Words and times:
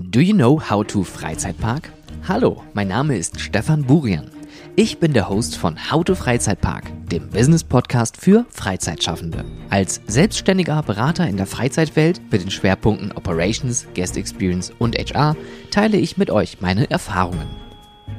Do 0.00 0.20
you 0.20 0.32
know 0.32 0.60
how 0.60 0.84
to 0.84 1.02
Freizeitpark? 1.02 1.90
Hallo, 2.28 2.62
mein 2.72 2.86
Name 2.86 3.16
ist 3.16 3.40
Stefan 3.40 3.82
Burian. 3.82 4.30
Ich 4.76 5.00
bin 5.00 5.12
der 5.12 5.28
Host 5.28 5.56
von 5.56 5.76
How 5.90 6.04
to 6.04 6.14
Freizeitpark, 6.14 6.84
dem 7.08 7.28
Business-Podcast 7.30 8.16
für 8.16 8.46
Freizeitschaffende. 8.48 9.44
Als 9.70 10.00
selbstständiger 10.06 10.84
Berater 10.84 11.28
in 11.28 11.36
der 11.36 11.46
Freizeitwelt 11.46 12.20
mit 12.30 12.42
den 12.42 12.52
Schwerpunkten 12.52 13.10
Operations, 13.10 13.88
Guest 13.96 14.16
Experience 14.16 14.72
und 14.78 14.96
HR 14.96 15.34
teile 15.72 15.96
ich 15.96 16.16
mit 16.16 16.30
euch 16.30 16.60
meine 16.60 16.88
Erfahrungen. 16.88 17.48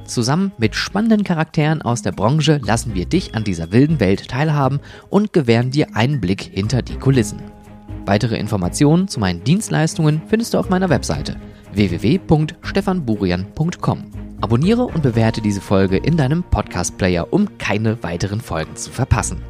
Zusammen 0.04 0.52
mit 0.58 0.76
spannenden 0.76 1.24
Charakteren 1.24 1.82
aus 1.82 2.02
der 2.02 2.12
Branche 2.12 2.60
lassen 2.62 2.94
wir 2.94 3.06
dich 3.06 3.36
an 3.36 3.46
dieser 3.46 3.72
wilden 3.72 4.02
Welt 4.02 4.28
teilhaben 4.28 4.82
und 5.10 5.32
gewähren 5.32 5.72
dir 5.72 5.96
einen 5.96 6.20
Blick 6.20 6.42
hinter 6.42 6.82
die 6.82 6.98
Kulissen. 6.98 7.40
Weitere 8.06 8.36
Informationen 8.36 9.08
zu 9.08 9.22
meinen 9.22 9.46
Dienstleistungen 9.46 10.22
findest 10.28 10.54
du 10.54 10.58
auf 10.58 10.70
meiner 10.70 10.90
Webseite 10.90 11.38
www.stefanburian.com. 11.74 14.04
Abonniere 14.42 14.84
und 14.84 15.04
bewerte 15.04 15.42
diese 15.42 15.62
Folge 15.62 15.98
in 15.98 16.16
deinem 16.16 16.44
Podcast-Player, 16.44 17.28
um 17.32 17.58
keine 17.58 18.04
weiteren 18.04 18.42
Folgen 18.42 18.76
zu 18.76 18.92
verpassen. 18.92 19.42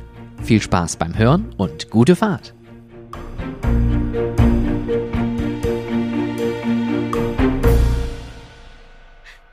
Viel 0.42 0.62
Spaß 0.62 0.96
beim 0.98 1.18
Hören 1.18 1.54
und 1.58 1.90
gute 1.90 2.16
Fahrt! 2.16 2.54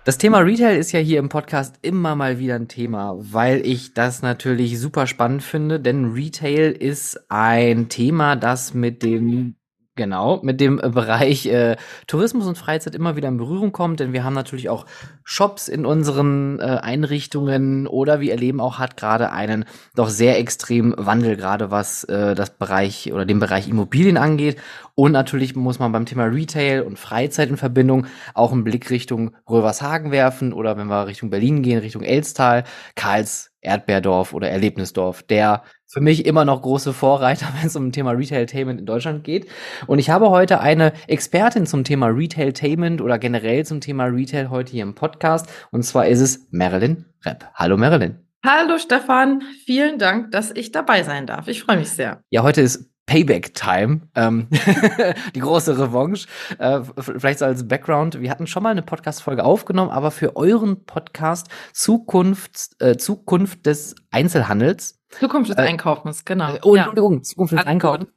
Das 0.06 0.18
Thema 0.18 0.38
Retail 0.38 0.78
ist 0.78 0.92
ja 0.92 1.00
hier 1.00 1.18
im 1.18 1.28
Podcast 1.28 1.80
immer 1.82 2.14
mal 2.14 2.38
wieder 2.38 2.54
ein 2.54 2.68
Thema, 2.68 3.16
weil 3.18 3.66
ich 3.66 3.92
das 3.92 4.22
natürlich 4.22 4.78
super 4.78 5.08
spannend 5.08 5.42
finde, 5.42 5.80
denn 5.80 6.12
Retail 6.12 6.70
ist 6.70 7.28
ein 7.28 7.88
Thema, 7.88 8.36
das 8.36 8.72
mit 8.72 9.02
dem 9.02 9.56
Genau, 9.96 10.40
mit 10.42 10.60
dem 10.60 10.78
äh, 10.78 10.90
Bereich 10.90 11.46
äh, 11.46 11.76
Tourismus 12.06 12.46
und 12.46 12.58
Freizeit 12.58 12.94
immer 12.94 13.16
wieder 13.16 13.28
in 13.28 13.38
Berührung 13.38 13.72
kommt, 13.72 13.98
denn 13.98 14.12
wir 14.12 14.24
haben 14.24 14.34
natürlich 14.34 14.68
auch 14.68 14.84
Shops 15.24 15.68
in 15.68 15.86
unseren 15.86 16.60
äh, 16.60 16.64
Einrichtungen 16.64 17.86
oder 17.86 18.20
wir 18.20 18.32
erleben 18.32 18.60
auch 18.60 18.78
hat 18.78 18.98
gerade 18.98 19.32
einen 19.32 19.64
doch 19.94 20.10
sehr 20.10 20.38
extremen 20.38 20.94
Wandel, 20.98 21.36
gerade 21.36 21.70
was 21.70 22.04
äh, 22.04 22.34
das 22.34 22.50
Bereich 22.50 23.10
oder 23.10 23.24
den 23.24 23.38
Bereich 23.40 23.68
Immobilien 23.68 24.18
angeht. 24.18 24.58
Und 24.94 25.12
natürlich 25.12 25.56
muss 25.56 25.78
man 25.78 25.92
beim 25.92 26.04
Thema 26.04 26.24
Retail 26.24 26.82
und 26.82 26.98
Freizeit 26.98 27.48
in 27.48 27.56
Verbindung 27.56 28.06
auch 28.34 28.52
einen 28.52 28.64
Blick 28.64 28.90
Richtung 28.90 29.34
Rövershagen 29.48 30.10
werfen 30.10 30.52
oder 30.52 30.76
wenn 30.76 30.88
wir 30.88 31.06
Richtung 31.06 31.30
Berlin 31.30 31.62
gehen, 31.62 31.78
Richtung 31.78 32.02
Elstal, 32.02 32.64
Karls 32.96 33.50
Erdbeerdorf 33.66 34.32
oder 34.32 34.48
Erlebnisdorf, 34.48 35.22
der 35.22 35.62
für 35.96 36.02
mich 36.02 36.26
immer 36.26 36.44
noch 36.44 36.60
große 36.60 36.92
Vorreiter, 36.92 37.46
wenn 37.58 37.68
es 37.68 37.74
um 37.74 37.90
Thema 37.90 38.10
Retailtainment 38.10 38.78
in 38.78 38.84
Deutschland 38.84 39.24
geht. 39.24 39.46
Und 39.86 39.98
ich 39.98 40.10
habe 40.10 40.28
heute 40.28 40.60
eine 40.60 40.92
Expertin 41.06 41.64
zum 41.64 41.84
Thema 41.84 42.08
Retailtainment 42.08 43.00
oder 43.00 43.18
generell 43.18 43.64
zum 43.64 43.80
Thema 43.80 44.04
Retail 44.04 44.50
heute 44.50 44.72
hier 44.72 44.82
im 44.82 44.94
Podcast. 44.94 45.48
Und 45.70 45.84
zwar 45.84 46.06
ist 46.06 46.20
es 46.20 46.48
Marilyn 46.50 47.06
Repp. 47.24 47.46
Hallo 47.54 47.78
Marilyn. 47.78 48.18
Hallo 48.44 48.76
Stefan, 48.76 49.40
vielen 49.64 49.98
Dank, 49.98 50.32
dass 50.32 50.50
ich 50.50 50.70
dabei 50.70 51.02
sein 51.02 51.26
darf. 51.26 51.48
Ich 51.48 51.62
freue 51.62 51.78
mich 51.78 51.88
sehr. 51.88 52.20
Ja, 52.28 52.42
heute 52.42 52.60
ist 52.60 52.90
Payback 53.06 53.54
Time, 53.54 54.02
ähm, 54.16 54.48
die 55.34 55.40
große 55.40 55.78
Revanche. 55.78 56.26
Äh, 56.58 56.80
vielleicht 56.98 57.38
so 57.38 57.46
als 57.46 57.66
Background, 57.66 58.20
wir 58.20 58.30
hatten 58.30 58.46
schon 58.46 58.62
mal 58.62 58.70
eine 58.70 58.82
Podcast-Folge 58.82 59.44
aufgenommen, 59.44 59.90
aber 59.90 60.10
für 60.10 60.36
euren 60.36 60.84
Podcast 60.84 61.48
Zukunft, 61.72 62.72
äh, 62.80 62.98
Zukunft 62.98 63.64
des 63.64 63.94
Einzelhandels. 64.10 64.95
Zukunft 65.10 65.50
des 65.50 65.58
äh, 65.58 65.62
Einkaufens, 65.62 66.24
genau. 66.24 66.54
Äh, 66.54 66.60
oh, 66.62 66.74
Entschuldigung, 66.74 67.14
ja. 67.14 67.22
Zukunft 67.22 67.52
des 67.52 67.66
Einkaufens. 67.66 68.08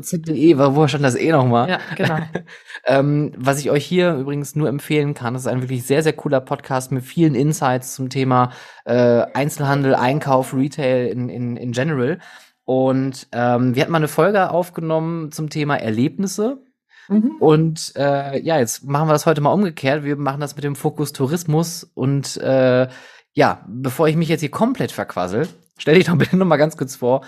ZDE, 0.00 0.58
woher 0.58 0.88
stand 0.88 1.04
das 1.04 1.14
eh 1.14 1.30
nochmal? 1.30 1.68
Ja, 1.68 1.78
genau. 1.96 2.18
ähm, 2.86 3.32
was 3.36 3.60
ich 3.60 3.70
euch 3.70 3.84
hier 3.84 4.14
übrigens 4.14 4.56
nur 4.56 4.68
empfehlen 4.68 5.14
kann, 5.14 5.34
das 5.34 5.42
ist 5.42 5.48
ein 5.48 5.62
wirklich 5.62 5.84
sehr, 5.84 6.02
sehr 6.02 6.12
cooler 6.12 6.40
Podcast 6.40 6.90
mit 6.90 7.04
vielen 7.04 7.34
Insights 7.34 7.94
zum 7.94 8.10
Thema 8.10 8.50
äh, 8.84 9.22
Einzelhandel, 9.32 9.94
Einkauf, 9.94 10.54
Retail 10.54 11.06
in, 11.06 11.28
in, 11.28 11.56
in 11.56 11.72
general. 11.72 12.18
Und 12.64 13.28
ähm, 13.32 13.74
wir 13.74 13.82
hatten 13.82 13.92
mal 13.92 13.98
eine 13.98 14.08
Folge 14.08 14.50
aufgenommen 14.50 15.32
zum 15.32 15.50
Thema 15.50 15.76
Erlebnisse. 15.76 16.62
Mhm. 17.08 17.36
Und 17.40 17.92
äh, 17.96 18.40
ja, 18.40 18.58
jetzt 18.58 18.84
machen 18.84 19.08
wir 19.08 19.12
das 19.12 19.26
heute 19.26 19.40
mal 19.40 19.52
umgekehrt. 19.52 20.04
Wir 20.04 20.16
machen 20.16 20.40
das 20.40 20.54
mit 20.54 20.64
dem 20.64 20.76
Fokus 20.76 21.12
Tourismus. 21.12 21.84
Und 21.94 22.36
äh, 22.38 22.88
ja, 23.32 23.64
bevor 23.68 24.08
ich 24.08 24.16
mich 24.16 24.28
jetzt 24.28 24.40
hier 24.40 24.50
komplett 24.50 24.92
verquassel, 24.92 25.48
stell 25.80 25.94
dich 25.96 26.06
doch 26.06 26.16
bitte 26.16 26.36
noch 26.36 26.46
mal 26.46 26.56
ganz 26.56 26.76
kurz 26.76 26.96
vor, 26.96 27.22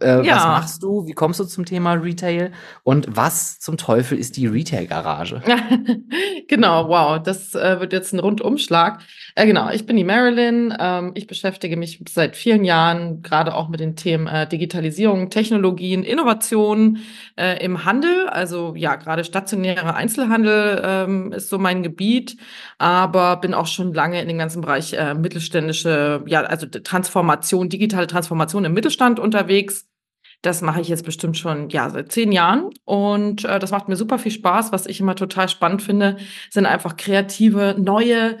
äh, 0.00 0.24
ja. 0.24 0.36
Was 0.36 0.44
machst 0.44 0.82
du? 0.82 1.06
Wie 1.06 1.12
kommst 1.12 1.40
du 1.40 1.44
zum 1.44 1.64
Thema 1.64 1.94
Retail? 1.94 2.52
Und 2.82 3.06
was 3.10 3.58
zum 3.58 3.76
Teufel 3.76 4.18
ist 4.18 4.36
die 4.36 4.46
Retail-Garage? 4.46 5.42
genau, 6.48 6.88
wow, 6.88 7.22
das 7.22 7.54
äh, 7.54 7.80
wird 7.80 7.92
jetzt 7.92 8.12
ein 8.12 8.18
Rundumschlag. 8.18 9.00
Äh, 9.34 9.46
genau, 9.46 9.70
ich 9.70 9.86
bin 9.86 9.96
die 9.96 10.04
Marilyn. 10.04 10.74
Ähm, 10.78 11.12
ich 11.14 11.26
beschäftige 11.26 11.76
mich 11.76 12.02
seit 12.08 12.36
vielen 12.36 12.64
Jahren 12.64 13.22
gerade 13.22 13.54
auch 13.54 13.68
mit 13.68 13.80
den 13.80 13.96
Themen 13.96 14.26
äh, 14.26 14.48
Digitalisierung, 14.48 15.30
Technologien, 15.30 16.04
Innovation 16.04 16.98
äh, 17.36 17.62
im 17.64 17.84
Handel. 17.84 18.28
Also 18.28 18.74
ja, 18.76 18.96
gerade 18.96 19.24
stationärer 19.24 19.94
Einzelhandel 19.94 20.82
ähm, 20.84 21.32
ist 21.32 21.48
so 21.48 21.58
mein 21.58 21.82
Gebiet, 21.82 22.36
aber 22.78 23.36
bin 23.36 23.54
auch 23.54 23.66
schon 23.66 23.92
lange 23.92 24.20
in 24.20 24.28
dem 24.28 24.38
ganzen 24.38 24.60
Bereich 24.60 24.92
äh, 24.92 25.14
mittelständische, 25.14 26.22
ja, 26.26 26.42
also 26.42 26.66
Transformation, 26.66 27.68
digitale 27.68 28.06
Transformation 28.06 28.64
im 28.64 28.72
Mittelstand 28.72 29.18
unterwegs. 29.18 29.83
Das 30.44 30.60
mache 30.60 30.82
ich 30.82 30.88
jetzt 30.88 31.06
bestimmt 31.06 31.38
schon 31.38 31.70
ja 31.70 31.88
seit 31.88 32.12
zehn 32.12 32.30
Jahren 32.30 32.68
und 32.84 33.46
äh, 33.46 33.58
das 33.58 33.70
macht 33.70 33.88
mir 33.88 33.96
super 33.96 34.18
viel 34.18 34.30
Spaß. 34.30 34.72
Was 34.72 34.84
ich 34.84 35.00
immer 35.00 35.14
total 35.16 35.48
spannend 35.48 35.80
finde, 35.80 36.18
sind 36.50 36.66
einfach 36.66 36.98
kreative, 36.98 37.74
neue 37.78 38.36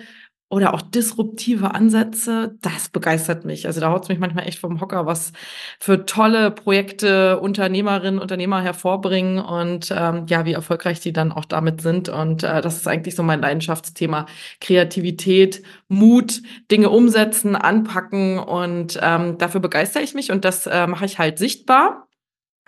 oder 0.48 0.74
auch 0.74 0.82
disruptive 0.82 1.74
Ansätze, 1.74 2.56
das 2.60 2.88
begeistert 2.88 3.44
mich. 3.44 3.66
Also 3.66 3.80
da 3.80 3.90
haut 3.90 4.04
es 4.04 4.08
mich 4.08 4.18
manchmal 4.18 4.46
echt 4.46 4.58
vom 4.58 4.80
Hocker, 4.80 5.06
was 5.06 5.32
für 5.80 6.06
tolle 6.06 6.50
Projekte 6.50 7.40
Unternehmerinnen, 7.40 8.20
Unternehmer 8.20 8.62
hervorbringen 8.62 9.38
und 9.38 9.92
ähm, 9.96 10.26
ja, 10.28 10.44
wie 10.44 10.52
erfolgreich 10.52 11.00
die 11.00 11.12
dann 11.12 11.32
auch 11.32 11.44
damit 11.44 11.80
sind. 11.80 12.08
Und 12.08 12.44
äh, 12.44 12.60
das 12.60 12.76
ist 12.76 12.86
eigentlich 12.86 13.16
so 13.16 13.22
mein 13.22 13.40
Leidenschaftsthema. 13.40 14.26
Kreativität, 14.60 15.62
Mut, 15.88 16.42
Dinge 16.70 16.90
umsetzen, 16.90 17.56
anpacken 17.56 18.38
und 18.38 18.98
ähm, 19.02 19.38
dafür 19.38 19.60
begeistere 19.60 20.02
ich 20.02 20.14
mich 20.14 20.30
und 20.30 20.44
das 20.44 20.66
äh, 20.66 20.86
mache 20.86 21.06
ich 21.06 21.18
halt 21.18 21.38
sichtbar. 21.38 22.03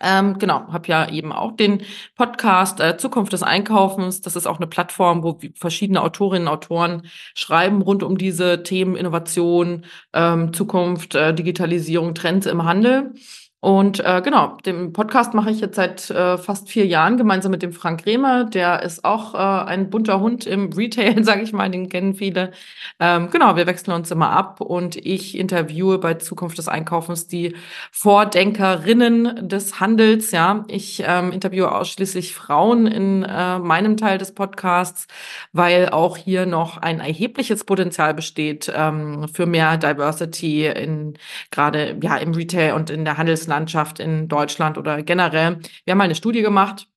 Ähm, 0.01 0.39
genau, 0.39 0.71
habe 0.73 0.89
ja 0.89 1.09
eben 1.09 1.33
auch 1.33 1.53
den 1.53 1.83
Podcast 2.17 2.81
äh, 2.81 2.97
Zukunft 2.99 3.33
des 3.33 3.43
Einkaufens. 3.43 4.21
Das 4.21 4.37
ist 4.37 4.47
auch 4.47 4.59
eine 4.59 4.67
Plattform, 4.67 5.23
wo 5.23 5.39
verschiedene 5.55 6.03
Autorinnen 6.03 6.49
und 6.49 6.55
Autoren 6.55 7.03
schreiben 7.35 7.81
rund 7.83 8.03
um 8.03 8.19
diese 8.19 8.63
Themen 8.63 8.97
Innovation, 8.97 9.87
ähm, 10.13 10.53
Zukunft, 10.53 11.15
äh, 11.15 11.35
Digitalisierung, 11.35 12.15
Trends 12.15 12.47
im 12.47 12.65
Handel. 12.65 13.15
Und 13.61 13.99
äh, 14.05 14.23
genau, 14.23 14.59
den 14.65 14.93
Podcast 14.93 15.35
mache 15.35 15.51
ich 15.51 15.61
jetzt 15.61 15.75
seit 15.75 16.09
äh, 16.11 16.39
fast 16.39 16.69
vier 16.69 16.87
Jahren 16.87 17.17
gemeinsam 17.17 17.51
mit 17.51 17.63
dem 17.63 17.73
Frank 17.73 18.07
Rehmer. 18.07 18.45
Der 18.45 18.83
ist 18.85 19.05
auch 19.05 19.35
äh, 19.35 19.39
ein 19.39 19.91
bunter 19.91 20.21
Hund 20.21 20.47
im 20.47 20.73
Retail, 20.77 21.25
sage 21.25 21.43
ich 21.43 21.53
mal, 21.53 21.69
den 21.69 21.89
kennen 21.89 22.15
viele. 22.15 22.53
Ähm, 23.01 23.29
genau, 23.31 23.57
wir 23.57 23.67
wechseln 23.67 23.95
uns 23.95 24.11
immer 24.13 24.31
ab 24.31 24.61
und 24.61 24.95
ich 24.95 25.37
interviewe 25.37 25.99
bei 25.99 26.15
Zukunft 26.15 26.59
des 26.59 26.69
Einkaufens 26.69 27.27
die 27.27 27.57
Vordenkerinnen 27.91 29.49
des 29.49 29.81
Handels. 29.81 30.31
Ja, 30.31 30.65
ich 30.69 31.03
ähm, 31.05 31.33
interviewe 31.33 31.75
ausschließlich 31.75 32.37
Frauen 32.37 32.87
in 32.87 33.25
äh, 33.25 33.59
meinem 33.59 33.97
Teil 33.97 34.19
des 34.19 34.33
Podcasts, 34.33 35.09
weil 35.53 35.89
auch 35.89 36.17
hier 36.17 36.47
noch 36.47 36.77
ein 36.77 37.01
erhebliches 37.01 37.65
Potenzial 37.65 38.15
besteht 38.15 38.71
ähm, 38.73 39.27
für 39.33 39.47
mehr 39.47 39.77
Diversity 39.77 40.67
in 40.67 41.15
gerade 41.51 41.97
ja 42.01 42.17
im 42.19 42.33
Retail 42.33 42.75
und 42.75 42.91
in 42.91 43.05
der 43.05 43.17
Handelslandschaft. 43.17 43.56
Landschaft 43.57 44.01
in 44.01 44.29
Deutschland 44.29 44.77
oder 44.77 45.03
generell. 45.03 45.59
Wir 45.85 45.93
haben 45.93 45.99
mal 45.99 46.05
eine 46.05 46.15
Studie 46.15 46.43
gemacht 46.43 46.89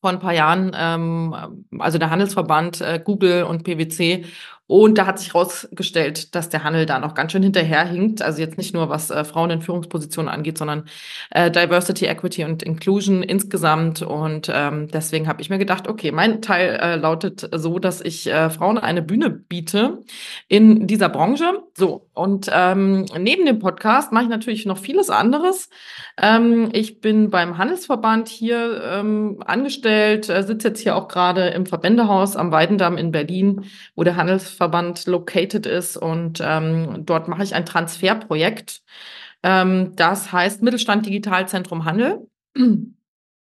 vor 0.00 0.10
ein 0.10 0.18
paar 0.18 0.34
Jahren, 0.34 0.72
ähm, 0.76 1.34
also 1.78 1.96
der 1.98 2.10
Handelsverband, 2.10 2.80
äh, 2.80 3.00
Google 3.02 3.44
und 3.44 3.64
PwC 3.64 4.26
und 4.66 4.96
da 4.96 5.06
hat 5.06 5.18
sich 5.18 5.34
herausgestellt, 5.34 6.34
dass 6.34 6.48
der 6.48 6.64
Handel 6.64 6.86
da 6.86 6.98
noch 6.98 7.14
ganz 7.14 7.32
schön 7.32 7.42
hinterherhinkt. 7.42 8.22
Also 8.22 8.40
jetzt 8.40 8.56
nicht 8.56 8.72
nur, 8.72 8.88
was 8.88 9.10
äh, 9.10 9.22
Frauen 9.24 9.50
in 9.50 9.60
Führungspositionen 9.60 10.32
angeht, 10.32 10.56
sondern 10.56 10.84
äh, 11.30 11.50
Diversity, 11.50 12.06
Equity 12.06 12.44
und 12.44 12.62
Inclusion 12.62 13.22
insgesamt. 13.22 14.00
Und 14.00 14.50
ähm, 14.52 14.88
deswegen 14.88 15.28
habe 15.28 15.42
ich 15.42 15.50
mir 15.50 15.58
gedacht, 15.58 15.86
okay, 15.86 16.12
mein 16.12 16.40
Teil 16.40 16.78
äh, 16.80 16.96
lautet 16.96 17.46
so, 17.52 17.78
dass 17.78 18.00
ich 18.00 18.26
äh, 18.26 18.48
Frauen 18.48 18.78
eine 18.78 19.02
Bühne 19.02 19.28
biete 19.28 19.98
in 20.48 20.86
dieser 20.86 21.10
Branche. 21.10 21.44
So, 21.76 22.08
und 22.14 22.50
ähm, 22.50 23.04
neben 23.18 23.44
dem 23.44 23.58
Podcast 23.58 24.12
mache 24.12 24.24
ich 24.24 24.30
natürlich 24.30 24.64
noch 24.64 24.78
vieles 24.78 25.10
anderes. 25.10 25.68
Ähm, 26.16 26.70
ich 26.72 27.02
bin 27.02 27.28
beim 27.28 27.58
Handelsverband 27.58 28.28
hier 28.28 28.82
ähm, 28.82 29.42
angestellt, 29.44 30.30
äh, 30.30 30.42
sitze 30.42 30.68
jetzt 30.68 30.80
hier 30.80 30.96
auch 30.96 31.08
gerade 31.08 31.48
im 31.48 31.66
Verbändehaus 31.66 32.34
am 32.34 32.50
Weidendamm 32.50 32.96
in 32.96 33.10
Berlin, 33.10 33.66
wo 33.94 34.04
der 34.04 34.16
Handels 34.16 34.53
Verband 34.54 35.06
located 35.06 35.66
ist 35.66 35.96
und 35.96 36.40
ähm, 36.42 37.04
dort 37.04 37.28
mache 37.28 37.42
ich 37.42 37.54
ein 37.54 37.66
Transferprojekt. 37.66 38.82
Ähm, 39.42 39.94
das 39.96 40.32
heißt 40.32 40.62
Mittelstand 40.62 41.06
Digitalzentrum 41.06 41.84
Handel. 41.84 42.26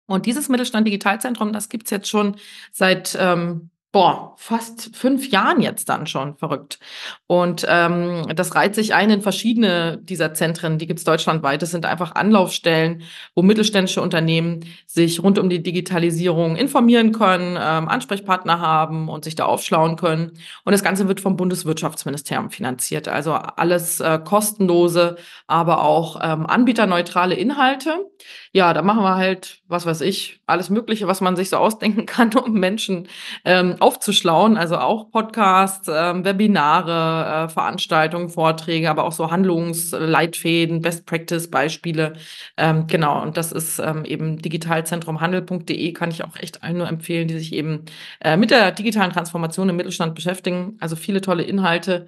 Und 0.06 0.26
dieses 0.26 0.48
Mittelstand 0.48 0.86
Digitalzentrum, 0.86 1.52
das 1.52 1.68
gibt 1.68 1.84
es 1.86 1.90
jetzt 1.90 2.08
schon 2.08 2.36
seit 2.72 3.16
ähm, 3.18 3.70
boah, 3.94 4.34
fast 4.38 4.96
fünf 4.96 5.30
Jahren 5.30 5.60
jetzt 5.60 5.88
dann 5.88 6.08
schon 6.08 6.36
verrückt. 6.36 6.80
Und 7.28 7.64
ähm, 7.68 8.26
das 8.34 8.56
reiht 8.56 8.74
sich 8.74 8.92
ein 8.92 9.08
in 9.08 9.22
verschiedene 9.22 9.98
dieser 9.98 10.34
Zentren, 10.34 10.78
die 10.78 10.88
gibt's 10.88 11.04
deutschlandweit. 11.04 11.62
Das 11.62 11.70
sind 11.70 11.86
einfach 11.86 12.16
Anlaufstellen, 12.16 13.02
wo 13.36 13.42
mittelständische 13.42 14.02
Unternehmen 14.02 14.64
sich 14.88 15.22
rund 15.22 15.38
um 15.38 15.48
die 15.48 15.62
Digitalisierung 15.62 16.56
informieren 16.56 17.12
können, 17.12 17.56
ähm, 17.56 17.88
Ansprechpartner 17.88 18.58
haben 18.58 19.08
und 19.08 19.22
sich 19.22 19.36
da 19.36 19.44
aufschlauen 19.44 19.94
können. 19.94 20.32
Und 20.64 20.72
das 20.72 20.82
Ganze 20.82 21.06
wird 21.06 21.20
vom 21.20 21.36
Bundeswirtschaftsministerium 21.36 22.50
finanziert. 22.50 23.06
Also 23.06 23.34
alles 23.34 24.00
äh, 24.00 24.18
kostenlose, 24.18 25.18
aber 25.46 25.84
auch 25.84 26.18
ähm, 26.20 26.46
anbieterneutrale 26.46 27.36
Inhalte. 27.36 28.10
Ja, 28.52 28.72
da 28.72 28.82
machen 28.82 29.04
wir 29.04 29.14
halt, 29.14 29.58
was 29.68 29.86
weiß 29.86 30.00
ich, 30.00 30.40
alles 30.46 30.68
Mögliche, 30.68 31.06
was 31.06 31.20
man 31.20 31.36
sich 31.36 31.50
so 31.50 31.58
ausdenken 31.58 32.06
kann, 32.06 32.34
um 32.34 32.54
Menschen 32.54 33.06
ähm, 33.44 33.76
aufzuschlauen. 33.84 34.56
Also 34.56 34.78
auch 34.78 35.10
Podcasts, 35.10 35.90
ähm, 35.92 36.24
Webinare, 36.24 37.44
äh, 37.44 37.48
Veranstaltungen, 37.50 38.30
Vorträge, 38.30 38.88
aber 38.88 39.04
auch 39.04 39.12
so 39.12 39.30
Handlungsleitfäden, 39.30 40.80
Best 40.80 41.04
Practice 41.04 41.50
Beispiele. 41.50 42.14
Ähm, 42.56 42.86
genau. 42.86 43.20
Und 43.22 43.36
das 43.36 43.52
ist 43.52 43.78
ähm, 43.78 44.06
eben 44.06 44.38
digitalzentrumhandel.de 44.40 45.92
kann 45.92 46.10
ich 46.10 46.24
auch 46.24 46.36
echt 46.36 46.62
allen 46.62 46.78
nur 46.78 46.88
empfehlen, 46.88 47.28
die 47.28 47.38
sich 47.38 47.52
eben 47.52 47.84
äh, 48.20 48.38
mit 48.38 48.50
der 48.50 48.72
digitalen 48.72 49.12
Transformation 49.12 49.68
im 49.68 49.76
Mittelstand 49.76 50.14
beschäftigen. 50.14 50.78
Also 50.80 50.96
viele 50.96 51.20
tolle 51.20 51.42
Inhalte. 51.42 52.06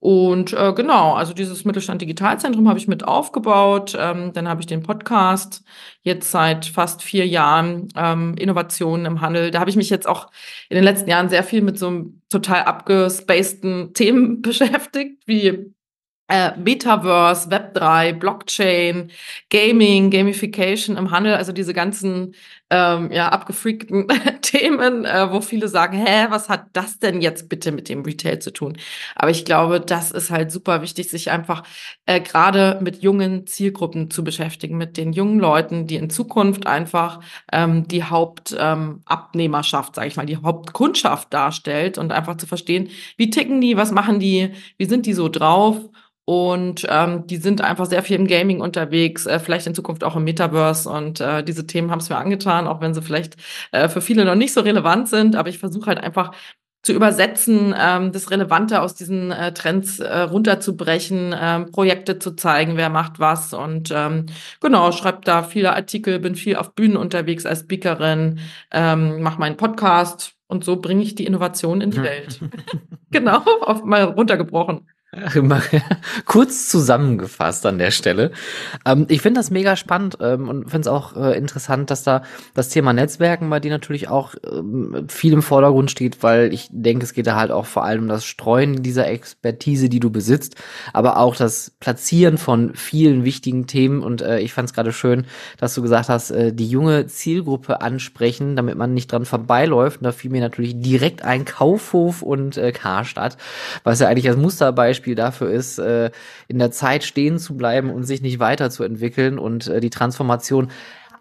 Und 0.00 0.54
äh, 0.54 0.72
genau, 0.72 1.12
also 1.12 1.34
dieses 1.34 1.66
Mittelstand 1.66 2.00
Digitalzentrum 2.00 2.68
habe 2.68 2.78
ich 2.78 2.88
mit 2.88 3.04
aufgebaut. 3.04 3.94
Ähm, 3.98 4.32
dann 4.32 4.48
habe 4.48 4.62
ich 4.62 4.66
den 4.66 4.82
Podcast 4.82 5.62
jetzt 6.02 6.30
seit 6.30 6.64
fast 6.64 7.02
vier 7.02 7.26
Jahren, 7.26 7.88
ähm, 7.96 8.34
Innovationen 8.38 9.04
im 9.04 9.20
Handel. 9.20 9.50
Da 9.50 9.60
habe 9.60 9.68
ich 9.68 9.76
mich 9.76 9.90
jetzt 9.90 10.08
auch 10.08 10.30
in 10.70 10.76
den 10.76 10.84
letzten 10.84 11.10
Jahren 11.10 11.28
sehr 11.28 11.44
viel 11.44 11.60
mit 11.60 11.78
so 11.78 11.88
einem 11.88 12.22
total 12.30 12.62
abgespaceden 12.62 13.92
Themen 13.92 14.40
beschäftigt, 14.42 15.22
wie 15.26 15.74
äh, 16.30 16.56
Metaverse, 16.56 17.48
Web3, 17.50 18.12
Blockchain, 18.12 19.10
Gaming, 19.50 20.10
Gamification 20.10 20.96
im 20.96 21.10
Handel, 21.10 21.34
also 21.34 21.52
diese 21.52 21.74
ganzen 21.74 22.34
ähm, 22.70 23.10
ja, 23.10 23.30
abgefreakten 23.30 24.06
Themen, 24.42 25.04
äh, 25.04 25.32
wo 25.32 25.40
viele 25.40 25.66
sagen, 25.66 25.98
hä, 25.98 26.26
was 26.30 26.48
hat 26.48 26.66
das 26.72 27.00
denn 27.00 27.20
jetzt 27.20 27.48
bitte 27.48 27.72
mit 27.72 27.88
dem 27.88 28.02
Retail 28.02 28.38
zu 28.38 28.52
tun? 28.52 28.78
Aber 29.16 29.30
ich 29.30 29.44
glaube, 29.44 29.80
das 29.80 30.12
ist 30.12 30.30
halt 30.30 30.52
super 30.52 30.80
wichtig, 30.82 31.10
sich 31.10 31.32
einfach 31.32 31.64
äh, 32.06 32.20
gerade 32.20 32.78
mit 32.80 33.02
jungen 33.02 33.48
Zielgruppen 33.48 34.08
zu 34.10 34.22
beschäftigen, 34.22 34.78
mit 34.78 34.96
den 34.96 35.12
jungen 35.12 35.40
Leuten, 35.40 35.88
die 35.88 35.96
in 35.96 36.10
Zukunft 36.10 36.68
einfach 36.68 37.20
ähm, 37.52 37.88
die 37.88 38.04
Hauptabnehmerschaft, 38.04 39.88
ähm, 39.88 39.94
sage 39.94 40.08
ich 40.08 40.16
mal, 40.16 40.26
die 40.26 40.36
Hauptkundschaft 40.36 41.34
darstellt 41.34 41.98
und 41.98 42.12
einfach 42.12 42.36
zu 42.36 42.46
verstehen, 42.46 42.88
wie 43.16 43.30
ticken 43.30 43.60
die, 43.60 43.76
was 43.76 43.90
machen 43.90 44.20
die, 44.20 44.52
wie 44.78 44.84
sind 44.84 45.06
die 45.06 45.14
so 45.14 45.28
drauf 45.28 45.76
und 46.30 46.86
ähm, 46.88 47.26
die 47.26 47.38
sind 47.38 47.60
einfach 47.60 47.86
sehr 47.86 48.04
viel 48.04 48.14
im 48.14 48.28
Gaming 48.28 48.60
unterwegs, 48.60 49.26
äh, 49.26 49.40
vielleicht 49.40 49.66
in 49.66 49.74
Zukunft 49.74 50.04
auch 50.04 50.14
im 50.14 50.22
Metaverse. 50.22 50.88
Und 50.88 51.20
äh, 51.20 51.42
diese 51.42 51.66
Themen 51.66 51.90
haben 51.90 51.98
es 51.98 52.08
mir 52.08 52.18
angetan, 52.18 52.68
auch 52.68 52.80
wenn 52.80 52.94
sie 52.94 53.02
vielleicht 53.02 53.34
äh, 53.72 53.88
für 53.88 54.00
viele 54.00 54.24
noch 54.24 54.36
nicht 54.36 54.52
so 54.52 54.60
relevant 54.60 55.08
sind. 55.08 55.34
Aber 55.34 55.48
ich 55.48 55.58
versuche 55.58 55.86
halt 55.86 55.98
einfach 55.98 56.30
zu 56.84 56.92
übersetzen, 56.92 57.74
ähm, 57.76 58.12
das 58.12 58.30
Relevante 58.30 58.80
aus 58.80 58.94
diesen 58.94 59.32
äh, 59.32 59.52
Trends 59.52 59.98
äh, 59.98 60.20
runterzubrechen, 60.20 61.34
ähm, 61.36 61.72
Projekte 61.72 62.20
zu 62.20 62.36
zeigen, 62.36 62.76
wer 62.76 62.90
macht 62.90 63.18
was. 63.18 63.52
Und 63.52 63.90
ähm, 63.92 64.26
genau, 64.60 64.92
schreibe 64.92 65.22
da 65.24 65.42
viele 65.42 65.74
Artikel, 65.74 66.20
bin 66.20 66.36
viel 66.36 66.54
auf 66.54 66.76
Bühnen 66.76 66.96
unterwegs 66.96 67.44
als 67.44 67.62
Speakerin, 67.62 68.38
ähm, 68.70 69.20
mache 69.20 69.40
meinen 69.40 69.56
Podcast 69.56 70.36
und 70.46 70.62
so 70.62 70.76
bringe 70.76 71.02
ich 71.02 71.16
die 71.16 71.26
Innovation 71.26 71.80
in 71.80 71.90
die 71.90 72.02
Welt. 72.04 72.38
genau, 73.10 73.42
auf 73.62 73.82
mal 73.82 74.04
runtergebrochen. 74.04 74.86
Kurz 76.24 76.68
zusammengefasst 76.68 77.66
an 77.66 77.78
der 77.78 77.90
Stelle. 77.90 78.30
Ähm, 78.86 79.06
ich 79.08 79.22
finde 79.22 79.40
das 79.40 79.50
mega 79.50 79.74
spannend 79.74 80.18
ähm, 80.20 80.48
und 80.48 80.70
finde 80.70 80.80
es 80.82 80.86
auch 80.86 81.16
äh, 81.16 81.36
interessant, 81.36 81.90
dass 81.90 82.04
da 82.04 82.22
das 82.54 82.68
Thema 82.68 82.92
Netzwerken 82.92 83.50
bei 83.50 83.58
dir 83.58 83.72
natürlich 83.72 84.08
auch 84.08 84.36
ähm, 84.48 85.06
viel 85.08 85.32
im 85.32 85.42
Vordergrund 85.42 85.90
steht, 85.90 86.22
weil 86.22 86.54
ich 86.54 86.68
denke, 86.70 87.04
es 87.04 87.12
geht 87.12 87.26
da 87.26 87.34
halt 87.34 87.50
auch 87.50 87.66
vor 87.66 87.84
allem 87.84 88.02
um 88.02 88.08
das 88.08 88.24
Streuen 88.24 88.84
dieser 88.84 89.08
Expertise, 89.08 89.88
die 89.88 89.98
du 89.98 90.10
besitzt, 90.10 90.54
aber 90.92 91.16
auch 91.16 91.34
das 91.34 91.72
Platzieren 91.80 92.38
von 92.38 92.74
vielen 92.74 93.24
wichtigen 93.24 93.66
Themen. 93.66 94.04
Und 94.04 94.22
äh, 94.22 94.38
ich 94.38 94.52
fand 94.52 94.68
es 94.68 94.74
gerade 94.74 94.92
schön, 94.92 95.26
dass 95.58 95.74
du 95.74 95.82
gesagt 95.82 96.08
hast, 96.08 96.30
äh, 96.30 96.52
die 96.52 96.68
junge 96.68 97.08
Zielgruppe 97.08 97.80
ansprechen, 97.80 98.54
damit 98.54 98.76
man 98.76 98.94
nicht 98.94 99.10
dran 99.10 99.24
vorbeiläuft. 99.24 99.98
Und 99.98 100.04
da 100.04 100.12
fiel 100.12 100.30
mir 100.30 100.40
natürlich 100.40 100.80
direkt 100.80 101.24
ein 101.24 101.44
Kaufhof 101.44 102.22
und 102.22 102.56
äh, 102.56 102.70
Karstadt, 102.70 103.36
was 103.82 103.98
ja 103.98 104.06
eigentlich 104.06 104.28
als 104.28 104.36
Musterbeispiel 104.36 104.99
Beispiel 105.00 105.14
dafür 105.14 105.50
ist, 105.50 105.78
äh, 105.78 106.10
in 106.46 106.58
der 106.58 106.70
Zeit 106.70 107.04
stehen 107.04 107.38
zu 107.38 107.56
bleiben 107.56 107.90
und 107.90 108.04
sich 108.04 108.20
nicht 108.20 108.38
weiterzuentwickeln 108.38 109.38
und 109.38 109.66
äh, 109.66 109.80
die 109.80 109.90
Transformation 109.90 110.70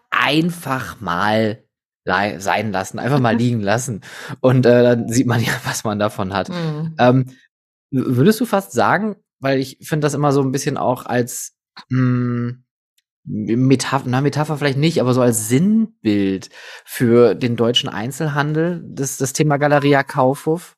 einfach 0.09 0.99
mal 0.99 1.63
sein 2.05 2.71
lassen, 2.71 2.99
einfach 2.99 3.19
mal 3.19 3.35
liegen 3.37 3.61
lassen. 3.61 4.01
Und 4.41 4.65
äh, 4.65 4.83
dann 4.83 5.07
sieht 5.07 5.27
man 5.27 5.41
ja, 5.41 5.53
was 5.63 5.83
man 5.83 5.99
davon 5.99 6.33
hat. 6.33 6.49
Mhm. 6.49 6.95
Ähm, 6.97 7.25
würdest 7.91 8.41
du 8.41 8.45
fast 8.45 8.73
sagen, 8.73 9.15
weil 9.39 9.59
ich 9.59 9.77
finde 9.81 10.05
das 10.05 10.13
immer 10.13 10.31
so 10.31 10.41
ein 10.41 10.51
bisschen 10.51 10.77
auch 10.77 11.05
als 11.05 11.55
mh, 11.89 11.99
hm, 12.49 12.63
Metapher, 13.25 14.05
na, 14.07 14.21
Metapher 14.21 14.57
vielleicht 14.57 14.77
nicht, 14.77 14.99
aber 14.99 15.13
so 15.13 15.21
als 15.21 15.49
Sinnbild 15.49 16.49
für 16.83 17.35
den 17.35 17.55
deutschen 17.55 17.87
Einzelhandel, 17.87 18.83
das, 18.85 19.17
das 19.17 19.33
Thema 19.33 19.57
Galeria 19.57 20.03
Kaufhof? 20.03 20.75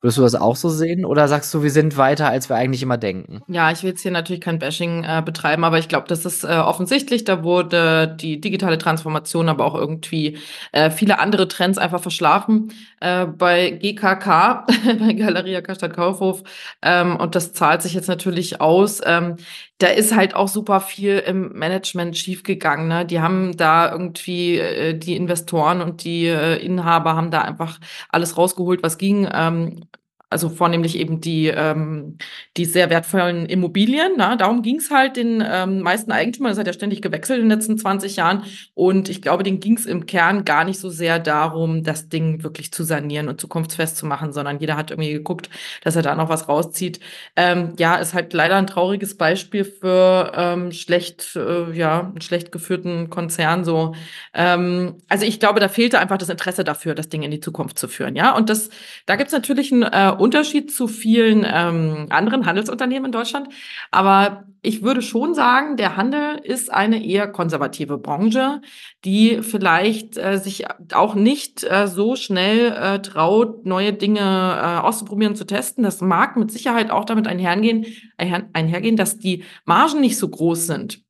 Würdest 0.00 0.18
du 0.18 0.22
das 0.22 0.36
auch 0.36 0.54
so 0.54 0.68
sehen 0.68 1.04
oder 1.04 1.26
sagst 1.26 1.52
du, 1.52 1.64
wir 1.64 1.72
sind 1.72 1.96
weiter, 1.96 2.28
als 2.28 2.48
wir 2.48 2.54
eigentlich 2.54 2.84
immer 2.84 2.98
denken? 2.98 3.42
Ja, 3.48 3.72
ich 3.72 3.82
will 3.82 3.90
jetzt 3.90 4.02
hier 4.02 4.12
natürlich 4.12 4.40
kein 4.40 4.60
Bashing 4.60 5.02
äh, 5.02 5.22
betreiben, 5.24 5.64
aber 5.64 5.78
ich 5.78 5.88
glaube, 5.88 6.06
das 6.06 6.24
ist 6.24 6.44
äh, 6.44 6.58
offensichtlich. 6.58 7.24
Da 7.24 7.42
wurde 7.42 8.16
die 8.20 8.40
digitale 8.40 8.78
Transformation, 8.78 9.48
aber 9.48 9.64
auch 9.64 9.74
irgendwie 9.74 10.38
äh, 10.70 10.90
viele 10.90 11.18
andere 11.18 11.48
Trends 11.48 11.78
einfach 11.78 12.00
verschlafen 12.00 12.72
äh, 13.00 13.26
bei 13.26 13.70
GKK, 13.70 14.66
bei 15.00 15.12
Galeria 15.14 15.62
Karstadt 15.62 15.94
Kaufhof. 15.94 16.44
Ähm, 16.80 17.16
und 17.16 17.34
das 17.34 17.52
zahlt 17.52 17.82
sich 17.82 17.94
jetzt 17.94 18.08
natürlich 18.08 18.60
aus. 18.60 19.00
Ähm, 19.04 19.36
da 19.78 19.88
ist 19.88 20.14
halt 20.14 20.34
auch 20.34 20.48
super 20.48 20.80
viel 20.80 21.18
im 21.18 21.52
Management 21.52 22.16
schiefgegangen. 22.16 22.88
Ne? 22.88 23.06
Die 23.06 23.20
haben 23.20 23.56
da 23.56 23.90
irgendwie, 23.90 24.58
äh, 24.58 24.94
die 24.98 25.16
Investoren 25.16 25.80
und 25.80 26.04
die 26.04 26.26
äh, 26.26 26.56
Inhaber 26.56 27.14
haben 27.14 27.30
da 27.30 27.42
einfach 27.42 27.78
alles 28.10 28.36
rausgeholt, 28.36 28.82
was 28.82 28.98
ging. 28.98 29.28
Ähm, 29.32 29.84
also 30.30 30.50
vornehmlich 30.50 30.98
eben 30.98 31.20
die, 31.20 31.46
ähm, 31.46 32.18
die 32.56 32.66
sehr 32.66 32.90
wertvollen 32.90 33.46
Immobilien. 33.46 34.12
Na, 34.16 34.36
darum 34.36 34.62
ging 34.62 34.76
es 34.76 34.90
halt 34.90 35.16
den 35.16 35.42
ähm, 35.46 35.80
meisten 35.80 36.12
Eigentümern. 36.12 36.50
Das 36.50 36.58
hat 36.58 36.66
ja 36.66 36.72
ständig 36.74 37.00
gewechselt 37.00 37.40
in 37.40 37.48
den 37.48 37.58
letzten 37.58 37.78
20 37.78 38.16
Jahren. 38.16 38.44
Und 38.74 39.08
ich 39.08 39.22
glaube, 39.22 39.42
denen 39.42 39.60
ging 39.60 39.78
es 39.78 39.86
im 39.86 40.04
Kern 40.04 40.44
gar 40.44 40.64
nicht 40.64 40.80
so 40.80 40.90
sehr 40.90 41.18
darum, 41.18 41.82
das 41.82 42.10
Ding 42.10 42.42
wirklich 42.42 42.72
zu 42.72 42.84
sanieren 42.84 43.28
und 43.28 43.40
zukunftsfest 43.40 43.96
zu 43.96 44.04
machen, 44.04 44.32
sondern 44.32 44.58
jeder 44.58 44.76
hat 44.76 44.90
irgendwie 44.90 45.12
geguckt, 45.12 45.48
dass 45.82 45.96
er 45.96 46.02
da 46.02 46.14
noch 46.14 46.28
was 46.28 46.48
rauszieht. 46.48 47.00
Ähm, 47.34 47.72
ja, 47.78 47.96
ist 47.96 48.12
halt 48.12 48.34
leider 48.34 48.56
ein 48.56 48.66
trauriges 48.66 49.16
Beispiel 49.16 49.64
für 49.64 50.32
ähm, 50.36 50.72
schlecht, 50.72 51.36
äh, 51.36 51.72
ja, 51.72 52.00
einen 52.00 52.20
schlecht 52.20 52.52
geführten 52.52 53.08
Konzern. 53.08 53.64
So, 53.64 53.94
ähm, 54.34 54.96
also 55.08 55.24
ich 55.24 55.40
glaube, 55.40 55.60
da 55.60 55.68
fehlte 55.68 55.98
einfach 55.98 56.18
das 56.18 56.28
Interesse 56.28 56.64
dafür, 56.64 56.94
das 56.94 57.08
Ding 57.08 57.22
in 57.22 57.30
die 57.30 57.40
Zukunft 57.40 57.78
zu 57.78 57.88
führen. 57.88 58.14
Ja, 58.14 58.36
und 58.36 58.50
das, 58.50 58.68
da 59.06 59.16
gibt's 59.16 59.32
natürlich 59.32 59.72
ein 59.72 59.82
äh, 59.84 60.17
Unterschied 60.20 60.72
zu 60.72 60.88
vielen 60.88 61.46
ähm, 61.46 62.06
anderen 62.10 62.46
Handelsunternehmen 62.46 63.06
in 63.06 63.12
Deutschland. 63.12 63.48
Aber 63.90 64.44
ich 64.62 64.82
würde 64.82 65.02
schon 65.02 65.34
sagen, 65.34 65.76
der 65.76 65.96
Handel 65.96 66.40
ist 66.42 66.72
eine 66.72 67.04
eher 67.04 67.28
konservative 67.28 67.98
Branche, 67.98 68.60
die 69.04 69.42
vielleicht 69.42 70.16
äh, 70.16 70.38
sich 70.38 70.64
auch 70.92 71.14
nicht 71.14 71.64
äh, 71.64 71.86
so 71.86 72.16
schnell 72.16 72.72
äh, 72.72 73.00
traut, 73.00 73.66
neue 73.66 73.92
Dinge 73.92 74.20
äh, 74.20 74.80
auszuprobieren, 74.80 75.36
zu 75.36 75.46
testen. 75.46 75.84
Das 75.84 76.00
mag 76.00 76.36
mit 76.36 76.50
Sicherheit 76.50 76.90
auch 76.90 77.04
damit 77.04 77.26
einhergehen, 77.26 77.86
einhergehen, 78.16 78.96
dass 78.96 79.18
die 79.18 79.44
Margen 79.64 80.00
nicht 80.00 80.18
so 80.18 80.28
groß 80.28 80.66
sind. 80.66 81.02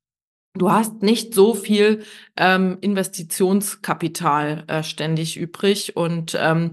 Du 0.55 0.73
hast 0.73 1.03
nicht 1.03 1.35
so 1.35 1.55
viel 1.55 2.03
ähm, 2.37 2.79
Investitionskapital 2.81 4.65
äh, 4.67 4.83
ständig 4.83 5.37
übrig 5.37 5.97
und 5.97 6.37
ähm, 6.39 6.73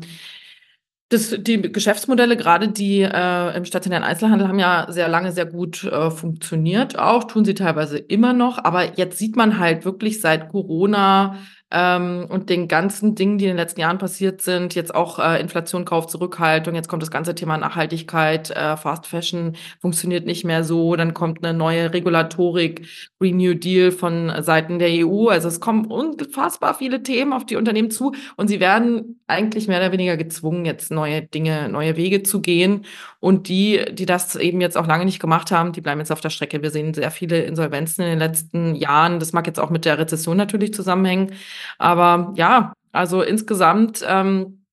das, 1.09 1.35
die 1.39 1.61
Geschäftsmodelle, 1.61 2.35
gerade 2.35 2.69
die 2.69 3.01
äh, 3.01 3.55
im 3.55 3.65
stationären 3.65 4.03
Einzelhandel, 4.03 4.47
haben 4.47 4.59
ja 4.59 4.87
sehr 4.89 5.07
lange 5.07 5.31
sehr 5.31 5.45
gut 5.45 5.83
äh, 5.83 6.09
funktioniert. 6.09 6.97
Auch 6.97 7.25
tun 7.25 7.45
sie 7.45 7.53
teilweise 7.53 7.97
immer 7.97 8.33
noch. 8.33 8.63
Aber 8.63 8.97
jetzt 8.97 9.19
sieht 9.19 9.35
man 9.35 9.59
halt 9.59 9.85
wirklich 9.85 10.19
seit 10.19 10.49
Corona 10.49 11.37
ähm, 11.75 12.25
und 12.29 12.49
den 12.49 12.69
ganzen 12.69 13.15
Dingen, 13.15 13.37
die 13.37 13.43
in 13.43 13.49
den 13.49 13.57
letzten 13.57 13.81
Jahren 13.81 13.97
passiert 13.97 14.41
sind, 14.41 14.75
jetzt 14.75 14.95
auch 14.95 15.19
äh, 15.19 15.41
Inflation, 15.41 15.83
Kaufzurückhaltung, 15.83 16.73
jetzt 16.73 16.87
kommt 16.87 17.03
das 17.03 17.11
ganze 17.11 17.35
Thema 17.35 17.57
Nachhaltigkeit, 17.57 18.49
äh, 18.51 18.77
Fast 18.77 19.07
Fashion 19.07 19.57
funktioniert 19.81 20.25
nicht 20.25 20.45
mehr 20.45 20.63
so, 20.63 20.95
dann 20.95 21.13
kommt 21.13 21.43
eine 21.43 21.55
neue 21.55 21.93
Regulatorik, 21.93 22.87
Green 23.19 23.35
New 23.35 23.55
Deal 23.55 23.91
von 23.91 24.31
Seiten 24.41 24.79
der 24.79 25.05
EU. 25.05 25.27
Also 25.27 25.49
es 25.49 25.59
kommen 25.59 25.85
unfassbar 25.85 26.75
viele 26.75 27.03
Themen 27.03 27.33
auf 27.33 27.45
die 27.45 27.57
Unternehmen 27.57 27.91
zu 27.91 28.13
und 28.37 28.47
sie 28.47 28.61
werden 28.61 29.19
eigentlich 29.27 29.67
mehr 29.67 29.79
oder 29.79 29.91
weniger 29.91 30.15
gezwungen, 30.15 30.63
jetzt 30.63 30.91
neue 30.91 31.23
Dinge, 31.23 31.67
neue 31.67 31.97
Wege 31.97 32.23
zu 32.23 32.41
gehen. 32.41 32.85
Und 33.19 33.49
die, 33.49 33.83
die 33.91 34.05
das 34.05 34.35
eben 34.35 34.61
jetzt 34.61 34.77
auch 34.77 34.85
lange 34.85 35.03
nicht 35.03 35.19
gemacht 35.19 35.51
haben, 35.51 35.71
die 35.71 35.81
bleiben 35.81 35.99
jetzt 35.99 36.11
auf 36.11 36.21
der 36.21 36.29
Strecke. 36.29 36.61
Wir 36.61 36.69
sehen 36.69 36.93
sehr 36.93 37.09
viele 37.09 37.41
Insolvenzen 37.41 38.03
in 38.03 38.11
den 38.11 38.19
letzten 38.19 38.75
Jahren. 38.75 39.19
Das 39.19 39.33
mag 39.33 39.47
jetzt 39.47 39.59
auch 39.59 39.71
mit 39.71 39.83
der 39.83 39.97
Rezession 39.97 40.37
natürlich 40.37 40.73
zusammenhängen. 40.75 41.31
Aber 41.77 42.33
ja, 42.35 42.73
also 42.91 43.21
insgesamt 43.21 44.03
ähm, 44.07 44.65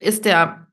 ist 0.00 0.24
der 0.24 0.66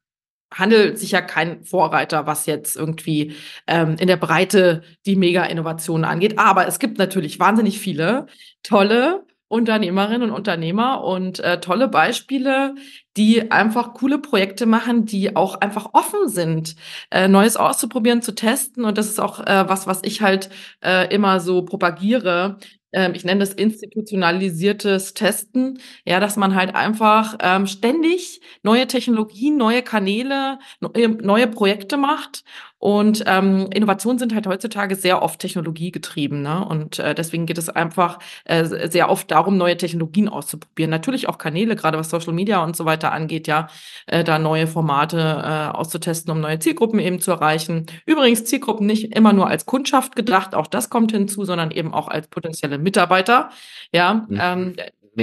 Handel 0.52 0.98
sicher 0.98 1.22
kein 1.22 1.64
Vorreiter, 1.64 2.26
was 2.26 2.46
jetzt 2.46 2.76
irgendwie 2.76 3.36
ähm, 3.68 3.98
in 4.00 4.08
der 4.08 4.18
Breite 4.18 4.82
die 5.06 5.16
Mega-Innovationen 5.16 6.06
angeht. 6.06 6.40
Aber 6.40 6.68
es 6.68 6.80
gibt 6.80 6.98
natürlich 6.98 7.40
wahnsinnig 7.40 7.80
viele 7.80 8.26
tolle 8.64 9.26
Unternehmerinnen 9.48 10.30
und 10.30 10.36
Unternehmer 10.36 11.04
und 11.04 11.40
äh, 11.40 11.60
tolle 11.60 11.88
Beispiele, 11.88 12.76
die 13.18 13.52
einfach 13.52 13.96
coole 13.96 14.20
Projekte 14.20 14.68
machen, 14.68 15.06
die 15.06 15.36
auch 15.36 15.60
einfach 15.60 15.90
offen 15.94 16.30
sind, 16.30 16.76
äh, 17.10 17.28
Neues 17.28 17.58
auszuprobieren, 17.58 18.22
zu 18.22 18.34
testen. 18.34 18.86
Und 18.86 18.98
das 18.98 19.08
ist 19.08 19.20
auch 19.20 19.40
äh, 19.40 19.68
was, 19.68 19.88
was 19.88 20.02
ich 20.04 20.22
halt 20.22 20.52
äh, 20.84 21.14
immer 21.14 21.40
so 21.40 21.64
propagiere, 21.64 22.58
ich 22.92 23.24
nenne 23.24 23.40
das 23.40 23.54
institutionalisiertes 23.54 25.14
Testen, 25.14 25.80
ja, 26.06 26.20
dass 26.20 26.38
man 26.38 26.56
halt 26.56 26.76
einfach 26.76 27.38
ähm, 27.42 27.68
ständig 27.68 28.42
neue 28.64 28.88
Technologien, 28.88 29.58
neue 29.58 29.84
Kanäle, 29.84 30.60
neue, 30.80 31.10
neue 31.10 31.48
Projekte 31.48 31.98
macht 31.98 32.44
und 32.80 33.24
ähm, 33.28 33.68
Innovationen 33.74 34.18
sind 34.20 34.34
halt 34.34 34.48
heutzutage 34.48 34.96
sehr 34.96 35.22
oft 35.22 35.40
technologiegetrieben. 35.40 36.42
Ne? 36.42 36.66
Und 36.66 36.98
äh, 36.98 37.14
deswegen 37.14 37.46
geht 37.46 37.58
es 37.58 37.70
einfach 37.70 38.20
äh, 38.46 38.66
sehr 38.90 39.10
oft 39.10 39.30
darum, 39.30 39.58
neue 39.58 39.76
Technologien 39.76 40.30
auszuprobieren. 40.30 40.90
Natürlich 40.90 41.28
auch 41.28 41.38
Kanäle, 41.38 41.76
gerade 41.76 41.98
was 41.98 42.10
Social 42.10 42.34
Media 42.34 42.64
und 42.64 42.78
so 42.78 42.86
weiter 42.86 43.12
angeht, 43.12 43.48
ja, 43.48 43.68
äh, 44.08 44.24
da 44.24 44.40
neue 44.40 44.66
Formate 44.66 45.18
äh, 45.20 45.78
auszutesten, 45.78 46.32
um 46.32 46.40
neue 46.40 46.60
Zielgruppen 46.60 47.00
eben 47.00 47.20
zu 47.20 47.32
erreichen. 47.32 47.86
Übrigens 48.06 48.46
Zielgruppen 48.46 48.88
nicht 48.88 49.14
immer 49.14 49.34
nur 49.34 49.48
als 49.48 49.66
Kundschaft 49.66 50.16
gedacht, 50.16 50.56
auch 50.56 50.68
das 50.68 50.90
kommt 50.90 51.12
hinzu, 51.12 51.44
sondern 51.44 51.72
eben 51.72 51.94
auch 51.94 52.08
als 52.08 52.30
potenzielle 52.30 52.78
Mitarbeiter. 52.78 53.50
Ja, 53.92 54.26
mhm. 54.30 54.40
ähm, 54.42 54.76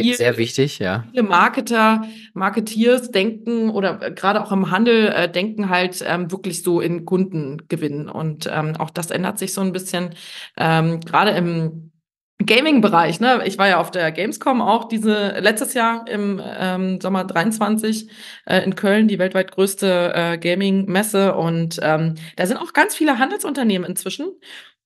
sehr 0.03 0.37
wichtig, 0.37 0.79
ja. 0.79 1.05
Viele 1.11 1.23
Marketer, 1.23 2.03
Marketeers 2.35 3.11
denken 3.11 3.71
oder 3.71 4.01
äh, 4.03 4.13
gerade 4.13 4.43
auch 4.43 4.53
im 4.53 4.71
Handel 4.71 5.09
äh, 5.09 5.31
denken 5.31 5.69
halt 5.69 6.05
ähm, 6.07 6.31
wirklich 6.31 6.63
so 6.63 6.81
in 6.81 7.05
Kundengewinn. 7.05 8.09
Und 8.09 8.49
ähm, 8.53 8.77
auch 8.77 8.91
das 8.91 9.11
ändert 9.11 9.39
sich 9.39 9.53
so 9.53 9.61
ein 9.61 9.73
bisschen. 9.73 10.11
Ähm, 10.57 11.01
gerade 11.01 11.31
im 11.33 11.93
Gaming-Bereich, 12.45 13.19
ne? 13.21 13.43
Ich 13.47 13.57
war 13.57 13.67
ja 13.67 13.81
auf 13.81 13.91
der 13.91 14.13
Gamescom 14.13 14.61
auch 14.61 14.85
diese 14.89 15.39
letztes 15.41 15.73
Jahr 15.73 16.07
im 16.07 16.41
ähm, 16.45 17.01
Sommer 17.01 17.25
23 17.25 18.11
äh, 18.45 18.63
in 18.63 18.75
Köln, 18.75 19.09
die 19.09 19.19
weltweit 19.19 19.53
größte 19.53 20.13
äh, 20.15 20.39
Gaming-Messe. 20.39 21.35
Und 21.35 21.81
ähm, 21.83 22.15
da 22.37 22.47
sind 22.47 22.59
auch 22.59 22.75
ganz 22.75 22.95
viele 22.95 23.19
Handelsunternehmen 23.19 23.89
inzwischen. 23.89 24.33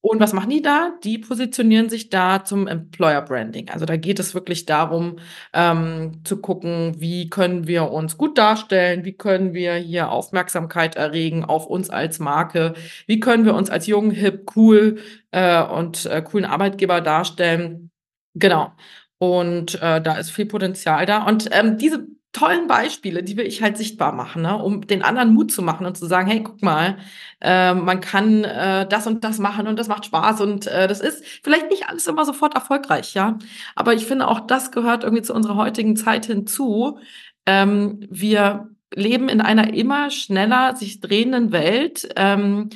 Und 0.03 0.19
was 0.19 0.33
machen 0.33 0.49
die 0.49 0.63
da? 0.63 0.93
Die 1.05 1.19
positionieren 1.19 1.91
sich 1.91 2.09
da 2.09 2.43
zum 2.43 2.67
Employer 2.67 3.21
Branding. 3.21 3.69
Also 3.69 3.85
da 3.85 3.97
geht 3.97 4.19
es 4.19 4.35
wirklich 4.35 4.65
darum, 4.65 5.19
ähm, 5.53 6.23
zu 6.25 6.41
gucken, 6.41 6.95
wie 6.99 7.29
können 7.29 7.67
wir 7.67 7.91
uns 7.91 8.17
gut 8.17 8.39
darstellen, 8.39 9.05
wie 9.05 9.13
können 9.13 9.53
wir 9.53 9.75
hier 9.75 10.11
Aufmerksamkeit 10.11 10.97
erregen 10.97 11.45
auf 11.45 11.67
uns 11.67 11.91
als 11.91 12.19
Marke, 12.19 12.73
wie 13.07 13.21
können 13.21 13.45
wir 13.45 13.55
uns 13.55 13.69
als 13.69 13.87
jung, 13.87 14.11
hip, 14.11 14.51
cool 14.57 14.99
äh, 15.33 15.63
und 15.63 16.07
äh, 16.07 16.23
coolen 16.23 16.47
Arbeitgeber 16.47 17.03
darstellen. 17.03 17.91
Genau. 18.35 18.73
Und 19.19 19.75
äh, 19.83 20.01
da 20.01 20.17
ist 20.17 20.31
viel 20.31 20.47
Potenzial 20.47 21.05
da. 21.05 21.27
Und 21.27 21.51
ähm, 21.53 21.77
diese 21.77 22.07
tollen 22.33 22.69
Beispiele, 22.69 23.23
die 23.23 23.37
will 23.37 23.47
ich 23.47 23.63
halt 23.63 23.77
sichtbar 23.77 24.13
machen, 24.13 24.43
ne? 24.43 24.57
um 24.57 24.87
den 24.87 25.03
anderen 25.03 25.35
Mut 25.35 25.51
zu 25.51 25.63
machen 25.63 25.87
und 25.87 25.97
zu 25.97 26.07
sagen, 26.07 26.29
hey, 26.29 26.43
guck 26.43 26.63
mal, 26.63 26.97
äh, 27.41 27.75
man 27.75 28.01
kann 28.01 28.45
äh, 28.45 28.87
das 28.87 29.07
und 29.07 29.25
das 29.25 29.39
machen 29.39 29.67
und 29.67 29.79
das 29.79 29.89
macht 29.89 30.05
Spaß 30.07 30.41
und 30.41 30.67
äh, 30.69 30.87
das 30.87 31.01
ist 31.01 31.25
vielleicht 31.43 31.71
nicht 31.71 31.89
alles 31.89 32.07
immer 32.07 32.25
sofort 32.25 32.55
erfolgreich, 32.55 33.15
ja. 33.15 33.39
Aber 33.75 33.95
ich 33.95 34.07
finde 34.07 34.29
auch, 34.29 34.41
das 34.41 34.71
gehört 34.71 35.03
irgendwie 35.03 35.23
zu 35.23 35.35
unserer 35.35 35.57
heutigen 35.57 35.97
Zeit 35.97 36.27
hinzu. 36.27 36.99
Ähm, 37.47 38.07
wir 38.11 38.71
leben 38.95 39.29
in 39.29 39.41
einer 39.41 39.75
immer 39.75 40.11
schneller 40.11 40.77
sich 40.77 41.01
drehenden 41.01 41.53
Welt. 41.53 42.09
Ähm, 42.17 42.71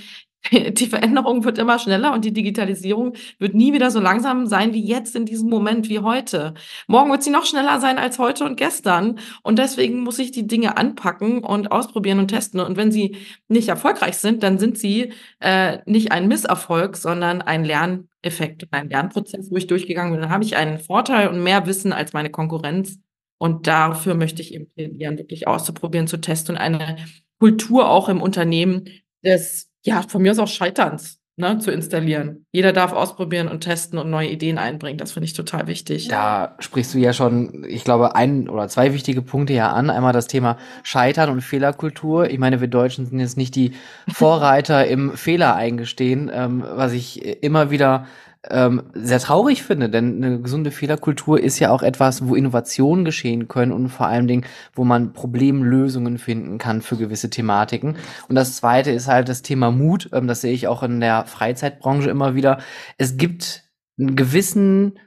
die 0.53 0.87
Veränderung 0.87 1.45
wird 1.45 1.59
immer 1.59 1.79
schneller 1.79 2.13
und 2.13 2.25
die 2.25 2.33
Digitalisierung 2.33 3.15
wird 3.39 3.55
nie 3.55 3.73
wieder 3.73 3.91
so 3.91 4.01
langsam 4.01 4.47
sein 4.47 4.73
wie 4.73 4.85
jetzt 4.85 5.17
in 5.17 5.25
diesem 5.27 5.49
Moment 5.49 5.89
wie 5.89 6.01
heute. 6.01 6.55
Morgen 6.87 7.11
wird 7.11 7.23
sie 7.23 7.31
noch 7.31 7.47
schneller 7.47 7.81
sein 7.81 7.99
als 7.99 8.19
heute 8.19 8.45
und 8.45 8.57
gestern. 8.57 9.19
Und 9.43 9.59
deswegen 9.59 10.01
muss 10.01 10.19
ich 10.19 10.33
die 10.33 10.47
Dinge 10.47 10.77
anpacken 10.77 11.43
und 11.43 11.73
ausprobieren 11.73 12.19
und 12.19 12.29
testen. 12.29 12.61
Und 12.61 12.77
wenn 12.77 12.93
sie 12.93 13.17
nicht 13.49 13.69
erfolgreich 13.69 14.17
sind, 14.17 14.43
dann 14.43 14.59
sind 14.59 14.79
sie 14.79 15.13
äh, 15.41 15.79
nicht 15.87 16.13
ein 16.13 16.29
Misserfolg, 16.29 16.97
sondern 16.97 17.41
ein 17.41 17.65
Lerneffekt, 17.65 18.69
ein 18.71 18.91
Lernprozess, 18.91 19.51
wo 19.51 19.57
ich 19.57 19.67
durchgegangen 19.67 20.13
bin. 20.13 20.21
Dann 20.21 20.31
habe 20.31 20.45
ich 20.45 20.57
einen 20.57 20.79
Vorteil 20.79 21.29
und 21.29 21.43
mehr 21.43 21.67
Wissen 21.67 21.93
als 21.93 22.13
meine 22.13 22.31
Konkurrenz. 22.31 22.99
Und 23.39 23.67
dafür 23.67 24.15
möchte 24.15 24.43
ich 24.43 24.55
eben 24.55 24.71
plädieren, 24.71 25.19
wirklich 25.19 25.49
auszuprobieren, 25.49 26.07
zu 26.07 26.19
testen 26.19 26.55
und 26.55 26.61
eine 26.61 26.97
Kultur 27.39 27.91
auch 27.91 28.09
im 28.09 28.23
Unternehmen 28.23 28.85
des 29.23 29.74
ja, 29.85 30.03
von 30.03 30.23
mir 30.23 30.33
aus 30.33 30.39
auch 30.39 30.49
Scheiterns 30.49 31.19
ne, 31.37 31.59
zu 31.59 31.71
installieren. 31.71 32.47
Jeder 32.53 32.73
darf 32.73 32.93
ausprobieren 32.93 33.49
und 33.49 33.61
testen 33.61 33.99
und 33.99 34.11
neue 34.11 34.29
Ideen 34.29 34.59
einbringen. 34.59 34.99
Das 34.99 35.13
finde 35.13 35.27
ich 35.27 35.33
total 35.33 35.67
wichtig. 35.67 36.09
Da 36.09 36.55
sprichst 36.59 36.95
du 36.95 36.99
ja 36.99 37.13
schon, 37.13 37.65
ich 37.69 37.85
glaube, 37.85 38.15
ein 38.15 38.49
oder 38.49 38.69
zwei 38.69 38.95
wichtige 38.95 39.23
Punkte 39.23 39.53
ja 39.53 39.73
an. 39.73 39.91
Einmal 39.91 40.13
das 40.13 40.27
Thema 40.27 40.59
Scheitern 40.83 41.31
und 41.31 41.41
Fehlerkultur. 41.41 42.31
Ich 42.31 42.39
meine, 42.39 42.61
wir 42.61 42.69
Deutschen 42.69 43.07
sind 43.07 43.21
jetzt 43.21 43.37
nicht 43.37 43.55
die 43.57 43.73
Vorreiter 44.09 44.87
im 44.87 45.17
Fehler 45.17 45.55
eingestehen, 45.55 46.31
ähm, 46.33 46.65
was 46.67 46.93
ich 46.93 47.43
immer 47.43 47.71
wieder 47.71 48.07
ähm, 48.51 48.83
sehr 48.95 49.21
traurig 49.21 49.63
finde, 49.63 49.89
denn 49.89 50.23
eine 50.23 50.41
gesunde 50.41 50.71
Fehlerkultur 50.71 51.41
ist 51.41 51.59
ja 51.59 51.71
auch 51.71 51.83
etwas, 51.83 52.27
wo 52.27 52.35
Innovationen 52.35 53.05
geschehen 53.05 53.49
können 53.49 53.73
und 53.73 53.89
vor 53.89 54.07
allen 54.07 54.29
Dingen, 54.29 54.45
wo 54.75 54.85
man 54.85 55.13
Problemlösungen 55.13 56.19
finden 56.19 56.59
kann 56.59 56.83
für 56.83 56.97
gewisse 56.97 57.31
Thematiken. 57.31 57.97
Und 58.29 58.35
das 58.35 58.57
zweite 58.57 58.91
ist 58.91 59.09
halt 59.09 59.29
das 59.29 59.43
Thema 59.43 59.71
Mut. 59.71 60.11
Ähm, 60.13 60.27
das 60.27 60.41
sehe 60.41 60.53
ich 60.53 60.69
auch 60.69 60.83
in 60.83 61.01
der 61.01 61.25
Freizeitbranche 61.27 62.11
immer 62.11 62.35
wieder. 62.35 62.59
Es 62.99 63.17
gibt 63.17 63.65
einen 63.99 64.17
gewissen 64.17 64.99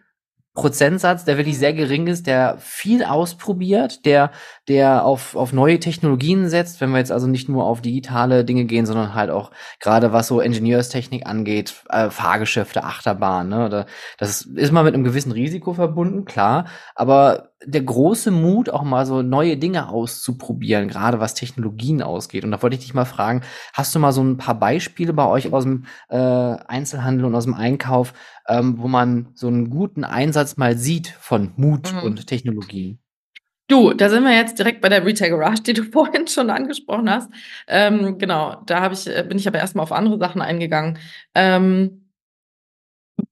Prozentsatz, 0.57 1.23
der 1.23 1.37
wirklich 1.37 1.59
sehr 1.59 1.71
gering 1.71 2.07
ist, 2.07 2.25
der 2.25 2.57
viel 2.57 3.03
ausprobiert, 3.03 4.05
der, 4.07 4.31
der 4.67 5.05
auf, 5.05 5.35
auf 5.35 5.53
neue 5.53 5.79
Technologien 5.79 6.49
setzt, 6.49 6.81
wenn 6.81 6.89
wir 6.89 6.97
jetzt 6.97 7.11
also 7.11 7.27
nicht 7.27 7.47
nur 7.47 7.63
auf 7.63 7.79
digitale 7.79 8.43
Dinge 8.43 8.65
gehen, 8.65 8.87
sondern 8.87 9.13
halt 9.13 9.29
auch 9.29 9.51
gerade 9.79 10.13
was 10.13 10.27
so 10.27 10.41
Ingenieurstechnik 10.41 11.27
angeht, 11.27 11.75
äh, 11.89 12.09
Fahrgeschäfte, 12.09 12.83
Achterbahn, 12.83 13.49
ne? 13.49 13.85
Das 14.17 14.41
ist 14.41 14.71
mal 14.71 14.83
mit 14.83 14.95
einem 14.95 15.03
gewissen 15.03 15.31
Risiko 15.31 15.73
verbunden, 15.73 16.25
klar, 16.25 16.65
aber 16.95 17.51
der 17.65 17.81
große 17.81 18.31
Mut, 18.31 18.69
auch 18.69 18.83
mal 18.83 19.05
so 19.05 19.21
neue 19.21 19.57
Dinge 19.57 19.89
auszuprobieren, 19.89 20.87
gerade 20.87 21.19
was 21.19 21.33
Technologien 21.33 22.01
ausgeht. 22.01 22.43
Und 22.43 22.51
da 22.51 22.61
wollte 22.61 22.75
ich 22.75 22.83
dich 22.83 22.93
mal 22.93 23.05
fragen, 23.05 23.41
hast 23.73 23.95
du 23.95 23.99
mal 23.99 24.11
so 24.11 24.23
ein 24.23 24.37
paar 24.37 24.59
Beispiele 24.59 25.13
bei 25.13 25.27
euch 25.27 25.51
aus 25.51 25.63
dem 25.63 25.85
äh, 26.09 26.17
Einzelhandel 26.17 27.25
und 27.25 27.35
aus 27.35 27.45
dem 27.45 27.55
Einkauf, 27.55 28.13
ähm, 28.47 28.75
wo 28.77 28.87
man 28.87 29.29
so 29.33 29.47
einen 29.47 29.69
guten 29.69 30.03
Einsatz 30.03 30.57
mal 30.57 30.77
sieht 30.77 31.07
von 31.07 31.51
Mut 31.55 31.93
mhm. 31.93 32.03
und 32.03 32.27
Technologien? 32.27 32.99
Du, 33.69 33.91
da 33.91 34.09
sind 34.09 34.23
wir 34.23 34.33
jetzt 34.33 34.57
direkt 34.57 34.79
bei 34.79 34.87
der 34.87 35.05
Retail 35.05 35.31
Garage, 35.31 35.63
die 35.63 35.73
du 35.73 35.83
vorhin 35.91 36.27
schon 36.27 36.49
angesprochen 36.49 37.09
hast. 37.09 37.29
Ähm, 37.67 38.17
genau, 38.17 38.61
da 38.65 38.81
habe 38.81 38.93
ich, 38.93 39.07
äh, 39.07 39.25
bin 39.27 39.37
ich 39.37 39.47
aber 39.47 39.57
erstmal 39.57 39.83
auf 39.83 39.91
andere 39.91 40.19
Sachen 40.19 40.41
eingegangen. 40.41 40.99
Ähm, 41.35 42.06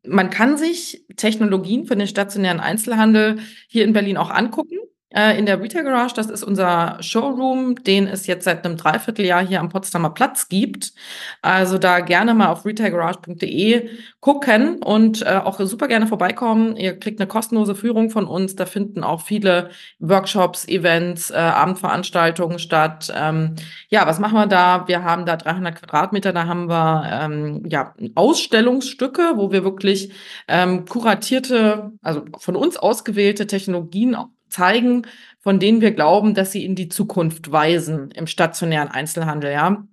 man 0.05 0.29
kann 0.29 0.57
sich 0.57 1.05
Technologien 1.15 1.85
für 1.85 1.95
den 1.95 2.07
stationären 2.07 2.59
Einzelhandel 2.59 3.39
hier 3.67 3.83
in 3.83 3.93
Berlin 3.93 4.17
auch 4.17 4.29
angucken. 4.29 4.77
Äh, 5.09 5.37
in 5.37 5.45
der 5.45 5.61
Retail 5.61 5.83
Garage. 5.83 6.13
Das 6.15 6.29
ist 6.29 6.43
unser 6.43 6.97
Showroom, 7.01 7.83
den 7.83 8.07
es 8.07 8.27
jetzt 8.27 8.45
seit 8.45 8.65
einem 8.65 8.77
Dreivierteljahr 8.77 9.45
hier 9.45 9.59
am 9.59 9.69
Potsdamer 9.69 10.09
Platz 10.09 10.49
gibt. 10.49 10.93
Also 11.41 11.77
da 11.77 11.99
gerne 11.99 12.33
mal 12.33 12.47
auf 12.47 12.65
retailgarage.de 12.65 13.89
gucken 14.19 14.81
und 14.83 15.21
äh, 15.21 15.39
auch 15.43 15.59
super 15.59 15.87
gerne 15.87 16.07
vorbeikommen. 16.07 16.75
Ihr 16.77 16.99
kriegt 16.99 17.19
eine 17.19 17.27
kostenlose 17.27 17.75
Führung 17.75 18.09
von 18.09 18.25
uns. 18.25 18.55
Da 18.55 18.65
finden 18.65 19.03
auch 19.03 19.21
viele 19.21 19.69
Workshops, 19.99 20.67
Events, 20.67 21.31
äh, 21.31 21.35
Abendveranstaltungen 21.35 22.59
statt. 22.59 23.13
Ähm, 23.15 23.55
ja, 23.89 24.07
was 24.07 24.19
machen 24.19 24.35
wir 24.35 24.47
da? 24.47 24.87
Wir 24.87 25.03
haben 25.03 25.25
da 25.25 25.37
300 25.37 25.75
Quadratmeter. 25.75 26.33
Da 26.33 26.47
haben 26.47 26.67
wir 26.67 27.07
ähm, 27.11 27.63
ja 27.69 27.93
Ausstellungsstücke, 28.15 29.33
wo 29.35 29.51
wir 29.51 29.63
wirklich 29.63 30.11
ähm, 30.47 30.85
kuratierte, 30.85 31.91
also 32.01 32.25
von 32.37 32.55
uns 32.55 32.77
ausgewählte 32.77 33.47
Technologien 33.47 34.15
zeigen, 34.55 35.03
von 35.39 35.59
denen 35.59 35.81
wir 35.81 35.91
glauben, 35.91 36.33
dass 36.33 36.51
sie 36.51 36.65
in 36.65 36.75
die 36.75 36.89
Zukunft 36.89 37.51
weisen 37.51 38.11
im 38.11 38.27
stationären 38.27 38.89
Einzelhandel, 38.89 39.51
ja. 39.51 39.85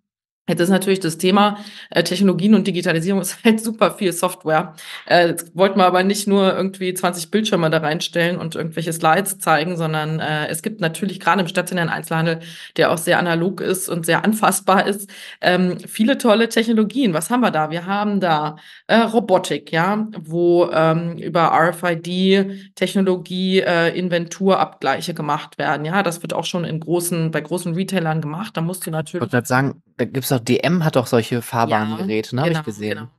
Jetzt 0.48 0.58
ist 0.58 0.70
natürlich 0.70 0.98
das 0.98 1.18
Thema 1.18 1.58
äh, 1.90 2.02
Technologien 2.02 2.56
und 2.56 2.66
Digitalisierung 2.66 3.20
ist 3.20 3.38
halt 3.44 3.60
super 3.60 3.92
viel 3.92 4.12
Software. 4.12 4.74
Äh, 5.06 5.28
jetzt 5.28 5.56
wollten 5.56 5.78
wir 5.78 5.86
aber 5.86 6.02
nicht 6.02 6.26
nur 6.26 6.52
irgendwie 6.52 6.92
20 6.92 7.30
Bildschirme 7.30 7.70
da 7.70 7.78
reinstellen 7.78 8.38
und 8.38 8.56
irgendwelche 8.56 8.92
Slides 8.92 9.38
zeigen, 9.38 9.76
sondern 9.76 10.18
äh, 10.18 10.48
es 10.48 10.62
gibt 10.62 10.80
natürlich 10.80 11.20
gerade 11.20 11.42
im 11.42 11.46
stationären 11.46 11.88
Einzelhandel, 11.88 12.40
der 12.76 12.90
auch 12.90 12.98
sehr 12.98 13.20
analog 13.20 13.60
ist 13.60 13.88
und 13.88 14.04
sehr 14.04 14.24
anfassbar 14.24 14.84
ist, 14.84 15.08
ähm, 15.40 15.78
viele 15.78 16.18
tolle 16.18 16.48
Technologien. 16.48 17.14
Was 17.14 17.30
haben 17.30 17.42
wir 17.42 17.52
da? 17.52 17.70
Wir 17.70 17.86
haben 17.86 18.18
da 18.18 18.56
äh, 18.88 18.96
Robotik, 18.96 19.70
ja, 19.70 20.08
wo 20.24 20.68
ähm, 20.72 21.18
über 21.18 21.52
RFID-Technologie 21.52 23.60
äh, 23.60 23.96
Inventurabgleiche 23.96 25.14
gemacht 25.14 25.58
werden. 25.58 25.86
Ja, 25.86 26.02
das 26.02 26.20
wird 26.22 26.32
auch 26.32 26.46
schon 26.46 26.64
in 26.64 26.80
großen, 26.80 27.30
bei 27.30 27.40
großen 27.40 27.74
Retailern 27.74 28.20
gemacht. 28.20 28.56
Da 28.56 28.60
musst 28.60 28.84
du 28.86 28.90
natürlich. 28.90 29.24
Ich 29.24 29.32
wollte 29.32 29.46
sagen, 29.46 29.80
da 29.98 30.04
gibt's 30.04 30.31
doch 30.32 30.40
DM 30.40 30.84
hat 30.84 30.96
doch 30.96 31.06
solche 31.06 31.42
fahrbaren 31.42 31.90
ja, 31.90 32.06
ne? 32.06 32.22
Genau, 32.22 32.42
Habe 32.42 32.52
ich 32.52 32.62
gesehen. 32.62 32.98
Genau. 32.98 33.10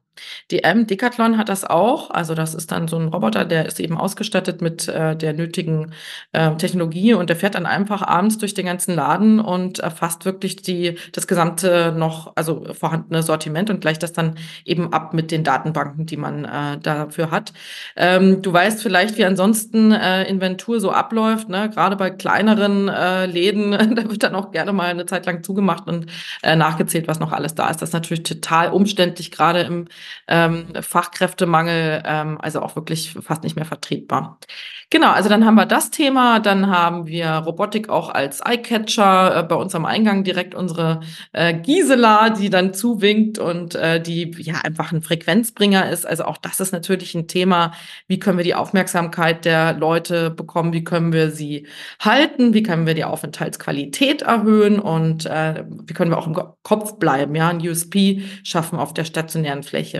DM 0.52 0.88
Decathlon 0.88 1.38
hat 1.38 1.50
das 1.50 1.66
auch. 1.66 2.12
Also 2.12 2.36
das 2.36 2.54
ist 2.54 2.72
dann 2.72 2.88
so 2.88 2.98
ein 2.98 3.08
Roboter, 3.08 3.46
der 3.46 3.66
ist 3.66 3.80
eben 3.80 3.98
ausgestattet 3.98 4.62
mit 4.62 4.88
äh, 4.88 5.16
der 5.16 5.34
nötigen 5.34 5.94
äh, 6.32 6.56
Technologie 6.56 7.14
und 7.14 7.30
der 7.30 7.36
fährt 7.36 7.56
dann 7.56 7.66
einfach 7.66 8.02
abends 8.02 8.38
durch 8.38 8.54
den 8.54 8.66
ganzen 8.66 8.96
Laden 8.96 9.40
und 9.40 9.80
erfasst 9.80 10.26
wirklich 10.26 10.58
die 10.58 10.98
das 11.12 11.28
gesamte 11.28 11.94
noch 11.96 12.34
also 12.36 12.66
vorhandene 12.74 13.24
Sortiment 13.24 13.70
und 13.70 13.82
gleicht 13.82 14.04
das 14.04 14.14
dann 14.14 14.38
eben 14.66 14.94
ab 14.94 15.14
mit 15.14 15.32
den 15.32 15.44
Datenbanken, 15.44 16.06
die 16.06 16.18
man 16.18 16.46
äh, 16.46 16.78
dafür 16.80 17.32
hat. 17.32 17.54
Ähm, 17.96 18.42
du 18.42 18.54
weißt 18.54 18.82
vielleicht, 18.82 19.18
wie 19.18 19.26
ansonsten 19.26 19.92
äh, 19.92 20.24
Inventur 20.26 20.80
so 20.80 20.92
abläuft, 20.92 21.50
ne? 21.50 21.70
Gerade 21.70 21.96
bei 21.96 22.10
kleineren 22.10 22.90
äh, 22.90 23.26
Läden, 23.26 23.72
da 23.96 24.10
wird 24.10 24.24
dann 24.24 24.36
auch 24.36 24.52
gerne 24.52 24.74
mal 24.74 24.90
eine 24.90 25.06
Zeit 25.06 25.26
lang 25.26 25.44
zugemacht 25.44 25.88
und 25.88 26.08
äh, 26.42 26.56
nachgezählt, 26.56 27.08
was 27.08 27.20
noch 27.20 27.32
alles 27.32 27.56
da 27.56 27.70
ist. 27.70 27.82
Das 27.82 27.90
ist 27.90 27.94
natürlich 27.94 28.24
total 28.24 28.72
umständlich, 28.72 29.32
gerade 29.32 29.62
im 29.62 29.88
ähm, 30.28 30.68
Fachkräftemangel, 30.82 32.04
ähm, 32.06 32.38
also 32.42 32.62
auch 32.62 32.76
wirklich 32.76 33.16
fast 33.22 33.44
nicht 33.44 33.56
mehr 33.56 33.66
vertretbar. 33.66 34.40
Genau, 34.94 35.12
also 35.12 35.28
dann 35.28 35.44
haben 35.44 35.56
wir 35.56 35.66
das 35.66 35.90
Thema, 35.90 36.40
dann 36.40 36.70
haben 36.70 37.08
wir 37.08 37.28
Robotik 37.28 37.90
auch 37.90 38.10
als 38.10 38.42
Eyecatcher, 38.42 39.40
äh, 39.40 39.44
bei 39.44 39.56
uns 39.56 39.74
am 39.74 39.86
Eingang 39.86 40.24
direkt 40.24 40.54
unsere 40.54 41.00
äh, 41.32 41.54
Gisela, 41.56 42.30
die 42.30 42.52
dann 42.52 42.76
zuwinkt 42.76 43.40
und 43.40 43.74
äh, 43.74 44.00
die 44.00 44.30
ja 44.38 44.56
einfach 44.64 44.92
ein 44.92 45.02
Frequenzbringer 45.02 45.90
ist. 45.90 46.06
Also 46.06 46.26
auch 46.26 46.38
das 46.38 46.60
ist 46.60 46.74
natürlich 46.74 47.16
ein 47.16 47.28
Thema, 47.28 47.74
wie 48.08 48.20
können 48.20 48.38
wir 48.38 48.44
die 48.44 48.54
Aufmerksamkeit 48.54 49.46
der 49.46 49.74
Leute 49.74 50.30
bekommen, 50.30 50.74
wie 50.74 50.84
können 50.84 51.12
wir 51.12 51.32
sie 51.32 51.66
halten, 52.00 52.54
wie 52.54 52.62
können 52.62 52.86
wir 52.86 52.94
die 52.94 53.06
Aufenthaltsqualität 53.06 54.22
erhöhen 54.22 54.80
und 54.80 55.26
äh, 55.26 55.66
wie 55.68 55.94
können 55.94 56.12
wir 56.12 56.20
auch 56.20 56.28
im 56.28 56.38
Kopf 56.62 57.00
bleiben, 57.00 57.34
ja, 57.36 57.50
ein 57.50 57.68
USP 57.68 58.24
schaffen 58.44 58.78
auf 58.78 58.94
der 58.94 59.06
stationären 59.06 59.64
Fläche. 59.64 59.93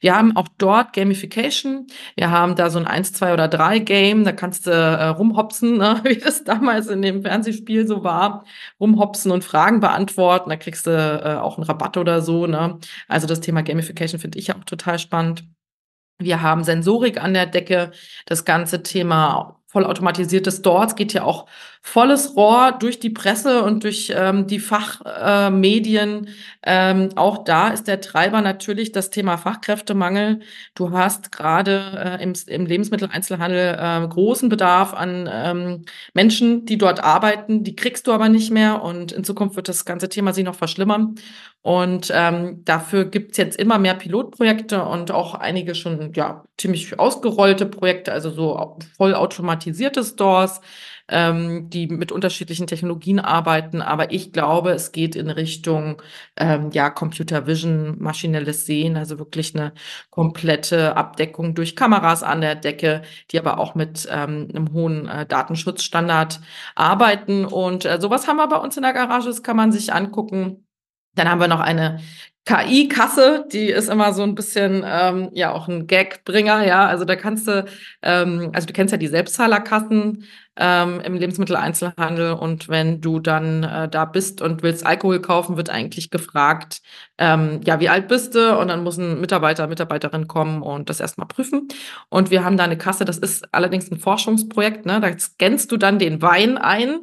Wir 0.00 0.14
haben 0.14 0.36
auch 0.36 0.48
dort 0.58 0.92
Gamification, 0.92 1.86
wir 2.16 2.30
haben 2.30 2.54
da 2.56 2.70
so 2.70 2.78
ein 2.78 2.86
1, 2.86 3.12
2 3.12 3.32
oder 3.32 3.48
3 3.48 3.78
Game, 3.80 4.24
da 4.24 4.32
kannst 4.32 4.66
du 4.66 4.70
äh, 4.70 5.06
rumhopsen, 5.08 5.78
ne? 5.78 6.00
wie 6.04 6.16
das 6.16 6.44
damals 6.44 6.88
in 6.88 7.02
dem 7.02 7.22
Fernsehspiel 7.22 7.86
so 7.86 8.04
war, 8.04 8.44
rumhopsen 8.80 9.30
und 9.30 9.44
Fragen 9.44 9.80
beantworten. 9.80 10.50
Da 10.50 10.56
kriegst 10.56 10.86
du 10.86 10.90
äh, 10.90 11.36
auch 11.36 11.56
einen 11.56 11.64
Rabatt 11.64 11.96
oder 11.96 12.22
so. 12.22 12.46
Ne? 12.46 12.78
Also 13.08 13.26
das 13.26 13.40
Thema 13.40 13.62
Gamification 13.62 14.20
finde 14.20 14.38
ich 14.38 14.54
auch 14.54 14.64
total 14.64 14.98
spannend. 14.98 15.44
Wir 16.18 16.40
haben 16.40 16.64
Sensorik 16.64 17.22
an 17.22 17.34
der 17.34 17.46
Decke, 17.46 17.92
das 18.24 18.44
ganze 18.44 18.82
Thema 18.82 19.60
vollautomatisierte 19.66 20.50
Stores 20.50 20.94
geht 20.94 21.12
ja 21.12 21.24
auch 21.24 21.46
volles 21.86 22.34
Rohr 22.34 22.72
durch 22.72 22.98
die 22.98 23.10
Presse 23.10 23.62
und 23.62 23.84
durch 23.84 24.12
ähm, 24.14 24.48
die 24.48 24.58
Fachmedien. 24.58 26.26
Äh, 26.26 26.30
ähm, 26.90 27.10
auch 27.14 27.44
da 27.44 27.68
ist 27.68 27.86
der 27.86 28.00
Treiber 28.00 28.40
natürlich 28.40 28.90
das 28.90 29.10
Thema 29.10 29.36
Fachkräftemangel. 29.38 30.40
Du 30.74 30.90
hast 30.90 31.30
gerade 31.30 32.18
äh, 32.18 32.22
im, 32.22 32.32
im 32.48 32.66
Lebensmitteleinzelhandel 32.66 33.78
äh, 33.78 34.08
großen 34.08 34.48
Bedarf 34.48 34.94
an 34.94 35.30
ähm, 35.32 35.84
Menschen, 36.12 36.66
die 36.66 36.76
dort 36.76 37.04
arbeiten. 37.04 37.62
Die 37.62 37.76
kriegst 37.76 38.08
du 38.08 38.12
aber 38.12 38.28
nicht 38.28 38.50
mehr 38.50 38.82
und 38.82 39.12
in 39.12 39.22
Zukunft 39.22 39.54
wird 39.54 39.68
das 39.68 39.84
ganze 39.84 40.08
Thema 40.08 40.34
sich 40.34 40.44
noch 40.44 40.56
verschlimmern. 40.56 41.14
Und 41.62 42.12
ähm, 42.12 42.64
dafür 42.64 43.04
gibt's 43.04 43.38
jetzt 43.38 43.58
immer 43.58 43.78
mehr 43.78 43.94
Pilotprojekte 43.94 44.84
und 44.84 45.12
auch 45.12 45.34
einige 45.34 45.76
schon 45.76 46.12
ja 46.14 46.44
ziemlich 46.58 46.98
ausgerollte 46.98 47.66
Projekte, 47.66 48.12
also 48.12 48.30
so 48.30 48.78
vollautomatisierte 48.96 50.02
Stores 50.02 50.60
ähm, 51.08 51.70
die 51.70 51.86
mit 51.86 52.12
unterschiedlichen 52.12 52.66
Technologien 52.66 53.20
arbeiten. 53.20 53.82
Aber 53.82 54.12
ich 54.12 54.32
glaube, 54.32 54.70
es 54.72 54.92
geht 54.92 55.16
in 55.16 55.30
Richtung 55.30 56.02
ähm, 56.36 56.70
ja 56.72 56.90
Computer 56.90 57.46
Vision, 57.46 57.96
maschinelles 57.98 58.66
Sehen, 58.66 58.96
also 58.96 59.18
wirklich 59.18 59.54
eine 59.54 59.72
komplette 60.10 60.96
Abdeckung 60.96 61.54
durch 61.54 61.76
Kameras 61.76 62.22
an 62.22 62.40
der 62.40 62.54
Decke, 62.54 63.02
die 63.30 63.38
aber 63.38 63.58
auch 63.58 63.74
mit 63.74 64.08
ähm, 64.10 64.48
einem 64.50 64.72
hohen 64.72 65.08
äh, 65.08 65.26
Datenschutzstandard 65.26 66.40
arbeiten. 66.74 67.44
Und 67.44 67.84
äh, 67.84 68.00
sowas 68.00 68.26
haben 68.28 68.36
wir 68.38 68.48
bei 68.48 68.56
uns 68.56 68.76
in 68.76 68.82
der 68.82 68.92
Garage, 68.92 69.28
das 69.28 69.42
kann 69.42 69.56
man 69.56 69.72
sich 69.72 69.92
angucken. 69.92 70.65
Dann 71.16 71.28
haben 71.28 71.40
wir 71.40 71.48
noch 71.48 71.60
eine 71.60 72.00
KI-Kasse, 72.46 73.44
die 73.50 73.70
ist 73.70 73.88
immer 73.88 74.12
so 74.12 74.22
ein 74.22 74.36
bisschen 74.36 74.84
ähm, 74.86 75.30
ja 75.32 75.52
auch 75.52 75.66
ein 75.66 75.88
Gagbringer, 75.88 76.64
ja. 76.64 76.86
Also 76.86 77.04
da 77.04 77.16
kannst 77.16 77.48
du, 77.48 77.64
ähm, 78.02 78.52
also 78.54 78.68
du 78.68 78.72
kennst 78.72 78.92
ja 78.92 78.98
die 78.98 79.08
Selbstzahlerkassen 79.08 80.24
ähm, 80.56 81.00
im 81.00 81.14
Lebensmitteleinzelhandel 81.14 82.34
und 82.34 82.68
wenn 82.68 83.00
du 83.00 83.18
dann 83.18 83.64
äh, 83.64 83.88
da 83.88 84.04
bist 84.04 84.42
und 84.42 84.62
willst 84.62 84.86
Alkohol 84.86 85.20
kaufen, 85.20 85.56
wird 85.56 85.70
eigentlich 85.70 86.10
gefragt, 86.10 86.82
ähm, 87.18 87.62
ja, 87.64 87.80
wie 87.80 87.88
alt 87.88 88.06
bist 88.06 88.36
du? 88.36 88.56
Und 88.56 88.68
dann 88.68 88.84
muss 88.84 88.96
ein 88.96 89.20
Mitarbeiter, 89.20 89.66
Mitarbeiterin 89.66 90.28
kommen 90.28 90.62
und 90.62 90.88
das 90.88 91.00
erstmal 91.00 91.26
prüfen. 91.26 91.66
Und 92.10 92.30
wir 92.30 92.44
haben 92.44 92.56
da 92.56 92.62
eine 92.62 92.78
Kasse, 92.78 93.04
das 93.04 93.18
ist 93.18 93.52
allerdings 93.52 93.90
ein 93.90 93.98
Forschungsprojekt, 93.98 94.86
ne? 94.86 95.00
Da 95.00 95.18
scannst 95.18 95.72
du 95.72 95.78
dann 95.78 95.98
den 95.98 96.22
Wein 96.22 96.58
ein. 96.58 97.00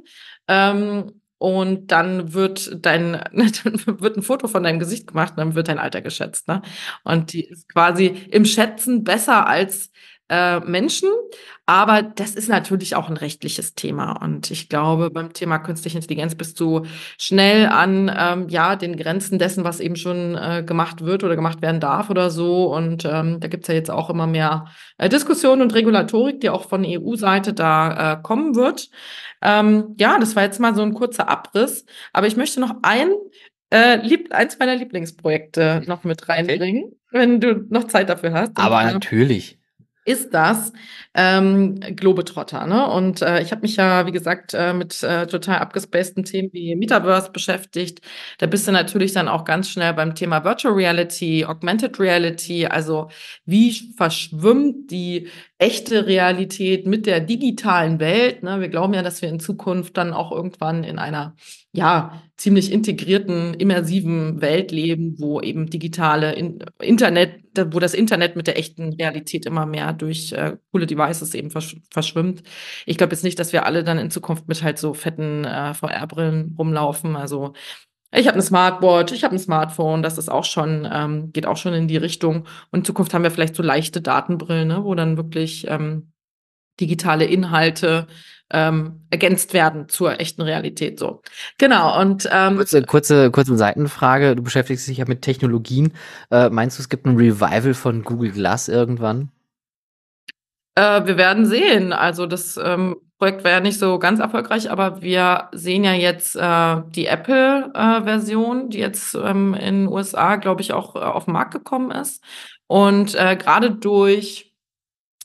Ähm, 0.48 1.12
und 1.44 1.92
dann 1.92 2.34
wird 2.34 2.86
dein, 2.86 3.12
dann 3.34 4.00
wird 4.00 4.16
ein 4.16 4.24
Foto 4.24 4.48
von 4.48 4.64
deinem 4.64 4.80
Gesicht 4.80 5.08
gemacht 5.08 5.32
und 5.32 5.40
dann 5.40 5.56
wird 5.56 5.68
dein 5.68 5.78
Alter 5.78 6.02
geschätzt. 6.02 6.48
Ne? 6.48 6.62
Und 7.04 7.34
die 7.34 7.44
ist 7.44 7.68
quasi 7.68 8.06
im 8.32 8.46
Schätzen 8.46 9.04
besser 9.04 9.46
als 9.46 9.92
äh, 10.34 10.60
Menschen. 10.62 11.10
Aber 11.66 12.02
das 12.02 12.36
ist 12.36 12.50
natürlich 12.50 12.96
auch 12.96 13.08
ein 13.08 13.16
rechtliches 13.16 13.74
Thema. 13.74 14.22
Und 14.22 14.52
ich 14.52 14.68
glaube, 14.68 15.12
beim 15.12 15.32
Thema 15.32 15.60
künstliche 15.60 15.98
Intelligenz 15.98 16.36
bist 16.36 16.60
du 16.60 16.86
schnell 17.18 17.68
an 17.68 18.12
ähm, 18.14 18.50
ja, 18.50 18.76
den 18.76 18.98
Grenzen 18.98 19.40
dessen, 19.40 19.64
was 19.64 19.80
eben 19.80 19.96
schon 19.96 20.36
äh, 20.36 20.64
gemacht 20.66 21.06
wird 21.06 21.24
oder 21.24 21.38
gemacht 21.38 21.62
werden 21.62 21.80
darf 21.80 22.10
oder 22.10 22.32
so. 22.32 22.74
Und 22.74 23.06
ähm, 23.06 23.40
da 23.40 23.48
gibt's 23.48 23.70
ja 23.70 23.76
jetzt 23.76 23.92
auch 23.92 24.10
immer 24.10 24.28
mehr 24.28 24.66
äh, 24.98 25.08
Diskussionen 25.08 25.62
und 25.62 25.74
Regulatorik, 25.74 26.42
die 26.42 26.50
auch 26.50 26.68
von 26.68 26.84
EU-Seite 26.86 27.54
da 27.54 28.14
äh, 28.14 28.22
kommen 28.22 28.56
wird. 28.56 28.90
Ähm, 29.42 29.96
ja, 29.98 30.20
das 30.20 30.36
war 30.36 30.44
jetzt 30.44 30.60
mal 30.60 30.76
so 30.76 30.82
ein 30.82 30.94
kurzer 30.94 31.30
Abriss. 31.30 31.86
Aber 32.12 32.28
ich 32.28 32.36
möchte 32.36 32.60
noch 32.60 32.76
ein 32.82 33.14
äh, 33.70 34.06
lieb, 34.06 34.34
eins 34.34 34.60
meiner 34.60 34.76
Lieblingsprojekte 34.76 35.84
noch 35.86 36.04
mit 36.04 36.28
reinbringen, 36.28 36.84
okay. 36.84 36.96
wenn 37.12 37.40
du 37.40 37.66
noch 37.70 37.86
Zeit 37.86 38.10
dafür 38.10 38.34
hast. 38.34 38.58
Aber 38.58 38.84
natürlich 38.84 39.60
ist 40.06 40.34
das 40.34 40.74
ähm, 41.14 41.80
Globetrotter. 41.80 42.66
Ne? 42.68 42.88
Und 42.90 43.22
äh, 43.22 43.42
ich 43.42 43.52
habe 43.52 43.62
mich 43.62 43.76
ja, 43.78 44.06
wie 44.06 44.12
gesagt, 44.12 44.54
äh, 44.54 44.74
mit 44.74 45.02
äh, 45.04 45.28
total 45.28 45.60
abgespaceden 45.60 46.24
Themen 46.24 46.50
wie 46.54 46.76
Metaverse 46.76 47.32
beschäftigt. 47.32 48.02
Da 48.40 48.48
bist 48.48 48.68
du 48.68 48.72
natürlich 48.72 49.14
dann 49.14 49.28
auch 49.28 49.46
ganz 49.46 49.70
schnell 49.70 49.94
beim 49.94 50.16
Thema 50.16 50.44
Virtual 50.44 50.74
Reality, 50.74 51.46
Augmented 51.46 52.00
Reality, 52.00 52.66
also 52.66 53.10
wie 53.46 53.72
verschwimmt 53.96 54.92
die 54.92 55.30
echte 55.58 56.06
Realität 56.06 56.86
mit 56.88 57.06
der 57.06 57.20
digitalen 57.20 58.00
Welt. 58.00 58.44
Ne? 58.44 58.60
Wir 58.60 58.70
glauben 58.70 58.94
ja, 58.94 59.04
dass 59.04 59.22
wir 59.22 59.30
in 59.30 59.40
Zukunft 59.40 59.98
dann 59.98 60.14
auch 60.14 60.32
irgendwann 60.32 60.84
in 60.84 61.00
einer 61.00 61.36
ja 61.74 62.22
ziemlich 62.38 62.72
integrierten, 62.72 63.54
immersiven 63.56 64.42
Welt 64.42 64.72
leben, 64.72 65.16
wo 65.20 65.42
eben 65.42 65.70
digitale 65.70 66.34
in 66.34 66.60
Internet, 66.80 67.42
wo 67.72 67.80
das 67.80 67.94
Internet 67.94 68.36
mit 68.36 68.48
der 68.48 68.58
echten 68.58 68.94
Realität 68.94 69.46
immer 69.46 69.66
mehr 69.66 69.94
durch 69.94 70.34
äh, 70.34 70.58
coole 70.72 70.86
Devices 70.86 71.34
eben 71.34 71.50
versch 71.50 71.78
verschwimmt. 71.92 72.44
Ich 72.86 72.98
glaube 72.98 73.14
jetzt 73.14 73.24
nicht, 73.24 73.40
dass 73.40 73.54
wir 73.54 73.66
alle 73.66 73.84
dann 73.84 73.98
in 73.98 74.12
Zukunft 74.12 74.48
mit 74.48 74.64
halt 74.64 74.78
so 74.78 74.94
fetten 74.94 75.46
äh, 75.46 75.74
VR-Brillen 75.74 76.56
rumlaufen. 76.58 77.16
Also 77.16 77.54
ich 78.12 78.28
habe 78.28 78.36
eine 78.36 78.44
Smartwatch, 78.44 79.12
ich 79.12 79.24
habe 79.24 79.36
ein 79.36 79.40
Smartphone, 79.40 80.04
das 80.04 80.20
ist 80.20 80.30
auch 80.30 80.46
schon, 80.46 80.88
ähm, 80.92 81.32
geht 81.34 81.48
auch 81.48 81.58
schon 81.58 81.74
in 81.74 81.88
die 81.88 81.98
Richtung. 81.98 82.46
Und 82.72 82.80
in 82.80 82.86
Zukunft 82.86 83.14
haben 83.14 83.24
wir 83.24 83.32
vielleicht 83.32 83.56
so 83.56 83.64
leichte 83.64 84.02
Datenbrillen, 84.02 84.68
ne, 84.68 84.84
wo 84.84 84.94
dann 84.94 85.18
wirklich 85.18 85.66
ähm, 85.68 86.13
digitale 86.80 87.26
Inhalte 87.26 88.08
ähm, 88.54 89.02
ergänzt 89.10 89.54
werden 89.54 89.90
zur 89.90 90.20
echten 90.20 90.42
Realität. 90.42 91.00
So, 91.00 91.22
genau. 91.58 92.00
Und 92.00 92.30
ähm, 92.32 92.58
kurze, 92.58 92.84
kurze, 92.84 93.32
kurze 93.32 93.58
Seitenfrage. 93.58 94.36
Du 94.36 94.44
beschäftigst 94.44 94.88
dich 94.88 94.98
ja 94.98 95.06
mit 95.08 95.24
Technologien. 95.24 95.94
Äh, 96.32 96.50
meinst 96.50 96.78
du, 96.78 96.82
es 96.82 96.90
gibt 96.90 97.06
ein 97.06 97.18
Revival 97.18 97.74
von 97.74 98.04
Google 98.04 98.32
Glass 98.32 98.68
irgendwann? 98.68 99.32
Äh, 100.76 101.06
wir 101.06 101.18
werden 101.18 101.46
sehen. 101.46 101.94
Also 101.94 102.28
das 102.28 102.60
ähm, 102.64 102.98
Projekt 103.18 103.44
war 103.44 103.52
ja 103.52 103.60
nicht 103.60 103.80
so 103.80 104.00
ganz 104.00 104.20
erfolgreich, 104.20 104.70
aber 104.70 105.02
wir 105.02 105.50
sehen 105.54 105.84
ja 105.84 105.94
jetzt 105.94 106.36
äh, 106.36 106.82
die 106.90 107.08
Apple-Version, 107.08 108.66
äh, 108.66 108.70
die 108.70 108.80
jetzt 108.80 109.16
ähm, 109.16 109.54
in 109.56 109.86
den 109.86 109.88
USA, 109.88 110.36
glaube 110.36 110.62
ich, 110.62 110.74
auch 110.74 110.96
äh, 110.96 111.00
auf 111.00 111.26
den 111.26 111.34
Markt 111.34 111.54
gekommen 111.54 111.90
ist. 111.92 112.24
Und 112.68 113.16
äh, 113.16 113.36
gerade 113.36 113.72
durch 113.72 114.53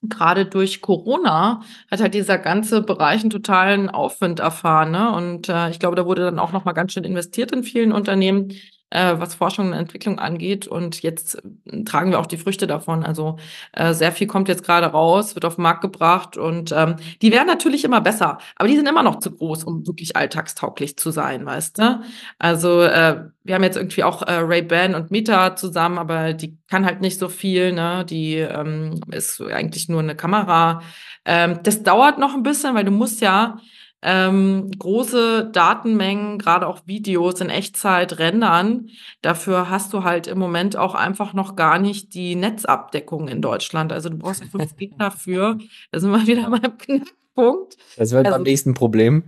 gerade 0.02 0.46
durch 0.46 0.80
Corona 0.80 1.62
hat 1.90 2.00
halt 2.00 2.14
dieser 2.14 2.38
ganze 2.38 2.82
Bereich 2.82 3.20
einen 3.22 3.30
totalen 3.30 3.88
Aufwind 3.90 4.40
erfahren. 4.40 4.90
Ne? 4.90 5.12
Und 5.12 5.48
äh, 5.48 5.70
ich 5.70 5.78
glaube, 5.78 5.96
da 5.96 6.06
wurde 6.06 6.22
dann 6.22 6.38
auch 6.38 6.52
noch 6.52 6.64
mal 6.64 6.72
ganz 6.72 6.92
schön 6.92 7.04
investiert 7.04 7.52
in 7.52 7.62
vielen 7.64 7.92
Unternehmen 7.92 8.52
äh, 8.90 9.14
was 9.18 9.34
Forschung 9.34 9.68
und 9.68 9.72
Entwicklung 9.74 10.18
angeht. 10.18 10.66
Und 10.66 11.02
jetzt 11.02 11.42
äh, 11.66 11.84
tragen 11.84 12.10
wir 12.10 12.20
auch 12.20 12.26
die 12.26 12.38
Früchte 12.38 12.66
davon. 12.66 13.04
Also 13.04 13.36
äh, 13.72 13.92
sehr 13.94 14.12
viel 14.12 14.26
kommt 14.26 14.48
jetzt 14.48 14.64
gerade 14.64 14.86
raus, 14.86 15.34
wird 15.34 15.44
auf 15.44 15.56
den 15.56 15.62
Markt 15.62 15.82
gebracht 15.82 16.36
und 16.36 16.72
ähm, 16.72 16.96
die 17.22 17.32
werden 17.32 17.46
natürlich 17.46 17.84
immer 17.84 18.00
besser, 18.00 18.38
aber 18.56 18.68
die 18.68 18.76
sind 18.76 18.88
immer 18.88 19.02
noch 19.02 19.18
zu 19.18 19.30
groß, 19.30 19.64
um 19.64 19.86
wirklich 19.86 20.16
alltagstauglich 20.16 20.96
zu 20.96 21.10
sein, 21.10 21.44
weißt 21.44 21.78
du? 21.78 22.00
Also 22.38 22.82
äh, 22.82 23.24
wir 23.44 23.54
haben 23.54 23.62
jetzt 23.62 23.76
irgendwie 23.76 24.04
auch 24.04 24.22
äh, 24.22 24.34
Ray-Ban 24.34 24.94
und 24.94 25.10
Meta 25.10 25.56
zusammen, 25.56 25.98
aber 25.98 26.32
die 26.34 26.56
kann 26.68 26.84
halt 26.84 27.00
nicht 27.00 27.18
so 27.18 27.28
viel, 27.28 27.72
ne? 27.72 28.04
Die 28.04 28.36
ähm, 28.36 29.00
ist 29.10 29.40
eigentlich 29.40 29.88
nur 29.88 30.00
eine 30.00 30.16
Kamera. 30.16 30.82
Ähm, 31.24 31.60
das 31.62 31.82
dauert 31.82 32.18
noch 32.18 32.34
ein 32.34 32.42
bisschen, 32.42 32.74
weil 32.74 32.84
du 32.84 32.90
musst 32.90 33.20
ja 33.20 33.58
ähm, 34.02 34.70
große 34.78 35.50
Datenmengen, 35.52 36.38
gerade 36.38 36.66
auch 36.66 36.86
Videos 36.86 37.40
in 37.40 37.50
Echtzeit 37.50 38.18
rendern. 38.18 38.90
Dafür 39.22 39.70
hast 39.70 39.92
du 39.92 40.04
halt 40.04 40.26
im 40.26 40.38
Moment 40.38 40.76
auch 40.76 40.94
einfach 40.94 41.32
noch 41.32 41.56
gar 41.56 41.78
nicht 41.78 42.14
die 42.14 42.36
Netzabdeckung 42.36 43.28
in 43.28 43.42
Deutschland. 43.42 43.92
Also 43.92 44.08
du 44.08 44.18
brauchst 44.18 44.42
ja 44.42 44.46
5G 44.46 44.92
dafür. 44.98 45.58
Da 45.90 45.98
sind 45.98 46.10
wir 46.10 46.26
wieder 46.26 46.48
beim 46.50 46.78
Knackpunkt. 46.78 47.76
Das 47.96 48.12
wird 48.12 48.26
also, 48.26 48.36
beim 48.36 48.44
nächsten 48.44 48.74
Problem. 48.74 49.24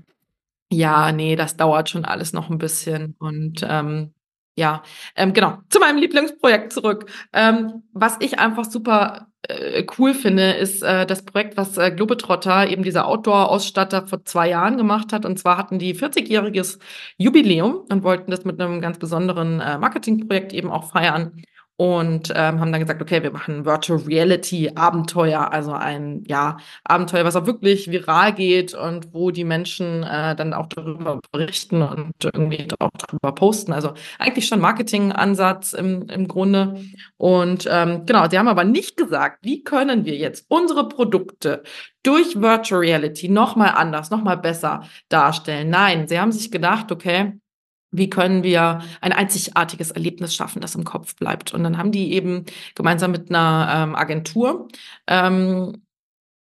Ja, 0.73 1.11
nee, 1.11 1.35
das 1.35 1.57
dauert 1.57 1.91
schon 1.91 2.05
alles 2.05 2.33
noch 2.33 2.49
ein 2.49 2.59
bisschen. 2.59 3.17
Und 3.19 3.67
ähm, 3.69 4.13
ja, 4.55 4.83
ähm, 5.17 5.33
genau, 5.33 5.59
zu 5.69 5.81
meinem 5.81 5.99
Lieblingsprojekt 5.99 6.73
zurück. 6.73 7.11
Ähm, 7.33 7.83
was 7.93 8.17
ich 8.21 8.39
einfach 8.39 8.67
super 8.67 9.30
cool 9.99 10.15
finde, 10.15 10.53
ist 10.53 10.83
äh, 10.83 11.07
das 11.07 11.25
Projekt, 11.25 11.57
was 11.57 11.79
äh, 11.79 11.91
Globetrotter, 11.91 12.69
eben 12.69 12.83
dieser 12.83 13.07
Outdoor-Ausstatter, 13.07 14.07
vor 14.07 14.25
zwei 14.25 14.51
Jahren 14.51 14.77
gemacht 14.77 15.13
hat. 15.13 15.25
Und 15.25 15.39
zwar 15.39 15.57
hatten 15.57 15.79
die 15.79 15.95
40-jähriges 15.95 16.79
Jubiläum 17.17 17.87
und 17.91 18.03
wollten 18.03 18.31
das 18.31 18.45
mit 18.45 18.61
einem 18.61 18.81
ganz 18.81 18.99
besonderen 18.99 19.61
äh, 19.61 19.79
Marketingprojekt 19.79 20.53
eben 20.53 20.71
auch 20.71 20.91
feiern 20.91 21.43
und 21.81 22.31
ähm, 22.37 22.61
haben 22.61 22.73
dann 22.73 22.83
gesagt, 22.83 23.01
okay, 23.01 23.23
wir 23.23 23.31
machen 23.31 23.65
Virtual 23.65 23.99
Reality 24.01 24.71
Abenteuer, 24.75 25.51
also 25.51 25.73
ein 25.73 26.25
ja 26.29 26.59
Abenteuer, 26.85 27.25
was 27.25 27.37
auch 27.37 27.47
wirklich 27.47 27.91
viral 27.91 28.35
geht 28.35 28.75
und 28.75 29.15
wo 29.15 29.31
die 29.31 29.45
Menschen 29.45 30.03
äh, 30.03 30.37
dann 30.37 30.53
auch 30.53 30.67
darüber 30.67 31.21
berichten 31.33 31.81
und 31.81 32.13
irgendwie 32.23 32.69
auch 32.81 32.91
darüber 33.09 33.35
posten. 33.35 33.73
Also 33.73 33.95
eigentlich 34.19 34.47
schon 34.47 34.61
Marketingansatz 34.61 35.73
im, 35.73 36.07
im 36.11 36.29
Grunde. 36.29 36.83
Und 37.17 37.67
ähm, 37.71 38.05
genau, 38.05 38.29
sie 38.29 38.39
haben 38.39 38.49
aber 38.49 38.65
nicht 38.65 38.99
gesagt, 38.99 39.39
wie 39.41 39.65
können 39.65 40.05
wir 40.05 40.17
jetzt 40.17 40.45
unsere 40.49 40.87
Produkte 40.87 41.63
durch 42.03 42.39
Virtual 42.39 42.81
Reality 42.83 43.31
nochmal 43.31 43.73
anders, 43.75 44.11
nochmal 44.11 44.37
besser 44.37 44.83
darstellen. 45.09 45.71
Nein, 45.71 46.09
sie 46.09 46.21
haben 46.21 46.33
sich 46.33 46.51
gedacht, 46.51 46.93
okay, 46.93 47.40
wie 47.93 48.11
können 48.11 48.43
wir 48.43 48.83
ein 49.01 49.13
einzigartiges 49.13 49.91
Erlebnis 49.91 50.35
schaffen, 50.35 50.61
das 50.61 50.75
im 50.75 50.85
Kopf 50.85 51.17
bleibt. 51.17 51.53
Und 51.53 51.65
dann 51.65 51.77
haben 51.79 51.93
die 51.93 52.13
eben 52.13 52.45
gemeinsam 52.75 53.11
mit 53.11 53.31
einer 53.31 53.69
ähm, 53.75 53.95
Agentur 53.95 54.69
ähm, 55.07 55.83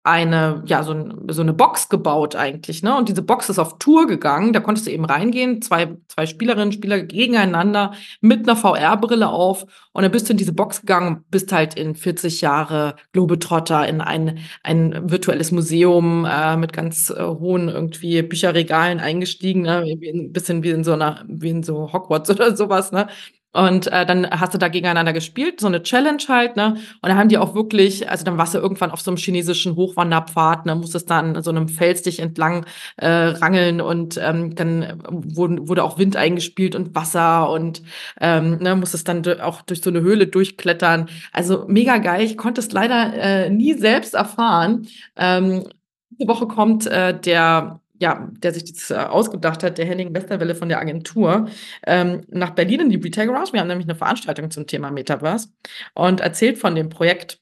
eine, 0.06 0.62
ja, 0.66 0.84
so, 0.84 0.94
so 1.28 1.42
eine 1.42 1.52
Box 1.52 1.88
gebaut 1.88 2.36
eigentlich, 2.36 2.82
ne? 2.84 2.96
Und 2.96 3.08
diese 3.08 3.22
Box 3.22 3.48
ist 3.48 3.58
auf 3.58 3.78
Tour 3.78 4.06
gegangen. 4.06 4.52
Da 4.52 4.60
konntest 4.60 4.86
du 4.86 4.92
eben 4.92 5.04
reingehen, 5.04 5.62
zwei, 5.62 5.96
zwei 6.06 6.26
Spielerinnen, 6.26 6.70
Spieler 6.70 7.02
gegeneinander 7.02 7.92
mit 8.20 8.48
einer 8.48 8.56
VR-Brille 8.56 9.28
auf. 9.28 9.66
Und 9.92 10.04
dann 10.04 10.12
bist 10.12 10.28
du 10.28 10.32
in 10.32 10.36
diese 10.36 10.52
Box 10.52 10.82
gegangen, 10.82 11.24
bist 11.30 11.50
halt 11.50 11.74
in 11.74 11.96
40 11.96 12.40
Jahre 12.40 12.94
Globetrotter 13.12 13.88
in 13.88 14.00
ein, 14.00 14.38
ein 14.62 15.10
virtuelles 15.10 15.50
Museum 15.50 16.24
äh, 16.24 16.56
mit 16.56 16.72
ganz 16.72 17.10
äh, 17.10 17.22
hohen 17.24 17.68
irgendwie 17.68 18.22
Bücherregalen 18.22 19.00
eingestiegen, 19.00 19.62
ne? 19.62 19.78
Ein 19.78 20.32
bisschen 20.32 20.62
wie 20.62 20.70
in 20.70 20.84
so 20.84 20.92
einer, 20.92 21.24
wie 21.26 21.50
in 21.50 21.62
so 21.64 21.92
Hogwarts 21.92 22.30
oder 22.30 22.56
sowas, 22.56 22.92
ne? 22.92 23.08
Und 23.56 23.86
äh, 23.86 24.04
dann 24.04 24.28
hast 24.28 24.52
du 24.52 24.58
da 24.58 24.68
gegeneinander 24.68 25.14
gespielt, 25.14 25.60
so 25.60 25.66
eine 25.66 25.82
Challenge 25.82 26.22
halt, 26.28 26.56
ne? 26.56 26.76
Und 27.00 27.08
dann 27.08 27.16
haben 27.16 27.30
die 27.30 27.38
auch 27.38 27.54
wirklich, 27.54 28.08
also 28.10 28.22
dann 28.22 28.36
warst 28.36 28.52
du 28.52 28.58
irgendwann 28.58 28.90
auf 28.90 29.00
so 29.00 29.10
einem 29.10 29.16
chinesischen 29.16 29.76
Hochwanderpfad, 29.76 30.66
ne? 30.66 30.74
Musstest 30.74 31.08
dann 31.08 31.42
so 31.42 31.50
einem 31.50 31.68
Fels 31.68 32.02
dich 32.02 32.20
entlang 32.20 32.66
äh, 32.98 33.08
rangeln 33.08 33.80
und 33.80 34.20
ähm, 34.22 34.54
dann 34.54 35.02
wurde, 35.08 35.68
wurde 35.68 35.84
auch 35.84 35.98
Wind 35.98 36.16
eingespielt 36.16 36.74
und 36.74 36.94
Wasser 36.94 37.48
und 37.48 37.82
ähm, 38.20 38.58
ne, 38.58 38.76
musstest 38.76 39.08
dann 39.08 39.24
auch 39.40 39.62
durch 39.62 39.80
so 39.80 39.88
eine 39.88 40.02
Höhle 40.02 40.26
durchklettern. 40.26 41.08
Also 41.32 41.64
mega 41.66 41.96
geil. 41.96 42.26
Ich 42.26 42.36
konnte 42.36 42.60
es 42.60 42.70
leider 42.72 43.14
äh, 43.14 43.50
nie 43.50 43.72
selbst 43.72 44.14
erfahren. 44.14 44.86
Ähm, 45.16 45.64
diese 46.10 46.28
Woche 46.28 46.46
kommt 46.46 46.86
äh, 46.86 47.18
der 47.18 47.80
ja, 48.00 48.28
der 48.42 48.52
sich 48.52 48.64
das 48.72 48.90
äh, 48.90 48.94
ausgedacht 48.94 49.62
hat, 49.62 49.78
der 49.78 49.86
Henning 49.86 50.14
Westerwelle 50.14 50.54
von 50.54 50.68
der 50.68 50.80
Agentur, 50.80 51.48
ähm, 51.86 52.22
nach 52.28 52.50
Berlin 52.50 52.80
in 52.80 52.90
die 52.90 52.96
Retail 52.96 53.26
Garage. 53.26 53.52
Wir 53.52 53.60
haben 53.60 53.68
nämlich 53.68 53.88
eine 53.88 53.96
Veranstaltung 53.96 54.50
zum 54.50 54.66
Thema 54.66 54.90
Metaverse 54.90 55.48
und 55.94 56.20
erzählt 56.20 56.58
von 56.58 56.74
dem 56.74 56.88
Projekt 56.88 57.40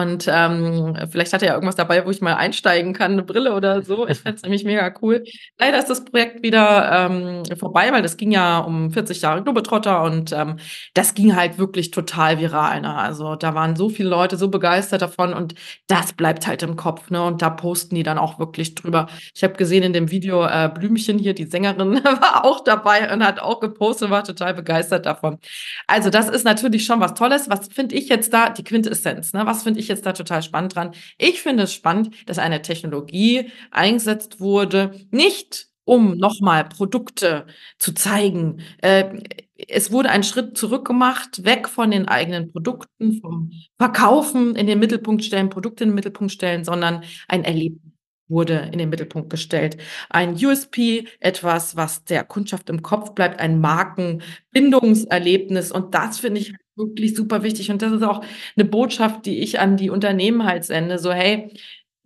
und 0.00 0.28
ähm, 0.28 0.96
vielleicht 1.10 1.32
hat 1.32 1.42
er 1.42 1.48
ja 1.48 1.54
irgendwas 1.54 1.76
dabei, 1.76 2.04
wo 2.04 2.10
ich 2.10 2.20
mal 2.20 2.34
einsteigen 2.34 2.92
kann, 2.92 3.12
eine 3.12 3.22
Brille 3.22 3.54
oder 3.54 3.82
so. 3.82 4.06
Ich 4.08 4.18
fände 4.18 4.36
es 4.36 4.42
nämlich 4.44 4.64
mega 4.64 4.92
cool. 5.02 5.24
Leider 5.58 5.78
ist 5.78 5.90
das 5.90 6.04
Projekt 6.04 6.42
wieder 6.42 7.08
ähm, 7.10 7.42
vorbei, 7.58 7.92
weil 7.92 8.02
das 8.02 8.16
ging 8.16 8.30
ja 8.30 8.58
um 8.58 8.90
40 8.92 9.22
Jahre 9.22 9.42
Globetrotter 9.42 10.02
und 10.02 10.32
ähm, 10.32 10.56
das 10.94 11.14
ging 11.14 11.36
halt 11.36 11.58
wirklich 11.58 11.90
total 11.90 12.38
viral. 12.38 12.80
Ne? 12.80 12.94
Also 12.94 13.36
da 13.36 13.54
waren 13.54 13.76
so 13.76 13.88
viele 13.88 14.08
Leute 14.08 14.36
so 14.36 14.48
begeistert 14.48 15.02
davon 15.02 15.34
und 15.34 15.54
das 15.86 16.12
bleibt 16.12 16.46
halt 16.46 16.62
im 16.62 16.76
Kopf. 16.76 17.10
Ne? 17.10 17.22
Und 17.22 17.42
da 17.42 17.50
posten 17.50 17.94
die 17.94 18.02
dann 18.02 18.18
auch 18.18 18.38
wirklich 18.38 18.74
drüber. 18.74 19.08
Ich 19.34 19.42
habe 19.42 19.54
gesehen 19.54 19.82
in 19.82 19.92
dem 19.92 20.10
Video, 20.10 20.44
äh, 20.44 20.70
Blümchen 20.72 21.18
hier, 21.18 21.34
die 21.34 21.46
Sängerin, 21.46 21.94
war 22.04 22.44
auch 22.44 22.64
dabei 22.64 23.12
und 23.12 23.24
hat 23.24 23.40
auch 23.40 23.60
gepostet, 23.60 24.10
war 24.10 24.24
total 24.24 24.54
begeistert 24.54 25.06
davon. 25.06 25.38
Also 25.86 26.10
das 26.10 26.28
ist 26.28 26.44
natürlich 26.44 26.84
schon 26.84 27.00
was 27.00 27.14
Tolles. 27.14 27.48
Was 27.50 27.68
finde 27.68 27.94
ich 27.94 28.08
jetzt 28.08 28.32
da, 28.32 28.50
die 28.50 28.64
Quintessenz, 28.64 29.32
ne? 29.32 29.46
Was 29.46 29.62
finde 29.62 29.80
ich 29.80 29.83
ich 29.84 29.88
jetzt 29.88 30.06
da 30.06 30.12
total 30.12 30.42
spannend 30.42 30.74
dran. 30.74 30.92
Ich 31.18 31.40
finde 31.40 31.64
es 31.64 31.72
spannend, 31.72 32.14
dass 32.26 32.38
eine 32.38 32.62
Technologie 32.62 33.50
eingesetzt 33.70 34.40
wurde, 34.40 34.92
nicht 35.10 35.68
um 35.84 36.16
nochmal 36.16 36.68
Produkte 36.68 37.46
zu 37.78 37.92
zeigen. 37.92 38.60
Äh, 38.78 39.20
es 39.68 39.92
wurde 39.92 40.10
ein 40.10 40.22
Schritt 40.22 40.58
zurück 40.58 40.86
gemacht, 40.86 41.44
weg 41.44 41.68
von 41.68 41.90
den 41.90 42.08
eigenen 42.08 42.50
Produkten, 42.50 43.20
vom 43.20 43.52
Verkaufen 43.78 44.56
in 44.56 44.66
den 44.66 44.78
Mittelpunkt 44.78 45.24
stellen, 45.24 45.50
Produkte 45.50 45.84
in 45.84 45.90
den 45.90 45.94
Mittelpunkt 45.94 46.32
stellen, 46.32 46.64
sondern 46.64 47.04
ein 47.28 47.44
Erlebnis 47.44 47.94
wurde 48.28 48.70
in 48.72 48.78
den 48.78 48.88
Mittelpunkt 48.88 49.28
gestellt. 49.30 49.76
Ein 50.08 50.34
USP, 50.34 51.06
etwas, 51.20 51.76
was 51.76 52.04
der 52.04 52.24
Kundschaft 52.24 52.70
im 52.70 52.82
Kopf 52.82 53.14
bleibt, 53.14 53.38
ein 53.40 53.60
Markenbindungserlebnis. 53.60 55.70
Und 55.70 55.94
das 55.94 56.20
finde 56.20 56.40
ich 56.40 56.54
wirklich 56.76 57.14
super 57.14 57.42
wichtig. 57.42 57.70
Und 57.70 57.82
das 57.82 57.92
ist 57.92 58.02
auch 58.02 58.24
eine 58.56 58.64
Botschaft, 58.64 59.26
die 59.26 59.40
ich 59.40 59.60
an 59.60 59.76
die 59.76 59.90
Unternehmen 59.90 60.44
halt 60.44 60.64
sende. 60.64 60.98
So, 60.98 61.12
hey, 61.12 61.50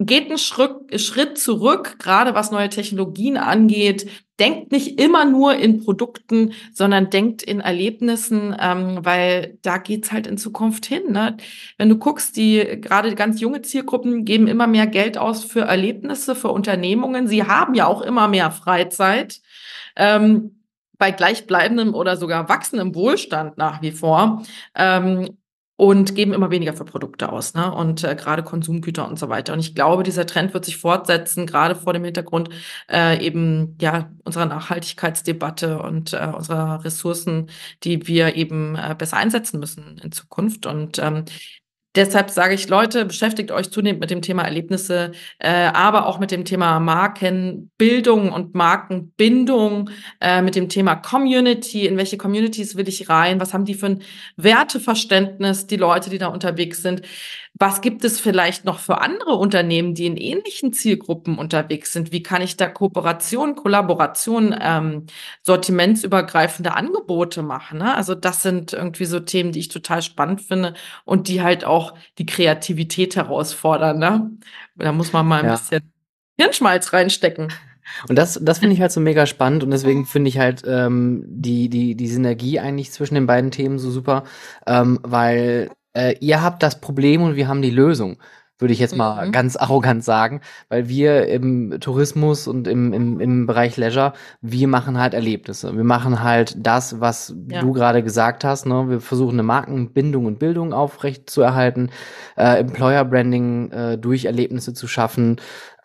geht 0.00 0.28
einen 0.28 0.38
Schritt, 0.38 1.38
zurück, 1.38 1.96
gerade 1.98 2.34
was 2.34 2.50
neue 2.50 2.68
Technologien 2.68 3.36
angeht. 3.36 4.08
Denkt 4.38 4.70
nicht 4.70 5.00
immer 5.00 5.24
nur 5.24 5.56
in 5.56 5.82
Produkten, 5.82 6.52
sondern 6.72 7.10
denkt 7.10 7.42
in 7.42 7.58
Erlebnissen, 7.58 8.54
ähm, 8.60 9.00
weil 9.02 9.58
da 9.62 9.78
geht's 9.78 10.12
halt 10.12 10.28
in 10.28 10.38
Zukunft 10.38 10.86
hin. 10.86 11.10
Ne? 11.10 11.36
Wenn 11.76 11.88
du 11.88 11.96
guckst, 11.96 12.36
die 12.36 12.78
gerade 12.80 13.16
ganz 13.16 13.40
junge 13.40 13.62
Zielgruppen 13.62 14.24
geben 14.24 14.46
immer 14.46 14.68
mehr 14.68 14.86
Geld 14.86 15.18
aus 15.18 15.42
für 15.42 15.62
Erlebnisse, 15.62 16.36
für 16.36 16.48
Unternehmungen. 16.48 17.26
Sie 17.26 17.42
haben 17.42 17.74
ja 17.74 17.88
auch 17.88 18.02
immer 18.02 18.28
mehr 18.28 18.52
Freizeit. 18.52 19.40
Ähm, 19.96 20.57
bei 20.98 21.10
gleichbleibendem 21.12 21.94
oder 21.94 22.16
sogar 22.16 22.48
wachsendem 22.48 22.94
Wohlstand 22.94 23.56
nach 23.58 23.82
wie 23.82 23.92
vor. 23.92 24.42
Ähm, 24.74 25.38
und 25.80 26.16
geben 26.16 26.32
immer 26.32 26.50
weniger 26.50 26.74
für 26.74 26.84
Produkte 26.84 27.30
aus, 27.30 27.54
ne? 27.54 27.72
Und 27.72 28.02
äh, 28.02 28.16
gerade 28.16 28.42
Konsumgüter 28.42 29.06
und 29.06 29.16
so 29.16 29.28
weiter. 29.28 29.52
Und 29.52 29.60
ich 29.60 29.76
glaube, 29.76 30.02
dieser 30.02 30.26
Trend 30.26 30.52
wird 30.52 30.64
sich 30.64 30.76
fortsetzen, 30.76 31.46
gerade 31.46 31.76
vor 31.76 31.92
dem 31.92 32.02
Hintergrund 32.02 32.48
äh, 32.90 33.24
eben 33.24 33.78
ja 33.80 34.10
unserer 34.24 34.46
Nachhaltigkeitsdebatte 34.46 35.78
und 35.80 36.14
äh, 36.14 36.32
unserer 36.36 36.84
Ressourcen, 36.84 37.48
die 37.84 38.08
wir 38.08 38.34
eben 38.34 38.74
äh, 38.74 38.96
besser 38.98 39.18
einsetzen 39.18 39.60
müssen 39.60 39.98
in 40.02 40.10
Zukunft. 40.10 40.66
Und 40.66 40.98
ähm, 40.98 41.26
Deshalb 41.98 42.30
sage 42.30 42.54
ich, 42.54 42.68
Leute, 42.68 43.04
beschäftigt 43.06 43.50
euch 43.50 43.72
zunehmend 43.72 43.98
mit 44.00 44.10
dem 44.10 44.22
Thema 44.22 44.44
Erlebnisse, 44.44 45.10
äh, 45.40 45.48
aber 45.48 46.06
auch 46.06 46.20
mit 46.20 46.30
dem 46.30 46.44
Thema 46.44 46.78
Markenbildung 46.78 48.30
und 48.30 48.54
Markenbindung, 48.54 49.90
äh, 50.20 50.40
mit 50.40 50.54
dem 50.54 50.68
Thema 50.68 50.94
Community. 50.94 51.88
In 51.88 51.96
welche 51.96 52.16
Communities 52.16 52.76
will 52.76 52.86
ich 52.86 53.08
rein? 53.08 53.40
Was 53.40 53.52
haben 53.52 53.64
die 53.64 53.74
für 53.74 53.86
ein 53.86 54.02
Werteverständnis, 54.36 55.66
die 55.66 55.76
Leute, 55.76 56.08
die 56.08 56.18
da 56.18 56.28
unterwegs 56.28 56.82
sind? 56.82 57.02
Was 57.60 57.80
gibt 57.80 58.04
es 58.04 58.20
vielleicht 58.20 58.64
noch 58.64 58.78
für 58.78 59.00
andere 59.00 59.34
Unternehmen, 59.34 59.94
die 59.94 60.06
in 60.06 60.16
ähnlichen 60.16 60.72
Zielgruppen 60.72 61.38
unterwegs 61.38 61.92
sind? 61.92 62.12
Wie 62.12 62.22
kann 62.22 62.40
ich 62.40 62.56
da 62.56 62.68
Kooperation, 62.68 63.56
Kollaboration, 63.56 64.54
ähm, 64.60 65.06
sortimentsübergreifende 65.42 66.74
Angebote 66.74 67.42
machen? 67.42 67.78
Ne? 67.78 67.94
Also 67.96 68.14
das 68.14 68.42
sind 68.42 68.72
irgendwie 68.72 69.06
so 69.06 69.18
Themen, 69.18 69.50
die 69.50 69.58
ich 69.58 69.68
total 69.68 70.02
spannend 70.02 70.42
finde 70.42 70.74
und 71.04 71.26
die 71.26 71.42
halt 71.42 71.64
auch 71.64 71.94
die 72.18 72.26
Kreativität 72.26 73.16
herausfordern. 73.16 73.98
Ne? 73.98 74.30
Da 74.76 74.92
muss 74.92 75.12
man 75.12 75.26
mal 75.26 75.40
ein 75.40 75.46
ja. 75.46 75.56
bisschen 75.56 75.92
Hirnschmalz 76.38 76.92
reinstecken. 76.92 77.52
Und 78.08 78.16
das, 78.16 78.38
das 78.40 78.58
finde 78.58 78.74
ich 78.74 78.80
halt 78.80 78.92
so 78.92 79.00
mega 79.00 79.26
spannend 79.26 79.64
und 79.64 79.70
deswegen 79.70 80.06
finde 80.06 80.28
ich 80.28 80.38
halt 80.38 80.62
ähm, 80.66 81.24
die, 81.26 81.68
die, 81.68 81.94
die 81.94 82.06
Synergie 82.06 82.60
eigentlich 82.60 82.92
zwischen 82.92 83.14
den 83.14 83.26
beiden 83.26 83.50
Themen 83.50 83.78
so 83.78 83.90
super, 83.90 84.24
ähm, 84.66 85.00
weil 85.02 85.70
äh, 85.98 86.14
ihr 86.20 86.42
habt 86.42 86.62
das 86.62 86.80
Problem 86.80 87.22
und 87.22 87.36
wir 87.36 87.48
haben 87.48 87.62
die 87.62 87.70
Lösung 87.70 88.18
würde 88.58 88.74
ich 88.74 88.80
jetzt 88.80 88.96
mal 88.96 89.26
mhm. 89.26 89.32
ganz 89.32 89.56
arrogant 89.56 90.04
sagen, 90.04 90.40
weil 90.68 90.88
wir 90.88 91.28
im 91.28 91.78
Tourismus 91.80 92.48
und 92.48 92.66
im, 92.66 92.92
im, 92.92 93.20
im 93.20 93.46
Bereich 93.46 93.76
Leisure, 93.76 94.12
wir 94.40 94.68
machen 94.68 94.98
halt 94.98 95.14
Erlebnisse. 95.14 95.76
Wir 95.76 95.84
machen 95.84 96.22
halt 96.22 96.56
das, 96.58 97.00
was 97.00 97.34
ja. 97.48 97.60
du 97.60 97.72
gerade 97.72 98.02
gesagt 98.02 98.44
hast. 98.44 98.66
Ne? 98.66 98.88
Wir 98.88 99.00
versuchen 99.00 99.34
eine 99.34 99.44
Markenbindung 99.44 100.26
und 100.26 100.38
Bildung 100.38 100.72
aufrecht 100.72 101.30
zu 101.30 101.40
erhalten, 101.42 101.90
äh, 102.36 102.58
Employer 102.58 103.04
Branding 103.04 103.70
äh, 103.70 103.98
durch 103.98 104.24
Erlebnisse 104.24 104.74
zu 104.74 104.88
schaffen, 104.88 105.36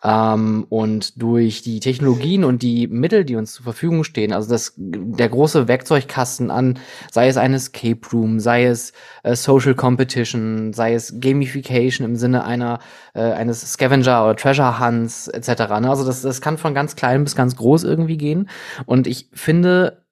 ähm, 0.04 0.66
und 0.68 1.20
durch 1.22 1.62
die 1.62 1.80
Technologien 1.80 2.44
und 2.44 2.62
die 2.62 2.86
Mittel, 2.86 3.24
die 3.24 3.36
uns 3.36 3.54
zur 3.54 3.64
Verfügung 3.64 4.04
stehen, 4.04 4.34
also 4.34 4.50
das, 4.50 4.74
der 4.76 5.30
große 5.30 5.66
Werkzeugkasten 5.66 6.50
an, 6.50 6.78
sei 7.10 7.28
es 7.28 7.38
eine 7.38 7.56
Escape 7.56 8.00
Room, 8.12 8.38
sei 8.38 8.66
es 8.66 8.92
äh, 9.22 9.34
Social 9.34 9.74
Competition, 9.74 10.74
sei 10.74 10.92
es 10.92 11.20
Gamification 11.20 12.06
im 12.06 12.16
Sinne 12.16 12.44
einer 12.44 12.80
äh, 13.14 13.22
eines 13.22 13.62
Scavenger 13.72 14.24
oder 14.24 14.36
Treasure 14.36 14.78
Hunts 14.78 15.28
etc. 15.28 15.48
Ne? 15.80 15.88
Also 15.88 16.04
das, 16.04 16.20
das 16.20 16.42
kann 16.42 16.58
von 16.58 16.74
ganz 16.74 16.96
klein 16.96 17.24
bis 17.24 17.34
ganz 17.34 17.56
groß 17.56 17.84
irgendwie 17.84 18.18
gehen. 18.18 18.50
Und 18.84 19.06
ich 19.06 19.30
finde, 19.32 20.04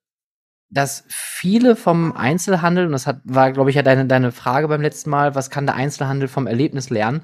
dass 0.71 1.05
viele 1.09 1.77
vom 1.77 2.17
Einzelhandel, 2.17 2.87
und 2.87 2.93
das 2.93 3.07
hat, 3.07 3.21
war, 3.25 3.53
glaube 3.53 3.69
ich, 3.69 3.77
ja 3.77 3.83
deine, 3.83 4.07
deine 4.07 4.33
Frage 4.33 4.69
beim 4.69 4.81
letzten 4.81 5.11
Mal, 5.11 5.35
was 5.35 5.51
kann 5.51 5.67
der 5.67 5.75
Einzelhandel 5.75 6.29
vom 6.29 6.47
Erlebnis 6.47 6.89
lernen? 6.89 7.23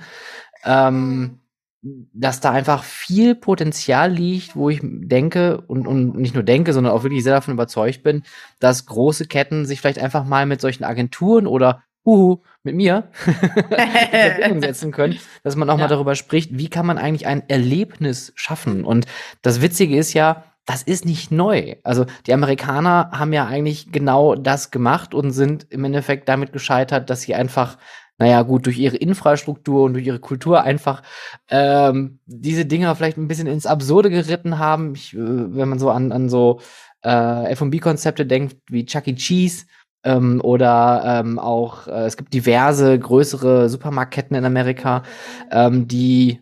Ähm, 0.64 1.40
dass 1.82 2.40
da 2.40 2.50
einfach 2.50 2.82
viel 2.82 3.34
Potenzial 3.34 4.10
liegt, 4.10 4.56
wo 4.56 4.68
ich 4.68 4.80
denke 4.82 5.60
und, 5.60 5.86
und 5.86 6.16
nicht 6.16 6.34
nur 6.34 6.42
denke, 6.42 6.72
sondern 6.72 6.92
auch 6.92 7.04
wirklich 7.04 7.22
sehr 7.22 7.34
davon 7.34 7.54
überzeugt 7.54 8.02
bin, 8.02 8.24
dass 8.58 8.86
große 8.86 9.26
Ketten 9.26 9.64
sich 9.64 9.80
vielleicht 9.80 10.00
einfach 10.00 10.24
mal 10.24 10.46
mit 10.46 10.60
solchen 10.60 10.84
Agenturen 10.84 11.46
oder 11.46 11.82
huhu, 12.04 12.38
mit 12.64 12.74
mir 12.74 13.10
in 13.26 13.64
Verbindung 13.64 14.60
setzen 14.62 14.90
können, 14.90 15.18
dass 15.44 15.56
man 15.56 15.70
auch 15.70 15.76
ja. 15.78 15.84
mal 15.84 15.88
darüber 15.88 16.14
spricht, 16.14 16.58
wie 16.58 16.68
kann 16.68 16.86
man 16.86 16.98
eigentlich 16.98 17.26
ein 17.26 17.48
Erlebnis 17.48 18.32
schaffen. 18.34 18.84
Und 18.84 19.06
das 19.42 19.60
Witzige 19.60 19.96
ist 19.96 20.14
ja, 20.14 20.44
das 20.66 20.82
ist 20.82 21.04
nicht 21.04 21.30
neu. 21.30 21.76
Also 21.82 22.06
die 22.26 22.34
Amerikaner 22.34 23.10
haben 23.12 23.32
ja 23.32 23.46
eigentlich 23.46 23.92
genau 23.92 24.34
das 24.34 24.70
gemacht 24.70 25.14
und 25.14 25.30
sind 25.30 25.66
im 25.70 25.84
Endeffekt 25.84 26.28
damit 26.28 26.52
gescheitert, 26.52 27.08
dass 27.08 27.22
sie 27.22 27.34
einfach 27.34 27.78
naja, 28.18 28.42
gut, 28.42 28.66
durch 28.66 28.78
ihre 28.78 28.96
Infrastruktur 28.96 29.84
und 29.84 29.94
durch 29.94 30.06
ihre 30.06 30.18
Kultur 30.18 30.62
einfach 30.62 31.02
ähm, 31.48 32.18
diese 32.26 32.66
Dinger 32.66 32.94
vielleicht 32.96 33.16
ein 33.16 33.28
bisschen 33.28 33.46
ins 33.46 33.66
Absurde 33.66 34.10
geritten 34.10 34.58
haben. 34.58 34.94
Ich, 34.94 35.14
äh, 35.14 35.18
wenn 35.18 35.68
man 35.68 35.78
so 35.78 35.90
an, 35.90 36.10
an 36.10 36.28
so 36.28 36.60
äh, 37.02 37.54
FB-Konzepte 37.54 38.26
denkt, 38.26 38.56
wie 38.68 38.84
Chuck 38.84 39.06
E. 39.06 39.14
Cheese 39.14 39.66
ähm, 40.04 40.40
oder 40.42 41.02
ähm, 41.04 41.38
auch, 41.38 41.86
äh, 41.86 42.06
es 42.06 42.16
gibt 42.16 42.34
diverse 42.34 42.98
größere 42.98 43.68
Supermarktketten 43.68 44.36
in 44.36 44.44
Amerika, 44.44 45.04
ähm, 45.50 45.86
die 45.86 46.40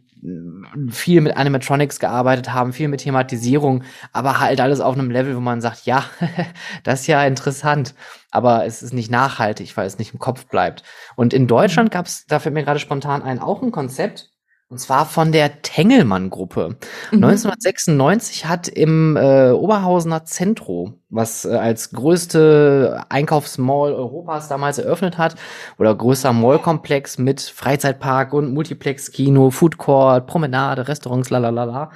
viel 0.90 1.20
mit 1.20 1.36
Animatronics 1.36 2.00
gearbeitet 2.00 2.52
haben, 2.52 2.72
viel 2.72 2.88
mit 2.88 3.00
Thematisierung, 3.00 3.84
aber 4.12 4.40
halt 4.40 4.60
alles 4.60 4.80
auf 4.80 4.94
einem 4.94 5.10
Level, 5.10 5.36
wo 5.36 5.40
man 5.40 5.60
sagt, 5.60 5.86
ja, 5.86 6.04
das 6.84 7.02
ist 7.02 7.06
ja 7.06 7.24
interessant, 7.24 7.94
aber 8.30 8.64
es 8.64 8.82
ist 8.82 8.92
nicht 8.92 9.10
nachhaltig, 9.10 9.76
weil 9.76 9.86
es 9.86 9.98
nicht 9.98 10.12
im 10.12 10.18
Kopf 10.18 10.46
bleibt. 10.46 10.82
Und 11.16 11.34
in 11.34 11.46
Deutschland 11.46 11.90
gab 11.90 12.06
es, 12.06 12.26
da 12.26 12.38
fällt 12.38 12.54
mir 12.54 12.64
gerade 12.64 12.80
spontan 12.80 13.22
ein, 13.22 13.38
auch 13.38 13.62
ein 13.62 13.72
Konzept, 13.72 14.30
und 14.68 14.78
zwar 14.78 15.06
von 15.06 15.30
der 15.30 15.62
Tengelmann-Gruppe. 15.62 16.76
Mhm. 17.12 17.24
1996 17.24 18.46
hat 18.46 18.66
im 18.66 19.16
äh, 19.16 19.50
Oberhausener 19.50 20.24
Zentro, 20.24 20.94
was 21.08 21.44
äh, 21.44 21.54
als 21.54 21.92
größte 21.92 23.04
Einkaufsmall 23.08 23.92
Europas 23.92 24.48
damals 24.48 24.78
eröffnet 24.78 25.18
hat, 25.18 25.36
oder 25.78 25.94
größter 25.94 26.32
Mallkomplex 26.32 27.18
mit 27.18 27.40
Freizeitpark 27.40 28.32
und 28.32 28.52
Multiplex-Kino, 28.52 29.50
Foodcourt, 29.50 30.26
Promenade, 30.26 30.88
Restaurants, 30.88 31.30
lalala, 31.30 31.90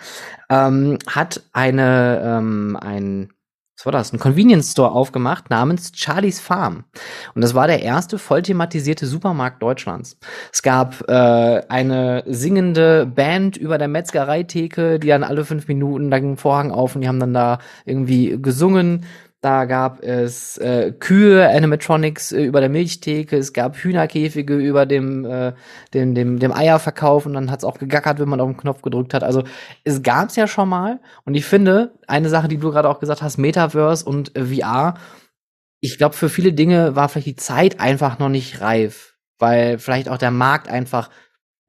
ähm, 0.48 0.98
hat 1.08 1.42
eine 1.52 2.22
ähm, 2.24 2.78
ein 2.80 3.32
was 3.80 3.86
war 3.86 3.92
das? 3.92 4.12
Ein 4.12 4.18
Convenience 4.18 4.72
Store 4.72 4.92
aufgemacht 4.92 5.48
namens 5.48 5.92
Charlie's 5.94 6.38
Farm. 6.38 6.84
Und 7.34 7.40
das 7.40 7.54
war 7.54 7.66
der 7.66 7.80
erste 7.80 8.18
voll 8.18 8.42
thematisierte 8.42 9.06
Supermarkt 9.06 9.62
Deutschlands. 9.62 10.18
Es 10.52 10.60
gab 10.60 11.08
äh, 11.08 11.62
eine 11.66 12.22
singende 12.26 13.06
Band 13.06 13.56
über 13.56 13.78
der 13.78 13.88
Metzgereitheke, 13.88 14.98
die 14.98 15.08
dann 15.08 15.24
alle 15.24 15.46
fünf 15.46 15.66
Minuten, 15.66 16.10
da 16.10 16.18
ging 16.18 16.32
ein 16.32 16.36
Vorhang 16.36 16.72
auf 16.72 16.94
und 16.94 17.00
die 17.00 17.08
haben 17.08 17.20
dann 17.20 17.32
da 17.32 17.58
irgendwie 17.86 18.36
gesungen. 18.42 19.06
Da 19.42 19.64
gab 19.64 20.02
es 20.02 20.58
äh, 20.58 20.92
Kühe, 20.92 21.48
Animatronics 21.48 22.32
äh, 22.32 22.42
über 22.42 22.60
der 22.60 22.68
Milchtheke, 22.68 23.38
es 23.38 23.54
gab 23.54 23.76
Hühnerkäfige 23.76 24.54
über 24.54 24.84
dem, 24.84 25.24
äh, 25.24 25.54
dem, 25.94 26.14
dem, 26.14 26.38
dem 26.38 26.52
Eierverkauf 26.52 27.24
und 27.24 27.32
dann 27.32 27.50
hat's 27.50 27.64
auch 27.64 27.78
gegackert, 27.78 28.18
wenn 28.18 28.28
man 28.28 28.40
auf 28.40 28.50
den 28.50 28.58
Knopf 28.58 28.82
gedrückt 28.82 29.14
hat. 29.14 29.24
Also 29.24 29.44
es 29.82 30.02
gab's 30.02 30.36
ja 30.36 30.46
schon 30.46 30.68
mal. 30.68 31.00
Und 31.24 31.36
ich 31.36 31.46
finde, 31.46 31.94
eine 32.06 32.28
Sache, 32.28 32.48
die 32.48 32.58
du 32.58 32.70
gerade 32.70 32.90
auch 32.90 33.00
gesagt 33.00 33.22
hast, 33.22 33.38
Metaverse 33.38 34.04
und 34.04 34.36
äh, 34.36 34.44
VR, 34.44 34.98
ich 35.80 35.96
glaube, 35.96 36.14
für 36.14 36.28
viele 36.28 36.52
Dinge 36.52 36.94
war 36.94 37.08
vielleicht 37.08 37.26
die 37.28 37.36
Zeit 37.36 37.80
einfach 37.80 38.18
noch 38.18 38.28
nicht 38.28 38.60
reif, 38.60 39.16
weil 39.38 39.78
vielleicht 39.78 40.10
auch 40.10 40.18
der 40.18 40.30
Markt 40.30 40.68
einfach, 40.68 41.08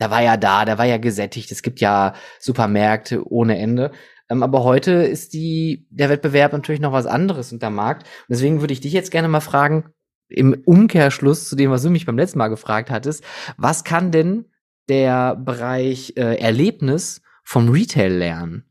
der 0.02 0.12
war 0.12 0.22
ja 0.22 0.36
da, 0.36 0.66
der 0.66 0.78
war 0.78 0.86
ja 0.86 0.98
gesättigt. 0.98 1.50
Es 1.54 1.62
gibt 1.62 1.80
ja 1.80 2.16
Supermärkte 2.38 3.26
ohne 3.32 3.58
Ende. 3.58 3.92
Ähm, 4.32 4.44
aber 4.44 4.64
heute 4.64 4.92
ist 4.92 5.34
die, 5.34 5.86
der 5.90 6.10
Wettbewerb 6.10 6.54
natürlich 6.54 6.80
noch 6.80 6.94
was 6.94 7.06
anderes 7.06 7.52
und 7.52 7.62
der 7.62 7.70
Markt. 7.70 8.04
Und 8.04 8.30
deswegen 8.30 8.62
würde 8.62 8.74
ich 8.74 8.80
dich 8.80 8.94
jetzt 8.94 9.12
gerne 9.12 9.28
mal 9.28 9.42
fragen, 9.42 9.92
im 10.30 10.54
Umkehrschluss 10.66 11.50
zu 11.50 11.58
dem, 11.58 11.72
was 11.72 11.84
du 11.84 11.90
mich 11.90 12.06
beim 12.06 12.18
letzten 12.18 12.40
Mal 12.40 12.48
gefragt 12.48 12.90
hattest, 12.90 13.26
was 13.58 13.84
kann 13.84 14.12
denn 14.12 14.46
der 14.88 15.36
Bereich 15.36 16.14
äh, 16.16 16.36
Erlebnis 16.36 17.22
vom 17.44 17.68
Retail 17.70 18.14
lernen? 18.14 18.64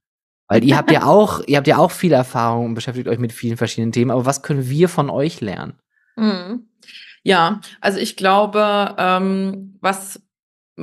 Weil 0.48 0.64
ihr 0.64 0.78
habt 0.78 0.90
ja 0.90 1.02
auch, 1.06 1.42
ihr 1.46 1.58
habt 1.58 1.66
ja 1.66 1.76
auch 1.76 1.90
viel 1.90 2.12
Erfahrung 2.12 2.66
und 2.66 2.74
beschäftigt 2.74 3.08
euch 3.08 3.18
mit 3.18 3.32
vielen 3.32 3.58
verschiedenen 3.58 3.92
Themen, 3.92 4.10
aber 4.10 4.24
was 4.24 4.42
können 4.42 4.70
wir 4.70 4.88
von 4.88 5.10
euch 5.10 5.42
lernen? 5.42 5.74
Mhm. 6.16 6.68
Ja, 7.22 7.60
also 7.82 7.98
ich 7.98 8.16
glaube, 8.16 8.94
ähm, 8.96 9.76
was 9.82 10.22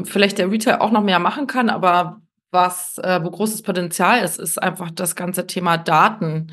vielleicht 0.04 0.38
der 0.38 0.52
Retail 0.52 0.82
auch 0.82 0.92
noch 0.92 1.02
mehr 1.02 1.18
machen 1.18 1.48
kann, 1.48 1.72
aber 1.72 2.22
was, 2.52 2.98
äh, 3.00 3.20
wo 3.24 3.30
großes 3.30 3.62
Potenzial 3.62 4.24
ist, 4.24 4.40
ist 4.40 4.62
einfach 4.62 4.90
das 4.92 5.16
ganze 5.16 5.48
Thema 5.48 5.78
Daten 5.78 6.48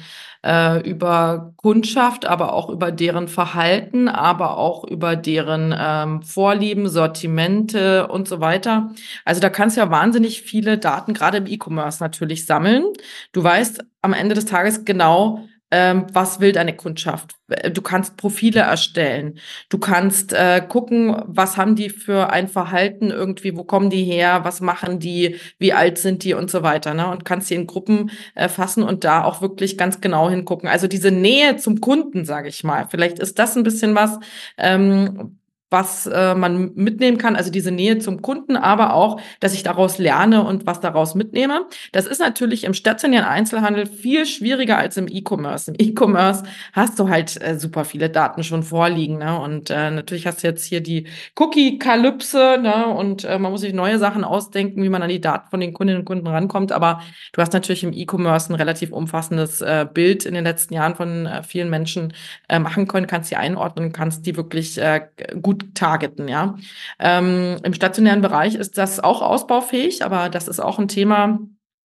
äh, 0.44 0.80
über 0.88 1.52
Kundschaft, 1.56 2.26
aber 2.26 2.52
auch 2.52 2.68
über 2.68 2.90
deren 2.90 3.28
Verhalten, 3.28 4.08
aber 4.08 4.56
auch 4.58 4.84
über 4.84 5.16
deren 5.16 5.74
ähm, 5.76 6.22
Vorlieben, 6.22 6.88
Sortimente 6.88 8.08
und 8.08 8.28
so 8.28 8.40
weiter. 8.40 8.92
Also 9.24 9.40
da 9.40 9.50
kannst 9.50 9.76
du 9.76 9.80
ja 9.80 9.90
wahnsinnig 9.90 10.42
viele 10.42 10.78
Daten, 10.78 11.14
gerade 11.14 11.38
im 11.38 11.46
E-Commerce 11.46 12.02
natürlich, 12.02 12.46
sammeln. 12.46 12.84
Du 13.32 13.42
weißt 13.42 13.84
am 14.02 14.12
Ende 14.12 14.34
des 14.34 14.46
Tages 14.46 14.84
genau, 14.84 15.46
ähm, 15.74 16.06
was 16.12 16.38
will 16.38 16.52
deine 16.52 16.76
Kundschaft. 16.76 17.34
Du 17.72 17.82
kannst 17.82 18.16
Profile 18.16 18.60
erstellen. 18.60 19.40
Du 19.68 19.78
kannst 19.78 20.32
äh, 20.32 20.62
gucken, 20.66 21.20
was 21.26 21.56
haben 21.56 21.74
die 21.74 21.90
für 21.90 22.30
ein 22.30 22.46
Verhalten 22.46 23.10
irgendwie, 23.10 23.56
wo 23.56 23.64
kommen 23.64 23.90
die 23.90 24.04
her, 24.04 24.44
was 24.44 24.60
machen 24.60 25.00
die, 25.00 25.40
wie 25.58 25.72
alt 25.72 25.98
sind 25.98 26.22
die 26.22 26.34
und 26.34 26.48
so 26.48 26.62
weiter. 26.62 26.94
Ne? 26.94 27.10
Und 27.10 27.24
kannst 27.24 27.50
die 27.50 27.56
in 27.56 27.66
Gruppen 27.66 28.12
äh, 28.36 28.48
fassen 28.48 28.84
und 28.84 29.02
da 29.02 29.24
auch 29.24 29.42
wirklich 29.42 29.76
ganz 29.76 30.00
genau 30.00 30.30
hingucken. 30.30 30.68
Also 30.68 30.86
diese 30.86 31.10
Nähe 31.10 31.56
zum 31.56 31.80
Kunden, 31.80 32.24
sage 32.24 32.48
ich 32.48 32.62
mal. 32.62 32.86
Vielleicht 32.88 33.18
ist 33.18 33.40
das 33.40 33.56
ein 33.56 33.64
bisschen 33.64 33.96
was, 33.96 34.20
ähm, 34.56 35.40
was 35.74 36.06
äh, 36.06 36.36
man 36.36 36.72
mitnehmen 36.76 37.18
kann, 37.18 37.34
also 37.34 37.50
diese 37.50 37.72
Nähe 37.72 37.98
zum 37.98 38.22
Kunden, 38.22 38.56
aber 38.56 38.94
auch, 38.94 39.20
dass 39.40 39.54
ich 39.54 39.64
daraus 39.64 39.98
lerne 39.98 40.44
und 40.44 40.66
was 40.66 40.78
daraus 40.78 41.16
mitnehme. 41.16 41.66
Das 41.90 42.06
ist 42.06 42.20
natürlich 42.20 42.62
im 42.62 42.74
stationären 42.74 43.26
Einzelhandel 43.26 43.86
viel 43.86 44.24
schwieriger 44.24 44.78
als 44.78 44.96
im 44.96 45.08
E-Commerce. 45.08 45.72
Im 45.72 45.76
E-Commerce 45.84 46.44
hast 46.72 47.00
du 47.00 47.08
halt 47.08 47.42
äh, 47.42 47.58
super 47.58 47.84
viele 47.84 48.08
Daten 48.08 48.44
schon 48.44 48.62
vorliegen, 48.62 49.18
ne? 49.18 49.36
Und 49.40 49.68
äh, 49.68 49.90
natürlich 49.90 50.28
hast 50.28 50.44
du 50.44 50.46
jetzt 50.46 50.64
hier 50.64 50.80
die 50.80 51.08
Cookie-Kalypse, 51.34 52.58
ne? 52.62 52.86
Und 52.86 53.24
äh, 53.24 53.40
man 53.40 53.50
muss 53.50 53.62
sich 53.62 53.74
neue 53.74 53.98
Sachen 53.98 54.22
ausdenken, 54.22 54.80
wie 54.80 54.88
man 54.88 55.02
an 55.02 55.08
die 55.08 55.20
Daten 55.20 55.50
von 55.50 55.58
den 55.58 55.72
Kundinnen 55.72 56.02
und 56.02 56.06
Kunden 56.06 56.28
rankommt. 56.28 56.70
Aber 56.70 57.00
du 57.32 57.42
hast 57.42 57.52
natürlich 57.52 57.82
im 57.82 57.92
E-Commerce 57.92 58.52
ein 58.52 58.54
relativ 58.54 58.92
umfassendes 58.92 59.60
äh, 59.60 59.86
Bild 59.92 60.24
in 60.24 60.34
den 60.34 60.44
letzten 60.44 60.74
Jahren 60.74 60.94
von 60.94 61.26
äh, 61.26 61.42
vielen 61.42 61.68
Menschen 61.68 62.12
äh, 62.48 62.60
machen 62.60 62.86
können, 62.86 63.08
kannst 63.08 63.32
die 63.32 63.36
einordnen, 63.36 63.90
kannst 63.90 64.24
die 64.24 64.36
wirklich 64.36 64.78
äh, 64.78 65.00
gut 65.42 65.63
targeten, 65.72 66.28
ja. 66.28 66.56
Ähm, 66.98 67.56
Im 67.62 67.74
stationären 67.74 68.20
Bereich 68.20 68.54
ist 68.54 68.78
das 68.78 69.00
auch 69.00 69.22
ausbaufähig, 69.22 70.04
aber 70.04 70.28
das 70.28 70.48
ist 70.48 70.60
auch 70.60 70.78
ein 70.78 70.88
Thema, 70.88 71.38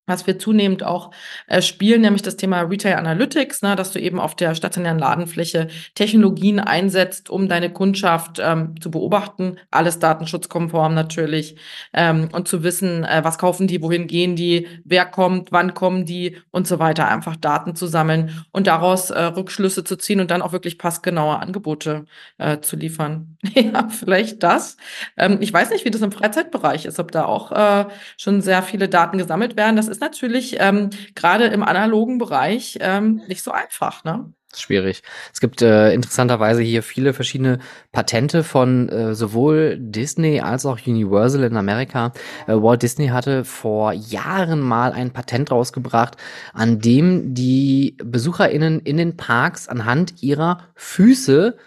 was 0.07 0.25
wir 0.25 0.39
zunehmend 0.39 0.83
auch 0.83 1.11
äh, 1.47 1.61
spielen, 1.61 2.01
nämlich 2.01 2.23
das 2.23 2.37
Thema 2.37 2.61
Retail 2.61 2.95
Analytics, 2.95 3.61
ne, 3.61 3.75
dass 3.75 3.91
du 3.91 3.99
eben 3.99 4.19
auf 4.19 4.35
der 4.35 4.55
stationären 4.55 4.97
Ladenfläche 4.97 5.67
Technologien 5.93 6.59
einsetzt, 6.59 7.29
um 7.29 7.47
deine 7.47 7.71
Kundschaft 7.71 8.39
ähm, 8.41 8.79
zu 8.81 8.89
beobachten, 8.89 9.57
alles 9.69 9.99
datenschutzkonform 9.99 10.93
natürlich, 10.93 11.57
ähm, 11.93 12.29
und 12.31 12.47
zu 12.47 12.63
wissen, 12.63 13.03
äh, 13.03 13.23
was 13.23 13.37
kaufen 13.37 13.67
die, 13.67 13.81
wohin 13.81 14.07
gehen 14.07 14.35
die, 14.35 14.67
wer 14.85 15.05
kommt, 15.05 15.51
wann 15.51 15.73
kommen 15.73 16.05
die 16.05 16.37
und 16.51 16.67
so 16.67 16.79
weiter, 16.79 17.07
einfach 17.09 17.35
Daten 17.35 17.75
zu 17.75 17.85
sammeln 17.85 18.45
und 18.51 18.67
daraus 18.67 19.09
äh, 19.09 19.21
Rückschlüsse 19.21 19.83
zu 19.83 19.97
ziehen 19.97 20.21
und 20.21 20.31
dann 20.31 20.41
auch 20.41 20.53
wirklich 20.53 20.77
passgenaue 20.77 21.39
Angebote 21.39 22.05
äh, 22.37 22.59
zu 22.61 22.77
liefern. 22.77 23.37
ja, 23.53 23.89
vielleicht 23.89 24.41
das. 24.43 24.77
Ähm, 25.17 25.39
ich 25.41 25.51
weiß 25.51 25.69
nicht, 25.71 25.83
wie 25.83 25.91
das 25.91 26.01
im 26.01 26.11
Freizeitbereich 26.11 26.85
ist, 26.85 26.99
ob 26.99 27.11
da 27.11 27.25
auch 27.25 27.51
äh, 27.51 27.85
schon 28.17 28.41
sehr 28.41 28.63
viele 28.63 28.87
Daten 28.87 29.17
gesammelt 29.17 29.57
werden. 29.57 29.75
Das 29.75 29.87
ist 29.87 29.96
natürlich 30.01 30.57
ähm, 30.59 30.89
gerade 31.15 31.45
im 31.45 31.63
analogen 31.63 32.17
Bereich 32.17 32.77
ähm, 32.81 33.21
nicht 33.27 33.43
so 33.43 33.51
einfach, 33.51 34.03
ne? 34.03 34.33
Schwierig. 34.55 35.03
Es 35.33 35.41
gibt 35.41 35.61
äh, 35.61 35.91
interessanterweise 35.93 36.61
hier 36.61 36.81
viele 36.81 37.13
verschiedene 37.13 37.59
Patente 37.91 38.43
von 38.43 38.87
äh, 38.87 39.13
sowohl 39.13 39.77
Disney 39.77 40.39
als 40.39 40.65
auch 40.65 40.79
Universal 40.87 41.43
in 41.43 41.57
Amerika. 41.57 42.13
Äh, 42.47 42.53
Walt 42.53 42.81
Disney 42.81 43.07
hatte 43.07 43.43
vor 43.43 43.91
Jahren 43.91 44.61
mal 44.61 44.93
ein 44.93 45.11
Patent 45.11 45.51
rausgebracht, 45.51 46.15
an 46.53 46.79
dem 46.79 47.33
die 47.33 47.97
BesucherInnen 48.01 48.79
in 48.79 48.95
den 48.95 49.17
Parks 49.17 49.67
anhand 49.67 50.23
ihrer 50.23 50.59
Füße 50.75 51.57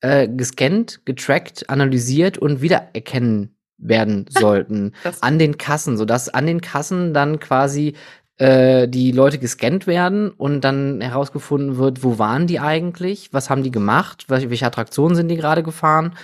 äh, 0.00 0.28
gescannt, 0.28 1.04
getrackt, 1.04 1.68
analysiert 1.68 2.38
und 2.38 2.62
wiedererkennen 2.62 3.56
werden 3.80 4.26
sollten 4.30 4.92
an 5.20 5.38
den 5.38 5.58
Kassen, 5.58 5.96
sodass 5.96 6.28
an 6.28 6.46
den 6.46 6.60
Kassen 6.60 7.14
dann 7.14 7.40
quasi 7.40 7.94
äh, 8.40 8.88
die 8.88 9.12
Leute 9.12 9.38
gescannt 9.38 9.86
werden 9.86 10.30
und 10.30 10.62
dann 10.62 11.00
herausgefunden 11.00 11.76
wird, 11.76 12.02
wo 12.02 12.18
waren 12.18 12.46
die 12.46 12.58
eigentlich, 12.58 13.28
was 13.32 13.50
haben 13.50 13.62
die 13.62 13.70
gemacht, 13.70 14.26
welche 14.28 14.66
Attraktionen 14.66 15.14
sind 15.14 15.28
die 15.28 15.36
gerade 15.36 15.62
gefahren 15.62 16.14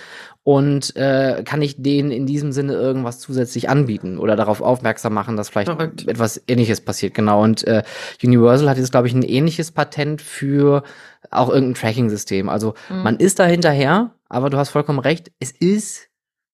und 0.47 0.95
äh, 0.95 1.43
kann 1.43 1.61
ich 1.61 1.83
denen 1.83 2.09
in 2.09 2.25
diesem 2.25 2.53
Sinne 2.53 2.71
irgendwas 2.71 3.19
zusätzlich 3.19 3.69
anbieten 3.69 4.17
oder 4.17 4.37
darauf 4.37 4.61
aufmerksam 4.61 5.13
machen, 5.13 5.35
dass 5.35 5.49
vielleicht 5.49 5.69
Verrückt. 5.69 6.07
etwas 6.07 6.41
Ähnliches 6.47 6.79
passiert. 6.79 7.13
Genau. 7.13 7.43
Und 7.43 7.67
äh, 7.67 7.83
Universal 8.23 8.69
hat 8.69 8.77
jetzt, 8.77 8.91
glaube 8.91 9.07
ich, 9.07 9.13
ein 9.13 9.23
ähnliches 9.23 9.71
Patent 9.71 10.21
für 10.21 10.83
auch 11.31 11.49
irgendein 11.49 11.73
Tracking-System. 11.73 12.47
Also 12.47 12.75
mhm. 12.89 13.03
man 13.03 13.17
ist 13.17 13.39
da 13.39 13.45
hinterher, 13.45 14.11
aber 14.29 14.49
du 14.49 14.57
hast 14.57 14.69
vollkommen 14.69 14.99
recht, 14.99 15.33
es 15.41 15.51
ist 15.51 16.07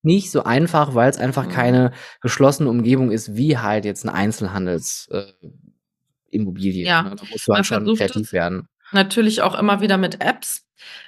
nicht 0.03 0.31
so 0.31 0.43
einfach, 0.43 0.95
weil 0.95 1.09
es 1.09 1.17
einfach 1.17 1.45
mhm. 1.45 1.51
keine 1.51 1.91
geschlossene 2.21 2.69
Umgebung 2.69 3.11
ist, 3.11 3.35
wie 3.35 3.57
halt 3.57 3.85
jetzt 3.85 4.05
ein 4.05 4.09
Einzelhandels 4.09 5.07
äh, 5.11 5.23
Immobilie. 6.29 6.85
Ja, 6.85 7.03
ne? 7.03 7.15
Da 7.15 7.23
musst 7.29 7.47
du 7.47 7.53
halt 7.53 7.65
schon 7.65 7.95
kreativ 7.95 8.31
werden. 8.33 8.67
Natürlich 8.93 9.41
auch 9.41 9.57
immer 9.57 9.81
wieder 9.81 9.97
mit 9.97 10.21
Apps. 10.21 10.65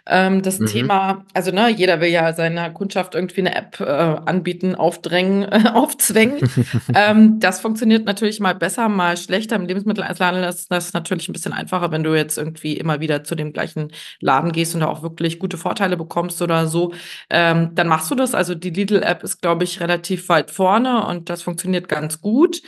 Ähm, 0.08 0.42
das 0.42 0.60
mhm. 0.60 0.68
Thema, 0.68 1.26
also 1.34 1.52
ne, 1.52 1.70
jeder 1.70 2.00
will 2.00 2.10
ja 2.10 2.32
seiner 2.34 2.70
Kundschaft 2.70 3.16
irgendwie 3.16 3.42
eine 3.42 3.56
App 3.56 3.80
äh, 3.80 3.84
anbieten, 3.84 4.76
aufdrängen, 4.76 5.44
äh, 5.44 5.70
aufzwängen. 5.74 6.48
ähm, 6.96 7.40
das 7.40 7.60
funktioniert 7.60 8.06
natürlich 8.06 8.40
mal 8.40 8.54
besser, 8.54 8.88
mal 8.88 9.18
schlechter. 9.18 9.56
Im 9.56 9.66
Lebensmitteleinzelhandel 9.66 10.44
ist 10.44 10.72
das 10.72 10.94
natürlich 10.94 11.28
ein 11.28 11.34
bisschen 11.34 11.54
einfacher, 11.54 11.92
wenn 11.92 12.04
du 12.04 12.14
jetzt 12.14 12.38
irgendwie 12.38 12.78
immer 12.78 13.00
wieder 13.00 13.24
zu 13.24 13.36
dem 13.36 13.52
gleichen 13.52 13.92
Laden 14.20 14.52
gehst 14.52 14.76
und 14.76 14.82
da 14.82 14.88
auch 14.88 15.02
wirklich 15.02 15.40
gute 15.40 15.58
Vorteile 15.58 15.98
bekommst 15.98 16.42
oder 16.42 16.68
so. 16.68 16.94
Ähm, 17.30 17.72
dann 17.74 17.88
machst 17.88 18.12
du 18.12 18.16
das. 18.16 18.36
Also 18.36 18.54
die 18.54 18.70
Lidl-App 18.70 19.24
ist, 19.24 19.42
glaube 19.42 19.64
ich, 19.64 19.80
relativ 19.80 20.30
weit 20.30 20.52
vorne 20.52 21.08
und 21.08 21.30
das 21.30 21.42
funktioniert 21.42 21.90
ganz 21.90 22.22
gut. 22.22 22.62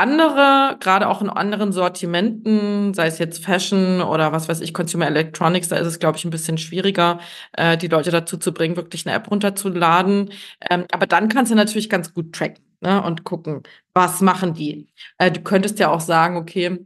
Andere, 0.00 0.76
gerade 0.80 1.08
auch 1.08 1.20
in 1.20 1.28
anderen 1.28 1.72
Sortimenten, 1.72 2.94
sei 2.94 3.06
es 3.06 3.18
jetzt 3.18 3.44
Fashion 3.44 4.00
oder 4.00 4.32
was 4.32 4.48
weiß 4.48 4.60
ich, 4.62 4.72
Consumer 4.72 5.06
Electronics, 5.06 5.68
da 5.68 5.76
ist 5.76 5.86
es, 5.86 5.98
glaube 5.98 6.16
ich, 6.16 6.24
ein 6.24 6.30
bisschen 6.30 6.56
schwieriger, 6.58 7.20
äh, 7.52 7.76
die 7.76 7.88
Leute 7.88 8.10
dazu 8.10 8.38
zu 8.38 8.52
bringen, 8.54 8.76
wirklich 8.76 9.06
eine 9.06 9.14
App 9.14 9.30
runterzuladen. 9.30 10.30
Ähm, 10.70 10.86
aber 10.92 11.06
dann 11.06 11.28
kannst 11.28 11.52
du 11.52 11.56
natürlich 11.56 11.90
ganz 11.90 12.14
gut 12.14 12.32
tracken 12.34 12.64
ne, 12.80 13.02
und 13.02 13.24
gucken, 13.24 13.62
was 13.92 14.22
machen 14.22 14.54
die. 14.54 14.88
Äh, 15.18 15.30
du 15.32 15.40
könntest 15.42 15.78
ja 15.78 15.90
auch 15.90 16.00
sagen, 16.00 16.36
okay, 16.38 16.78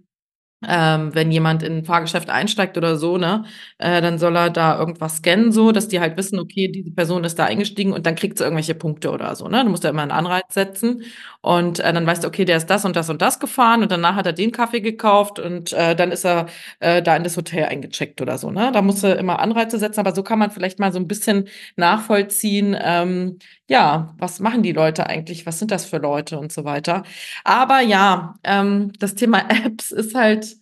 ähm, 0.67 1.15
wenn 1.15 1.31
jemand 1.31 1.63
in 1.63 1.79
ein 1.79 1.85
Fahrgeschäft 1.85 2.31
einsteigt 2.31 2.79
oder 2.79 2.97
so, 2.97 3.19
ne, 3.19 3.45
äh, 3.79 4.01
dann 4.01 4.19
soll 4.19 4.35
er 4.37 4.51
da 4.51 4.79
irgendwas 4.79 5.19
scannen, 5.19 5.53
so, 5.53 5.73
dass 5.73 5.89
die 5.89 6.01
halt 6.01 6.17
wissen, 6.17 6.39
okay, 6.39 6.69
diese 6.69 6.91
Person 6.93 7.25
ist 7.25 7.39
da 7.39 7.45
eingestiegen 7.45 7.93
und 7.93 8.07
dann 8.07 8.15
kriegt 8.15 8.39
sie 8.39 8.45
irgendwelche 8.45 8.75
Punkte 8.75 9.11
oder 9.11 9.37
so, 9.37 9.49
ne? 9.49 9.63
Du 9.65 9.71
musst 9.71 9.85
ja 9.85 9.91
immer 9.91 10.03
einen 10.03 10.11
Anreiz 10.11 10.55
setzen 10.55 11.03
und 11.45 11.79
äh, 11.81 11.93
dann 11.93 12.07
weißt 12.07 12.25
du, 12.25 12.29
okay, 12.29 12.47
der 12.47 12.57
ist 12.57 12.71
das 12.71 12.87
und 12.87 12.97
das 12.97 13.11
und 13.11 13.21
das 13.21 13.39
gefahren 13.39 13.83
und 13.83 13.93
danach 13.93 14.15
hat 14.15 14.25
er 14.25 14.33
den 14.33 14.51
Kaffee 14.51 14.81
gekauft 14.81 15.39
und 15.39 15.75
äh, 15.75 15.95
dann 15.95 16.11
ist 16.11 16.25
er 16.25 16.47
äh, 16.81 17.03
da 17.03 17.15
in 17.17 17.23
das 17.23 17.37
Hotel 17.37 17.67
eingecheckt 17.67 18.23
oder 18.23 18.39
so, 18.39 18.51
ne? 18.51 18.73
Da 18.73 18.81
musst 18.81 19.05
du 19.05 19.09
immer 19.13 19.41
Anreize 19.41 19.79
setzen, 19.79 20.01
aber 20.01 20.15
so 20.15 20.23
kann 20.23 20.39
man 20.39 20.51
vielleicht 20.51 20.79
mal 20.79 20.91
so 20.91 20.99
ein 20.99 21.07
bisschen 21.07 21.49
nachvollziehen, 21.77 22.75
ähm, 22.81 23.39
ja, 23.69 24.15
was 24.19 24.41
machen 24.41 24.63
die 24.63 24.73
Leute 24.73 25.07
eigentlich? 25.07 25.45
Was 25.45 25.59
sind 25.59 25.71
das 25.71 25.85
für 25.85 25.99
Leute 25.99 26.39
und 26.39 26.51
so 26.51 26.65
weiter? 26.65 27.03
Aber 27.45 27.81
ja, 27.81 28.37
ähm, 28.43 28.93
das 28.99 29.15
Thema 29.15 29.41
Apps 29.67 29.93
ist 29.93 30.15
halt 30.15 30.57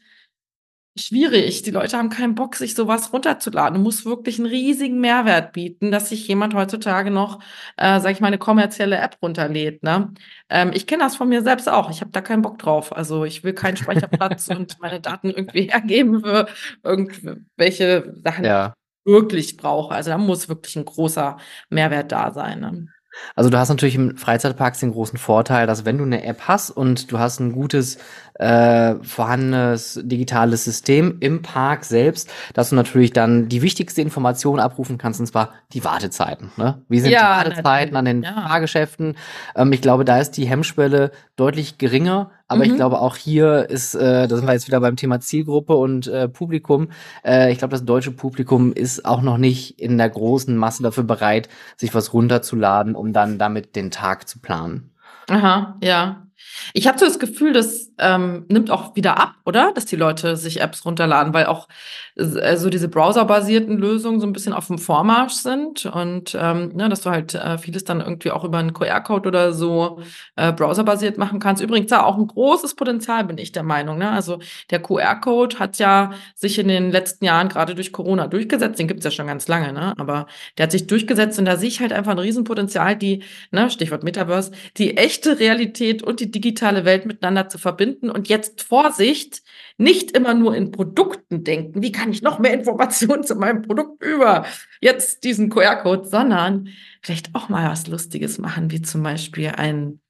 schwierig. 0.99 1.63
Die 1.63 1.71
Leute 1.71 1.97
haben 1.97 2.11
keinen 2.11 2.35
Bock, 2.35 2.57
sich 2.57 2.75
sowas 2.75 3.13
runterzuladen. 3.13 3.75
Du 3.79 3.81
musst 3.81 4.05
wirklich 4.05 4.39
einen 4.39 4.49
riesigen 4.49 5.01
Mehrwert 5.01 5.53
bieten, 5.53 5.91
dass 5.91 6.11
sich 6.11 6.27
jemand 6.29 6.55
heutzutage 6.55 7.11
noch, 7.11 7.41
äh, 7.77 8.01
sag 8.01 8.13
ich 8.13 8.21
mal, 8.21 8.29
eine 8.29 8.39
kommerzielle 8.39 8.99
App 8.99 9.17
runterlädt. 9.23 9.83
Ne? 9.83 10.13
Ähm, 10.49 10.71
ich 10.75 10.87
kenne 10.87 11.03
das 11.03 11.17
von 11.17 11.29
mir 11.29 11.43
selbst 11.43 11.69
auch. 11.69 11.91
Ich 11.91 12.01
habe 12.01 12.11
da 12.11 12.21
keinen 12.21 12.43
Bock 12.43 12.59
drauf. 12.59 12.95
Also 12.95 13.25
ich 13.25 13.43
will 13.45 13.55
keinen 13.55 13.77
Speicherplatz 13.77 14.49
und 14.49 14.79
meine 14.81 15.01
Daten 15.01 15.31
irgendwie 15.31 15.63
hergeben 15.71 16.21
für 16.23 16.47
irgendwelche 16.83 18.15
Sachen, 18.23 18.45
ja. 18.45 18.69
die 18.69 19.11
ich 19.11 19.15
wirklich 19.15 19.57
brauche. 19.57 19.95
Also 19.95 20.11
da 20.11 20.19
muss 20.19 20.49
wirklich 20.49 20.77
ein 20.77 20.85
großer 20.85 21.39
Mehrwert 21.71 22.13
da 22.13 22.33
sein. 22.33 22.61
Ne? 22.61 22.89
Also 23.35 23.51
du 23.51 23.59
hast 23.59 23.69
natürlich 23.69 23.95
im 23.95 24.17
Freizeitpark 24.17 24.79
den 24.79 24.93
großen 24.93 25.19
Vorteil, 25.19 25.67
dass 25.67 25.85
wenn 25.85 25.99
du 25.99 26.05
eine 26.05 26.25
App 26.25 26.43
hast 26.49 26.71
und 26.71 27.13
du 27.13 27.19
hast 27.19 27.41
ein 27.41 27.53
gutes 27.53 27.99
äh, 28.35 28.95
vorhandenes 29.03 30.01
digitales 30.03 30.65
System 30.65 31.19
im 31.21 31.43
Park 31.43 31.85
selbst, 31.85 32.31
dass 32.55 32.71
du 32.71 32.77
natürlich 32.77 33.13
dann 33.13 33.49
die 33.49 33.63
wichtigste 33.63 34.01
Information 34.01 34.59
abrufen 34.61 34.99
kannst, 34.99 35.21
und 35.21 35.27
zwar 35.27 35.51
die 35.73 35.85
Wartezeiten. 35.85 36.51
Ne? 36.57 36.83
Wie 36.89 37.01
sind 37.01 37.11
ja, 37.11 37.43
die 37.43 37.49
Wartezeiten 37.49 37.97
an 37.97 38.05
den 38.05 38.23
ja. 38.23 38.33
Fahrgeschäften? 38.33 39.17
Ähm, 39.55 39.73
ich 39.73 39.83
glaube, 39.83 40.05
da 40.05 40.19
ist 40.19 40.33
die 40.33 40.47
Hemmschwelle 40.47 41.11
deutlich 41.37 41.79
geringer, 41.79 42.31
aber 42.49 42.65
mhm. 42.65 42.71
ich 42.71 42.77
glaube 42.77 43.01
auch 43.01 43.17
hier 43.17 43.69
ist, 43.71 43.95
äh, 43.95 44.27
da 44.29 44.37
sind 44.37 44.47
wir 44.47 44.53
jetzt 44.53 44.67
wieder 44.67 44.81
beim 44.81 44.97
Thema 44.97 45.21
Zielgruppe 45.21 45.77
und 45.77 46.07
äh, 46.07 46.29
Publikum. 46.29 46.89
Äh, 47.25 47.53
ich 47.53 47.59
glaube, 47.59 47.73
das 47.73 47.85
deutsche 47.85 48.13
Publikum 48.13 48.73
ist 48.73 49.05
auch 49.05 49.23
noch 49.23 49.39
nicht 49.39 49.79
in 49.81 49.99
der 49.99 50.11
großen 50.11 50.57
Masse 50.57 50.83
dafür 50.83 51.05
bereit, 51.05 51.49
sich 51.77 51.95
was 51.95 52.13
runterzuladen, 52.13 52.95
um 52.95 53.13
dann 53.13 53.39
damit 53.39 53.77
den 53.77 53.91
Tag 53.91 54.29
zu 54.29 54.41
planen. 54.41 54.91
Aha, 55.29 55.77
ja. 55.83 56.27
Ich 56.75 56.87
habe 56.87 56.99
so 56.99 57.05
das 57.05 57.19
Gefühl, 57.19 57.53
das 57.53 57.91
ähm, 57.99 58.47
nimmt 58.49 58.71
auch 58.71 58.97
wieder 58.97 59.19
ab, 59.19 59.35
oder? 59.45 59.73
Dass 59.75 59.87
die 59.87 59.97
Leute 59.97 60.37
sich 60.37 60.61
Apps 60.61 60.85
runterladen, 60.85 61.35
weil 61.35 61.47
auch 61.47 61.69
äh, 62.17 62.57
so 62.57 62.69
diese 62.69 62.89
browserbasierten 62.89 63.79
Lösungen 63.79 64.21
so 64.21 64.27
ein 64.27 64.33
bisschen 64.33 64.53
auf 64.53 64.67
dem 64.67 64.79
Vormarsch 64.79 65.35
sind 65.35 65.87
und 65.87 66.37
ähm, 66.39 66.73
ne, 66.75 66.89
dass 66.89 67.03
du 67.03 67.11
halt 67.11 67.35
äh, 67.35 67.59
vieles 67.59 67.85
dann 67.85 68.01
irgendwie 68.01 68.31
auch 68.31 68.45
über 68.45 68.59
einen 68.59 68.73
QR-Code 68.73 69.29
oder 69.29 69.53
so 69.53 70.01
äh, 70.37 70.53
browserbasiert 70.53 71.19
machen 71.19 71.41
kannst. 71.41 71.63
Übrigens 71.63 71.91
da 71.91 72.03
auch 72.03 72.19
ein 72.19 72.27
großes 72.27 72.75
Potenzial, 72.75 73.25
bin 73.25 73.39
ich 73.39 73.53
der 73.53 73.63
Meinung. 73.63 73.99
Ne? 73.99 74.11
Also 74.11 74.39
der 74.71 74.81
QR-Code 74.81 75.59
hat 75.59 75.79
ja 75.79 76.13
sich 76.35 76.59
in 76.59 76.69
den 76.69 76.91
letzten 76.91 77.25
Jahren 77.25 77.49
gerade 77.49 77.75
durch 77.75 77.93
Corona 77.93 78.27
durchgesetzt. 78.27 78.79
Den 78.79 78.89
gibt's 78.89 79.05
ja 79.05 79.11
schon 79.11 79.27
ganz 79.27 79.49
lange, 79.49 79.73
ne? 79.73 79.95
aber 79.99 80.27
der 80.59 80.65
hat 80.65 80.73
sich 80.73 80.87
durchgesetzt 80.87 81.39
und 81.39 81.45
da 81.47 81.57
sehe 81.57 81.69
ich 81.69 81.81
halt 81.81 81.93
einfach 81.93 82.13
ein 82.13 82.19
Riesenpotenzial, 82.19 82.97
die, 82.97 83.23
ne, 83.51 83.71
Stichwort 83.71 84.03
Metaverse, 84.03 84.53
die 84.77 84.97
echte 84.97 85.39
Realität 85.39 86.03
und 86.03 86.21
die 86.21 86.31
digitale 86.43 86.85
Welt 86.85 87.07
miteinander 87.07 87.49
zu 87.49 87.57
verbinden. 87.57 88.11
Und 88.11 88.29
jetzt 88.29 88.63
Vorsicht, 88.63 89.43
nicht 89.79 90.11
immer 90.11 90.35
nur 90.35 90.55
in 90.55 90.71
Produkten 90.71 91.45
denken, 91.45 91.83
wie 91.83 91.93
kann 91.93 92.11
ich 92.11 92.21
noch 92.21 92.39
mehr 92.39 92.53
Informationen 92.53 93.25
zu 93.25 93.35
meinem 93.37 93.63
Produkt 93.63 94.03
über 94.05 94.45
jetzt 94.81 95.25
diesen 95.25 95.49
QR-Code, 95.49 96.07
sondern 96.07 96.69
vielleicht 97.01 97.35
auch 97.35 97.49
mal 97.49 97.71
was 97.71 97.87
Lustiges 97.87 98.39
machen, 98.39 98.71
wie 98.71 98.83
zum 98.83 99.03
Beispiel 99.03 99.49
ein 99.57 100.02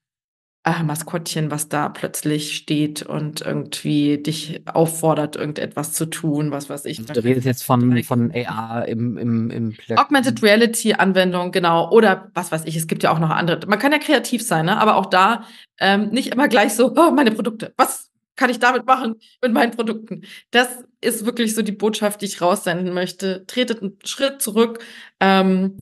äh, 0.64 0.82
Maskottchen, 0.84 1.50
was 1.50 1.68
da 1.68 1.88
plötzlich 1.88 2.56
steht 2.56 3.02
und 3.02 3.40
irgendwie 3.40 4.18
dich 4.18 4.62
auffordert, 4.66 5.34
irgendetwas 5.34 5.92
zu 5.92 6.06
tun, 6.06 6.52
was 6.52 6.70
weiß 6.70 6.84
ich. 6.84 7.04
Du 7.04 7.24
redest 7.24 7.46
jetzt 7.46 7.64
von, 7.64 8.02
von 8.04 8.32
AR 8.32 8.86
im, 8.86 9.18
im, 9.18 9.50
im 9.50 9.76
Augmented 9.96 10.42
Reality 10.42 10.94
Anwendung, 10.94 11.50
genau. 11.50 11.90
Oder 11.90 12.30
was 12.34 12.52
weiß 12.52 12.64
ich, 12.66 12.76
es 12.76 12.86
gibt 12.86 13.02
ja 13.02 13.12
auch 13.12 13.18
noch 13.18 13.30
andere. 13.30 13.66
Man 13.66 13.78
kann 13.80 13.90
ja 13.90 13.98
kreativ 13.98 14.42
sein, 14.42 14.66
ne? 14.66 14.78
aber 14.80 14.96
auch 14.96 15.06
da 15.06 15.44
ähm, 15.80 16.10
nicht 16.10 16.32
immer 16.32 16.46
gleich 16.46 16.74
so, 16.74 16.94
oh, 16.96 17.10
meine 17.10 17.32
Produkte, 17.32 17.74
was 17.76 18.10
kann 18.36 18.48
ich 18.48 18.60
damit 18.60 18.86
machen 18.86 19.16
mit 19.42 19.52
meinen 19.52 19.72
Produkten? 19.72 20.22
Das 20.52 20.68
ist 21.00 21.26
wirklich 21.26 21.54
so 21.54 21.62
die 21.62 21.72
Botschaft, 21.72 22.22
die 22.22 22.26
ich 22.26 22.40
raussenden 22.40 22.94
möchte. 22.94 23.44
Tretet 23.46 23.82
einen 23.82 23.98
Schritt 24.04 24.40
zurück, 24.40 24.78
ähm, 25.20 25.78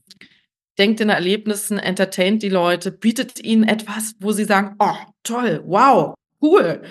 denkt 0.77 1.01
in 1.01 1.09
Erlebnissen, 1.09 1.77
entertaint 1.77 2.43
die 2.43 2.49
Leute, 2.49 2.91
bietet 2.91 3.43
ihnen 3.43 3.63
etwas, 3.63 4.15
wo 4.19 4.31
sie 4.31 4.45
sagen, 4.45 4.75
oh, 4.79 4.95
toll, 5.23 5.61
wow, 5.65 6.15
cool. 6.41 6.81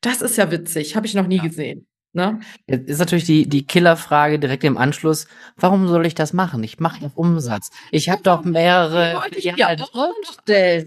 Das 0.00 0.22
ist 0.22 0.36
ja 0.36 0.50
witzig, 0.50 0.96
habe 0.96 1.06
ich 1.06 1.14
noch 1.14 1.26
nie 1.26 1.38
ja. 1.38 1.44
gesehen. 1.44 1.86
Ne? 2.12 2.40
Jetzt 2.66 2.88
ist 2.88 2.98
natürlich 2.98 3.24
die, 3.24 3.48
die 3.48 3.66
Killerfrage 3.66 4.40
direkt 4.40 4.64
im 4.64 4.76
Anschluss, 4.76 5.28
warum 5.56 5.86
soll 5.86 6.06
ich 6.06 6.14
das 6.14 6.32
machen? 6.32 6.64
Ich 6.64 6.80
mache 6.80 7.02
ja 7.02 7.10
Umsatz. 7.14 7.70
Ich 7.92 8.08
habe 8.08 8.22
doch 8.22 8.44
mehrere 8.44 9.22
Filialen. 9.32 9.58
Ja, 9.58 9.76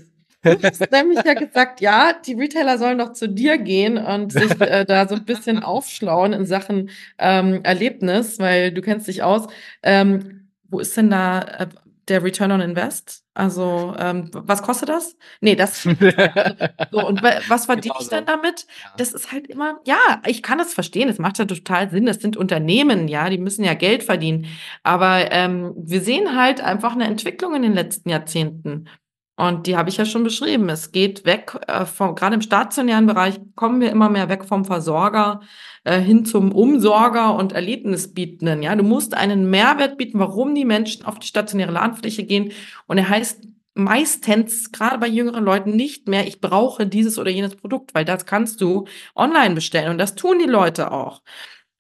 Du 0.44 0.62
hast 0.62 0.92
nämlich 0.92 1.24
ja 1.24 1.36
gesagt, 1.36 1.80
ja, 1.80 2.12
die 2.12 2.34
Retailer 2.34 2.78
sollen 2.78 2.98
doch 2.98 3.14
zu 3.14 3.30
dir 3.30 3.58
gehen 3.58 3.98
und 3.98 4.34
sich 4.34 4.60
äh, 4.60 4.84
da 4.84 5.08
so 5.08 5.16
ein 5.16 5.24
bisschen 5.24 5.64
aufschlauen 5.64 6.34
in 6.34 6.46
Sachen 6.46 6.90
ähm, 7.18 7.62
Erlebnis, 7.64 8.40
weil 8.40 8.74
du 8.74 8.82
kennst 8.82 9.08
dich 9.08 9.24
aus. 9.24 9.48
Ähm, 9.84 10.50
wo 10.70 10.80
ist 10.80 10.98
denn 10.98 11.10
da 11.10 11.40
äh, 11.40 11.68
der 12.08 12.24
Return 12.24 12.52
on 12.52 12.62
Invest? 12.62 13.24
Also, 13.34 13.96
ähm, 13.98 14.30
was 14.34 14.62
kostet 14.62 14.90
das? 14.90 15.18
Nee, 15.42 15.56
das. 15.56 15.84
so, 16.92 17.08
und 17.08 17.24
was 17.24 17.66
verdiene 17.66 17.96
ich 18.00 18.10
denn 18.10 18.26
damit? 18.26 18.68
Das 18.98 19.14
ist 19.14 19.32
halt 19.32 19.48
immer, 19.48 19.80
ja, 19.86 20.22
ich 20.26 20.44
kann 20.44 20.58
das 20.58 20.74
verstehen. 20.74 21.10
Es 21.10 21.20
macht 21.20 21.40
ja 21.40 21.46
total 21.46 21.90
Sinn. 21.90 22.06
Das 22.06 22.18
sind 22.18 22.38
Unternehmen, 22.38 23.08
ja, 23.08 23.30
die 23.30 23.38
müssen 23.38 23.64
ja 23.64 23.74
Geld 23.74 24.04
verdienen. 24.04 24.48
Aber 24.84 25.32
ähm, 25.32 25.74
wir 25.76 26.02
sehen 26.02 26.36
halt 26.36 26.62
einfach 26.62 26.94
eine 26.94 27.06
Entwicklung 27.06 27.56
in 27.56 27.64
den 27.64 27.74
letzten 27.74 28.10
Jahrzehnten. 28.10 28.88
Und 29.36 29.66
die 29.66 29.76
habe 29.76 29.90
ich 29.90 29.98
ja 29.98 30.06
schon 30.06 30.24
beschrieben. 30.24 30.70
Es 30.70 30.92
geht 30.92 31.26
weg, 31.26 31.58
äh, 31.68 31.86
vom, 31.86 32.14
gerade 32.14 32.36
im 32.36 32.42
stationären 32.42 33.08
Bereich 33.08 33.40
kommen 33.56 33.82
wir 33.82 33.90
immer 33.90 34.10
mehr 34.10 34.30
weg 34.30 34.46
vom 34.46 34.64
Versorger 34.64 35.42
äh, 35.84 36.00
hin 36.00 36.26
zum 36.26 36.52
Umsorger 36.52 37.36
und 37.36 37.52
Erlebnisbietenden. 37.52 38.62
Ja, 38.62 38.76
du 38.76 38.84
musst 38.84 39.16
einen 39.16 39.50
Mehrwert 39.50 39.98
bieten, 39.98 40.20
warum 40.20 40.54
die 40.54 40.66
Menschen 40.66 41.06
auf 41.06 41.18
die 41.18 41.28
stationäre 41.28 41.72
Ladenfläche 41.72 42.24
gehen. 42.26 42.52
Und 42.86 43.00
er 43.00 43.10
heißt 43.10 43.48
meistens, 43.74 44.72
gerade 44.72 45.00
bei 45.00 45.08
jüngeren 45.08 45.44
Leuten, 45.44 45.76
nicht 45.76 46.08
mehr, 46.08 46.28
ich 46.28 46.40
brauche 46.40 46.86
dieses 46.86 47.18
oder 47.18 47.32
jenes 47.32 47.56
Produkt, 47.56 47.96
weil 47.96 48.06
das 48.06 48.28
kannst 48.28 48.62
du 48.62 48.86
online 49.16 49.56
bestellen. 49.56 49.90
Und 49.90 49.98
das 49.98 50.14
tun 50.14 50.38
die 50.38 50.46
Leute 50.46 50.92
auch. 50.92 51.24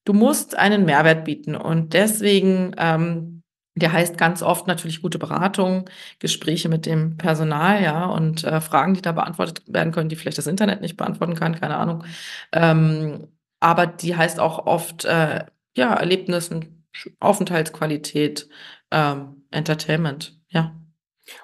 Du 0.05 0.13
musst 0.13 0.57
einen 0.57 0.85
Mehrwert 0.85 1.23
bieten. 1.23 1.55
Und 1.55 1.93
deswegen 1.93 2.73
ähm, 2.79 3.42
der 3.75 3.91
heißt 3.91 4.17
ganz 4.17 4.41
oft 4.43 4.67
natürlich 4.67 5.01
gute 5.01 5.19
Beratung, 5.19 5.89
Gespräche 6.19 6.69
mit 6.69 6.85
dem 6.85 7.17
Personal, 7.17 7.81
ja, 7.83 8.05
und 8.05 8.43
äh, 8.43 8.61
Fragen, 8.61 8.93
die 8.93 9.01
da 9.01 9.11
beantwortet 9.11 9.63
werden 9.67 9.91
können, 9.91 10.09
die 10.09 10.15
vielleicht 10.15 10.37
das 10.37 10.47
Internet 10.47 10.81
nicht 10.81 10.97
beantworten 10.97 11.35
kann, 11.35 11.55
keine 11.59 11.77
Ahnung. 11.77 12.03
Ähm, 12.51 13.27
aber 13.59 13.87
die 13.87 14.15
heißt 14.15 14.39
auch 14.39 14.65
oft, 14.67 15.05
äh, 15.05 15.45
ja, 15.75 15.93
Erlebnissen, 15.95 16.85
Aufenthaltsqualität, 17.19 18.47
ähm, 18.91 19.45
Entertainment, 19.51 20.39
ja. 20.49 20.75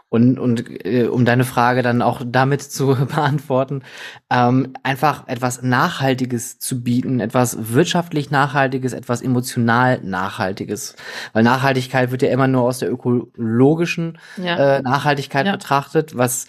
Und, 0.09 0.39
und 0.39 0.85
äh, 0.85 1.05
um 1.05 1.23
deine 1.23 1.45
Frage 1.45 1.83
dann 1.83 2.01
auch 2.01 2.21
damit 2.25 2.61
zu 2.61 2.95
beantworten, 3.05 3.83
ähm, 4.29 4.73
einfach 4.83 5.27
etwas 5.27 5.61
Nachhaltiges 5.61 6.59
zu 6.59 6.83
bieten, 6.83 7.19
etwas 7.19 7.73
wirtschaftlich 7.73 8.31
Nachhaltiges, 8.31 8.93
etwas 8.93 9.21
emotional 9.21 9.99
Nachhaltiges. 10.03 10.95
Weil 11.33 11.43
Nachhaltigkeit 11.43 12.11
wird 12.11 12.23
ja 12.23 12.29
immer 12.29 12.47
nur 12.47 12.63
aus 12.63 12.79
der 12.79 12.91
ökologischen 12.91 14.17
ja. 14.37 14.77
äh, 14.77 14.81
Nachhaltigkeit 14.81 15.45
ja. 15.45 15.51
betrachtet, 15.51 16.17
was 16.17 16.47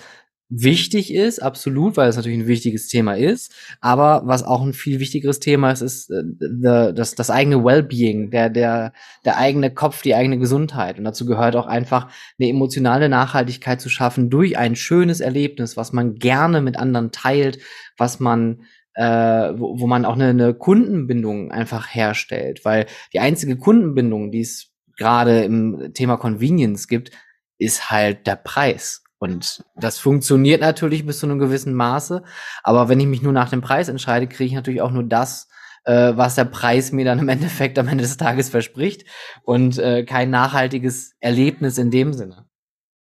wichtig 0.50 1.14
ist, 1.14 1.40
absolut, 1.40 1.96
weil 1.96 2.08
es 2.08 2.16
natürlich 2.16 2.40
ein 2.40 2.46
wichtiges 2.48 2.88
Thema 2.88 3.14
ist. 3.14 3.54
Aber 3.80 4.22
was 4.24 4.42
auch 4.42 4.62
ein 4.62 4.72
viel 4.72 4.98
wichtigeres 4.98 5.38
Thema 5.38 5.70
ist, 5.70 5.80
ist 5.80 6.10
äh, 6.10 6.22
das, 6.92 7.14
das 7.14 7.30
eigene 7.30 7.64
Wellbeing, 7.64 8.30
der, 8.30 8.50
der, 8.50 8.92
der 9.24 9.38
eigene 9.38 9.72
Kopf, 9.72 10.02
die 10.02 10.14
eigene 10.14 10.38
Gesundheit. 10.38 10.98
Und 10.98 11.04
dazu 11.04 11.24
gehört 11.24 11.54
auch 11.54 11.66
einfach 11.66 12.10
eine 12.38 12.48
emotionale 12.48 13.08
Nachhaltigkeit 13.08 13.80
zu 13.80 13.88
schaffen 13.88 14.28
durch 14.28 14.58
ein 14.58 14.74
schönes 14.74 15.20
Erlebnis, 15.20 15.76
was 15.76 15.92
man 15.92 16.16
gerne 16.16 16.60
mit 16.60 16.76
anderen 16.76 17.12
teilt, 17.12 17.58
was 17.96 18.18
man 18.18 18.64
äh, 18.94 19.04
wo, 19.56 19.78
wo 19.78 19.86
man 19.86 20.04
auch 20.04 20.14
eine, 20.14 20.30
eine 20.30 20.52
Kundenbindung 20.52 21.52
einfach 21.52 21.94
herstellt. 21.94 22.64
Weil 22.64 22.86
die 23.12 23.20
einzige 23.20 23.56
Kundenbindung, 23.56 24.32
die 24.32 24.40
es 24.40 24.72
gerade 24.96 25.44
im 25.44 25.92
Thema 25.94 26.16
Convenience 26.16 26.88
gibt, 26.88 27.12
ist 27.58 27.90
halt 27.90 28.26
der 28.26 28.36
Preis. 28.36 29.04
Und 29.20 29.62
das 29.76 29.98
funktioniert 29.98 30.62
natürlich 30.62 31.06
bis 31.06 31.20
zu 31.20 31.26
einem 31.26 31.38
gewissen 31.38 31.74
Maße. 31.74 32.22
Aber 32.62 32.88
wenn 32.88 32.98
ich 32.98 33.06
mich 33.06 33.20
nur 33.20 33.34
nach 33.34 33.50
dem 33.50 33.60
Preis 33.60 33.88
entscheide, 33.88 34.26
kriege 34.26 34.46
ich 34.46 34.54
natürlich 34.54 34.80
auch 34.80 34.90
nur 34.90 35.04
das, 35.04 35.48
äh, 35.84 36.12
was 36.16 36.36
der 36.36 36.46
Preis 36.46 36.90
mir 36.90 37.04
dann 37.04 37.18
im 37.18 37.28
Endeffekt 37.28 37.78
am 37.78 37.86
Ende 37.86 38.02
des 38.02 38.16
Tages 38.16 38.48
verspricht 38.48 39.04
und 39.42 39.78
äh, 39.78 40.04
kein 40.04 40.30
nachhaltiges 40.30 41.12
Erlebnis 41.20 41.76
in 41.76 41.90
dem 41.90 42.14
Sinne. 42.14 42.46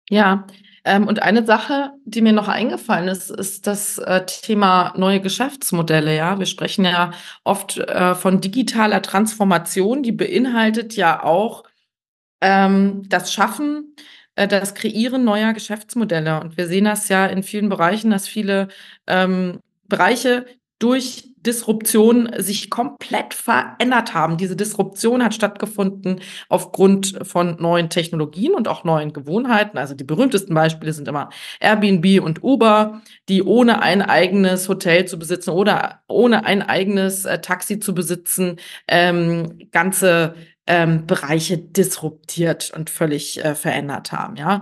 Ja, 0.10 0.48
ähm, 0.84 1.08
und 1.08 1.22
eine 1.22 1.46
Sache, 1.46 1.92
die 2.06 2.22
mir 2.22 2.34
noch 2.34 2.48
eingefallen 2.48 3.08
ist, 3.08 3.30
ist 3.30 3.68
das 3.68 4.00
äh, 4.00 4.26
Thema 4.26 4.94
neue 4.98 5.22
Geschäftsmodelle. 5.22 6.16
Ja, 6.16 6.40
wir 6.40 6.48
sprechen 6.48 6.86
ja 6.86 7.12
oft 7.44 7.78
äh, 7.78 8.16
von 8.16 8.42
digitaler 8.42 9.04
Transformation, 9.04 10.02
die 10.02 10.12
beinhaltet 10.12 10.96
ja 10.96 11.24
auch 11.24 11.66
ähm, 12.42 13.04
das 13.10 13.32
Schaffen 13.32 13.96
das 14.48 14.76
Kreieren 14.76 15.24
neuer 15.24 15.54
Geschäftsmodelle. 15.54 16.40
Und 16.40 16.58
wir 16.58 16.68
sehen 16.68 16.86
das 16.86 17.10
ja 17.10 17.26
in 17.26 17.44
vielen 17.44 17.70
Bereichen, 17.70 18.12
dass 18.12 18.28
viele 18.28 18.68
ähm, 19.08 19.60
Bereiche 19.88 20.46
durch 20.80 21.30
Disruption 21.42 22.30
sich 22.38 22.70
komplett 22.70 23.34
verändert 23.34 24.14
haben. 24.14 24.38
Diese 24.38 24.56
Disruption 24.56 25.24
hat 25.24 25.34
stattgefunden 25.34 26.20
aufgrund 26.50 27.18
von 27.24 27.56
neuen 27.60 27.90
Technologien 27.90 28.54
und 28.54 28.68
auch 28.68 28.84
neuen 28.84 29.14
Gewohnheiten. 29.14 29.78
Also 29.78 29.94
die 29.94 30.04
berühmtesten 30.04 30.54
Beispiele 30.54 30.92
sind 30.92 31.08
immer 31.08 31.30
Airbnb 31.62 32.22
und 32.24 32.44
Uber, 32.44 33.02
die 33.30 33.44
ohne 33.44 33.82
ein 33.82 34.02
eigenes 34.02 34.68
Hotel 34.68 35.06
zu 35.06 35.18
besitzen 35.18 35.52
oder 35.52 36.02
ohne 36.08 36.46
ein 36.46 36.62
eigenes 36.62 37.26
äh, 37.26 37.40
Taxi 37.40 37.80
zu 37.80 37.94
besitzen, 37.94 38.58
ähm, 38.88 39.60
ganze 39.72 40.36
ähm, 40.70 41.08
Bereiche 41.08 41.58
disruptiert 41.58 42.72
und 42.76 42.90
völlig 42.90 43.44
äh, 43.44 43.56
verändert 43.56 44.12
haben, 44.12 44.36
ja. 44.36 44.62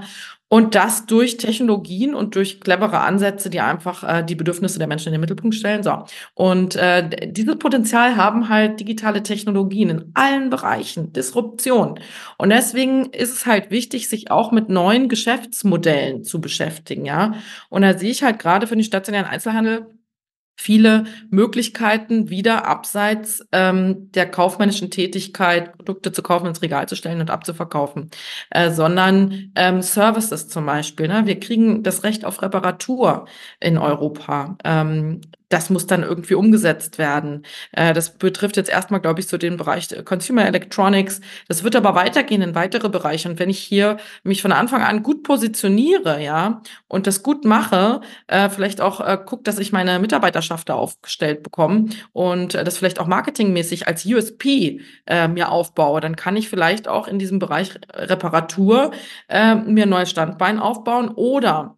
Und 0.49 0.75
das 0.75 1.05
durch 1.05 1.35
Technologien 1.35 2.15
und 2.15 2.35
durch 2.35 2.61
clevere 2.61 3.01
Ansätze, 3.01 3.49
die 3.49 3.59
einfach 3.59 4.05
äh, 4.05 4.23
die 4.23 4.35
Bedürfnisse 4.35 4.79
der 4.79 4.87
Menschen 4.87 5.09
in 5.09 5.11
den 5.11 5.19
Mittelpunkt 5.19 5.55
stellen. 5.55 5.83
So. 5.83 6.05
Und 6.35 6.77
äh, 6.77 7.29
dieses 7.29 7.57
Potenzial 7.57 8.15
haben 8.15 8.47
halt 8.47 8.79
digitale 8.79 9.23
Technologien 9.23 9.89
in 9.89 10.11
allen 10.13 10.49
Bereichen, 10.49 11.11
Disruption. 11.11 11.99
Und 12.37 12.49
deswegen 12.49 13.07
ist 13.07 13.33
es 13.33 13.45
halt 13.45 13.71
wichtig, 13.71 14.07
sich 14.07 14.31
auch 14.31 14.53
mit 14.53 14.69
neuen 14.69 15.09
Geschäftsmodellen 15.09 16.23
zu 16.23 16.39
beschäftigen, 16.39 17.05
ja. 17.05 17.33
Und 17.67 17.81
da 17.81 17.97
sehe 17.97 18.11
ich 18.11 18.23
halt 18.23 18.39
gerade 18.39 18.67
für 18.67 18.75
den 18.75 18.85
stationären 18.85 19.27
Einzelhandel 19.27 19.87
viele 20.57 21.05
Möglichkeiten 21.29 22.29
wieder 22.29 22.67
abseits 22.67 23.45
ähm, 23.51 24.11
der 24.11 24.29
kaufmännischen 24.29 24.91
Tätigkeit, 24.91 25.77
Produkte 25.77 26.11
zu 26.11 26.23
kaufen, 26.23 26.47
ins 26.47 26.61
Regal 26.61 26.89
zu 26.89 26.95
stellen 26.95 27.21
und 27.21 27.29
abzuverkaufen, 27.29 28.09
äh, 28.49 28.71
sondern 28.71 29.51
ähm, 29.55 29.81
Services 29.81 30.49
zum 30.49 30.65
Beispiel. 30.65 31.07
Ne? 31.07 31.25
Wir 31.25 31.39
kriegen 31.39 31.83
das 31.83 32.03
Recht 32.03 32.25
auf 32.25 32.41
Reparatur 32.41 33.27
in 33.59 33.77
Europa. 33.77 34.57
Ähm, 34.63 35.21
das 35.49 35.69
muss 35.69 35.87
dann 35.87 36.03
irgendwie 36.03 36.33
umgesetzt 36.33 36.97
werden. 36.97 37.45
Äh, 37.71 37.93
das 37.93 38.17
betrifft 38.17 38.57
jetzt 38.57 38.69
erstmal, 38.69 38.99
glaube 38.99 39.19
ich, 39.19 39.27
so 39.27 39.37
den 39.37 39.57
Bereich 39.57 39.87
Consumer 40.03 40.45
Electronics. 40.45 41.21
Das 41.47 41.63
wird 41.63 41.75
aber 41.75 41.95
weitergehen 41.95 42.41
in 42.41 42.55
weitere 42.55 42.89
Bereiche. 42.89 43.29
Und 43.29 43.39
wenn 43.39 43.49
ich 43.49 43.59
hier 43.59 43.97
mich 44.23 44.41
von 44.41 44.51
Anfang 44.51 44.81
an 44.83 45.03
gut 45.03 45.23
positioniere, 45.23 46.21
ja, 46.21 46.61
und 46.87 47.07
das 47.07 47.23
gut 47.23 47.45
mache, 47.45 48.01
äh, 48.27 48.49
vielleicht 48.49 48.81
auch 48.81 48.99
äh, 48.99 49.17
gucke, 49.23 49.43
dass 49.43 49.59
ich 49.59 49.71
meine 49.71 49.99
Mitarbeiterschaft 50.47 50.69
da 50.69 50.75
aufgestellt 50.75 51.43
bekomme 51.43 51.89
und 52.13 52.55
äh, 52.55 52.63
das 52.63 52.77
vielleicht 52.77 52.99
auch 52.99 53.07
marketingmäßig 53.07 53.87
als 53.87 54.05
USP 54.05 54.81
äh, 55.05 55.27
mir 55.27 55.51
aufbaue, 55.51 56.01
dann 56.01 56.15
kann 56.15 56.35
ich 56.35 56.49
vielleicht 56.49 56.87
auch 56.87 57.07
in 57.07 57.19
diesem 57.19 57.39
Bereich 57.39 57.79
Reparatur 57.93 58.91
äh, 59.27 59.55
mir 59.55 59.83
ein 59.83 59.89
neues 59.89 60.09
Standbein 60.09 60.59
aufbauen 60.59 61.09
oder 61.09 61.76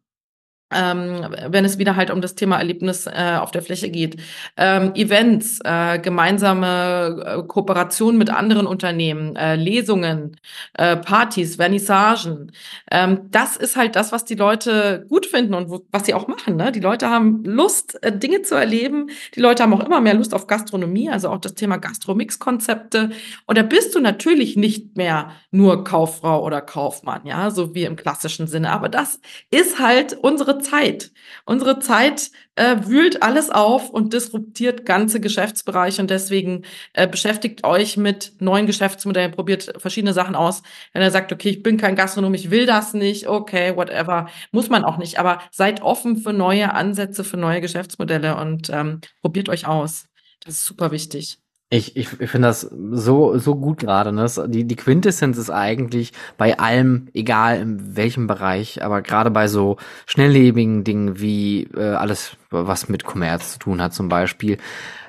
ähm, 0.71 1.35
wenn 1.47 1.65
es 1.65 1.77
wieder 1.77 1.95
halt 1.95 2.11
um 2.11 2.21
das 2.21 2.35
Thema 2.35 2.57
Erlebnis 2.57 3.07
äh, 3.07 3.37
auf 3.39 3.51
der 3.51 3.61
Fläche 3.61 3.89
geht. 3.89 4.17
Ähm, 4.57 4.93
Events, 4.95 5.59
äh, 5.63 5.99
gemeinsame 5.99 7.23
äh, 7.25 7.47
Kooperation 7.47 8.17
mit 8.17 8.29
anderen 8.29 8.67
Unternehmen, 8.67 9.35
äh, 9.35 9.55
Lesungen, 9.55 10.37
äh, 10.73 10.95
Partys, 10.97 11.55
Vernissagen. 11.55 12.51
Ähm, 12.91 13.21
das 13.31 13.57
ist 13.57 13.75
halt 13.75 13.95
das, 13.95 14.11
was 14.11 14.25
die 14.25 14.35
Leute 14.35 15.05
gut 15.09 15.25
finden 15.25 15.53
und 15.53 15.69
wo, 15.69 15.85
was 15.91 16.05
sie 16.05 16.13
auch 16.13 16.27
machen. 16.27 16.55
Ne? 16.55 16.71
Die 16.71 16.79
Leute 16.79 17.09
haben 17.09 17.43
Lust, 17.43 18.01
äh, 18.03 18.15
Dinge 18.15 18.43
zu 18.43 18.55
erleben. 18.55 19.09
Die 19.35 19.39
Leute 19.39 19.63
haben 19.63 19.73
auch 19.73 19.85
immer 19.85 20.01
mehr 20.01 20.13
Lust 20.13 20.33
auf 20.33 20.47
Gastronomie, 20.47 21.09
also 21.09 21.29
auch 21.29 21.39
das 21.39 21.55
Thema 21.55 21.77
Gastromix-Konzepte. 21.77 23.09
Und 23.45 23.57
da 23.57 23.63
bist 23.63 23.95
du 23.95 23.99
natürlich 23.99 24.55
nicht 24.55 24.97
mehr 24.97 25.31
nur 25.51 25.83
Kauffrau 25.83 26.43
oder 26.43 26.61
Kaufmann, 26.61 27.25
ja, 27.25 27.49
so 27.49 27.73
wie 27.73 27.85
im 27.85 27.95
klassischen 27.95 28.47
Sinne. 28.47 28.71
Aber 28.71 28.89
das 28.89 29.19
ist 29.49 29.79
halt 29.79 30.13
unsere 30.13 30.58
Zeit. 30.59 31.11
Unsere 31.45 31.79
Zeit 31.79 32.31
äh, 32.55 32.77
wühlt 32.85 33.23
alles 33.23 33.49
auf 33.49 33.89
und 33.89 34.13
disruptiert 34.13 34.85
ganze 34.85 35.19
Geschäftsbereiche 35.19 36.01
und 36.01 36.09
deswegen 36.09 36.63
äh, 36.93 37.07
beschäftigt 37.07 37.63
euch 37.63 37.97
mit 37.97 38.33
neuen 38.39 38.65
Geschäftsmodellen, 38.65 39.31
probiert 39.31 39.73
verschiedene 39.77 40.13
Sachen 40.13 40.35
aus. 40.35 40.61
Wenn 40.93 41.01
er 41.01 41.11
sagt, 41.11 41.31
okay, 41.31 41.49
ich 41.49 41.63
bin 41.63 41.77
kein 41.77 41.95
Gastronom, 41.95 42.33
ich 42.33 42.51
will 42.51 42.65
das 42.65 42.93
nicht, 42.93 43.27
okay, 43.27 43.75
whatever, 43.75 44.29
muss 44.51 44.69
man 44.69 44.83
auch 44.83 44.97
nicht. 44.97 45.19
Aber 45.19 45.39
seid 45.51 45.81
offen 45.81 46.17
für 46.17 46.33
neue 46.33 46.73
Ansätze, 46.73 47.23
für 47.23 47.37
neue 47.37 47.61
Geschäftsmodelle 47.61 48.35
und 48.37 48.69
ähm, 48.69 49.01
probiert 49.21 49.49
euch 49.49 49.67
aus. 49.67 50.05
Das 50.41 50.55
ist 50.55 50.65
super 50.65 50.91
wichtig. 50.91 51.39
Ich, 51.71 51.95
ich, 51.95 52.19
ich 52.19 52.29
finde 52.31 52.47
das 52.47 52.61
so, 52.61 53.37
so 53.37 53.55
gut 53.55 53.79
gerade. 53.79 54.11
Ne? 54.11 54.25
Die, 54.47 54.63
die 54.63 54.75
Quintessenz 54.75 55.37
ist 55.37 55.51
eigentlich 55.51 56.13
bei 56.35 56.57
allem, 56.57 57.09
egal 57.13 57.59
in 57.59 57.95
welchem 57.95 58.25
Bereich, 58.25 58.83
aber 58.83 59.03
gerade 59.03 59.29
bei 59.29 59.47
so 59.47 59.77
schnelllebigen 60.07 60.83
Dingen 60.83 61.19
wie 61.19 61.69
äh, 61.75 61.93
alles, 61.93 62.31
was 62.49 62.89
mit 62.89 63.03
Kommerz 63.03 63.53
zu 63.53 63.59
tun 63.59 63.81
hat 63.83 63.93
zum 63.93 64.09
Beispiel, 64.09 64.57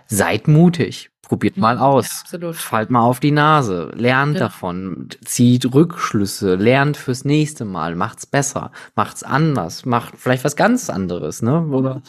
seid 0.07 0.49
mutig. 0.49 1.11
Probiert 1.23 1.57
mal 1.57 1.77
mhm. 1.77 1.83
aus. 1.83 2.25
Ja, 2.33 2.53
Fallt 2.53 2.91
mal 2.91 3.03
auf 3.03 3.21
die 3.21 3.31
Nase. 3.31 3.93
Lernt 3.95 4.35
ja. 4.35 4.41
davon. 4.41 5.09
Zieht 5.25 5.73
Rückschlüsse. 5.73 6.57
Lernt 6.57 6.97
fürs 6.97 7.25
nächste 7.25 7.65
Mal. 7.65 7.95
Macht's 7.95 8.27
besser. 8.27 8.73
Macht's 8.97 9.23
anders. 9.23 9.87
Macht 9.87 10.15
vielleicht 10.19 10.45
was 10.45 10.57
ganz 10.57 10.91
anderes, 10.91 11.41
ne? 11.41 11.63
Oder? 11.69 12.03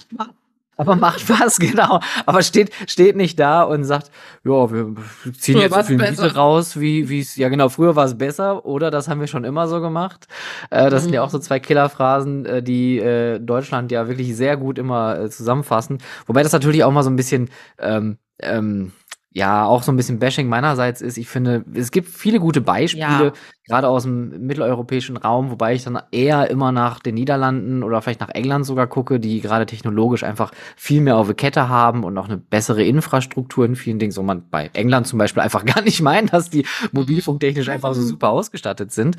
Aber 0.82 0.96
macht 0.96 1.30
was, 1.30 1.56
genau. 1.60 2.00
Aber 2.26 2.42
steht, 2.42 2.72
steht 2.88 3.16
nicht 3.16 3.40
da 3.40 3.62
und 3.62 3.84
sagt, 3.84 4.10
ja, 4.44 4.72
wir 4.72 4.96
ziehen 5.38 5.56
früher 5.56 5.64
jetzt 5.64 5.76
so 5.76 5.84
viel 5.84 5.98
Miete 5.98 6.36
raus, 6.36 6.80
wie 6.80 7.08
wie 7.08 7.20
es, 7.20 7.36
ja 7.36 7.50
genau, 7.50 7.70
früher 7.70 7.96
war 7.96 8.06
es 8.06 8.18
besser 8.18 8.66
oder 8.66 8.90
das 8.90 9.08
haben 9.08 9.20
wir 9.20 9.28
schon 9.28 9.44
immer 9.44 9.68
so 9.68 9.80
gemacht. 9.80 10.28
Äh, 10.72 10.90
das 10.90 11.02
mhm. 11.02 11.06
sind 11.06 11.14
ja 11.14 11.24
auch 11.24 11.30
so 11.30 11.38
zwei 11.38 11.60
Killerphrasen, 11.60 12.46
äh, 12.46 12.64
die 12.64 12.98
äh, 12.98 13.40
Deutschland 13.40 13.92
ja 13.92 14.08
wirklich 14.08 14.36
sehr 14.36 14.58
gut 14.58 14.80
immer 14.80 15.20
äh, 15.20 15.30
zusammenfassen. 15.30 16.00
Wobei 16.26 16.42
das 16.42 16.52
natürlich 16.52 16.84
auch 16.84 16.92
mal 16.92 17.04
so 17.04 17.12
ein 17.12 17.16
bisschen 17.16 17.50
ähm, 17.78 18.18
ähm, 18.40 18.92
ja 19.34 19.66
auch 19.66 19.84
so 19.84 19.92
ein 19.92 19.96
bisschen 19.96 20.20
Bashing 20.20 20.50
meinerseits 20.50 21.02
ist. 21.02 21.18
Ich 21.18 21.30
finde, 21.30 21.64
es 21.74 21.92
gibt 21.92 22.10
viele 22.10 22.40
gute 22.40 22.60
Beispiele, 22.60 23.04
ja. 23.26 23.34
Gerade 23.72 23.88
aus 23.88 24.04
dem 24.04 24.48
mitteleuropäischen 24.48 25.16
Raum, 25.16 25.50
wobei 25.50 25.74
ich 25.74 25.86
dann 25.86 25.98
eher 26.12 26.50
immer 26.50 26.74
nach 26.74 27.00
den 27.00 27.16
Niederlanden 27.16 27.84
oder 27.84 28.02
vielleicht 28.02 28.20
nach 28.20 28.28
England 28.28 28.66
sogar 28.66 28.86
gucke, 28.86 29.18
die 29.18 29.40
gerade 29.40 29.66
technologisch 29.66 30.26
einfach 30.26 30.52
viel 30.76 31.00
mehr 31.00 31.16
auf 31.16 31.28
der 31.28 31.36
Kette 31.36 31.70
haben 31.70 32.04
und 32.04 32.18
auch 32.18 32.28
eine 32.28 32.36
bessere 32.36 32.84
Infrastruktur 32.84 33.64
in 33.66 33.78
vielen 33.78 33.98
Dingen, 33.98 34.12
so 34.12 34.24
man 34.24 34.44
bei 34.50 34.70
England 34.74 35.08
zum 35.08 35.20
Beispiel 35.20 35.42
einfach 35.42 35.64
gar 35.74 35.82
nicht 35.84 36.02
meint, 36.02 36.34
dass 36.34 36.50
die 36.50 36.66
mobilfunktechnisch 36.92 37.70
einfach 37.70 37.94
so 37.94 38.02
super 38.02 38.30
ausgestattet 38.30 38.92
sind. 38.92 39.16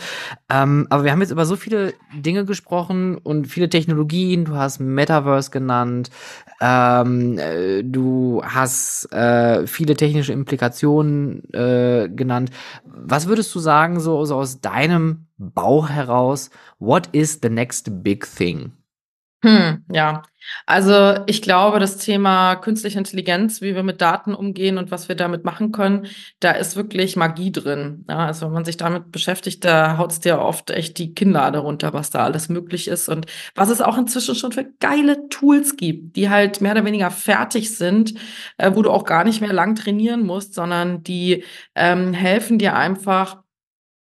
Ähm, 0.51 0.87
aber 0.91 1.05
wir 1.05 1.13
haben 1.13 1.23
jetzt 1.23 1.31
über 1.31 1.47
so 1.47 1.57
viele 1.57 1.95
Dinge 2.15 2.45
gesprochen 2.45 3.17
und 3.17 3.47
viele 3.47 3.71
Technologien. 3.71 4.45
Du 4.45 4.57
hast 4.57 4.81
Metaverse 4.81 5.51
genannt, 5.51 6.11
ähm, 6.61 7.39
äh, 7.39 7.83
du 7.83 8.43
hast 8.45 9.11
äh, 9.13 9.67
viele 9.67 9.95
technische 9.95 10.35
Implikationen 10.35 11.43
äh, 11.55 12.11
genannt. 12.15 12.51
Was 12.85 13.29
würdest 13.29 13.55
du 13.55 13.59
sagen, 13.59 13.99
so, 13.99 14.27
so 14.27 14.42
aus 14.43 14.61
deinem 14.61 15.27
Bauch 15.39 15.89
heraus, 15.89 16.51
what 16.79 17.09
is 17.13 17.39
the 17.43 17.49
next 17.49 18.03
big 18.03 18.27
thing? 18.27 18.73
Hm, 19.45 19.85
ja. 19.91 20.23
Also 20.67 21.25
ich 21.27 21.43
glaube, 21.43 21.81
das 21.81 21.97
Thema 21.99 22.55
künstliche 22.57 22.99
Intelligenz, 22.99 23.61
wie 23.61 23.75
wir 23.75 23.83
mit 23.83 24.01
Daten 24.01 24.35
umgehen 24.35 24.79
und 24.79 24.93
was 24.93 25.09
wir 25.09 25.17
damit 25.17 25.45
machen 25.45 25.73
können, 25.73 26.07
da 26.39 26.53
ist 26.53 26.77
wirklich 26.77 27.17
Magie 27.17 27.51
drin. 27.51 28.05
Ja, 28.09 28.27
also 28.27 28.47
wenn 28.47 28.53
man 28.53 28.65
sich 28.65 28.77
damit 28.77 29.11
beschäftigt, 29.11 29.65
da 29.65 29.99
haut 29.99 30.13
es 30.13 30.21
dir 30.21 30.39
oft 30.39 30.71
echt 30.71 30.97
die 30.99 31.15
Kinnlade 31.15 31.59
runter, 31.59 31.93
was 31.93 32.11
da 32.11 32.25
alles 32.25 32.49
möglich 32.49 32.87
ist 32.87 33.09
und 33.09 33.27
was 33.57 33.69
es 33.69 33.81
auch 33.81 33.99
inzwischen 33.99 34.37
schon 34.37 34.53
für 34.53 34.65
geile 34.79 35.29
Tools 35.29 35.77
gibt, 35.77 36.15
die 36.17 36.31
halt 36.31 36.61
mehr 36.61 36.73
oder 36.73 36.85
weniger 36.85 37.11
fertig 37.11 37.77
sind, 37.77 38.15
äh, 38.59 38.71
wo 38.75 38.83
du 38.83 38.91
auch 38.91 39.05
gar 39.05 39.25
nicht 39.25 39.41
mehr 39.41 39.53
lang 39.53 39.75
trainieren 39.75 40.25
musst, 40.25 40.55
sondern 40.55 41.03
die 41.03 41.45
ähm, 41.75 42.13
helfen 42.13 42.59
dir 42.59 42.77
einfach 42.77 43.43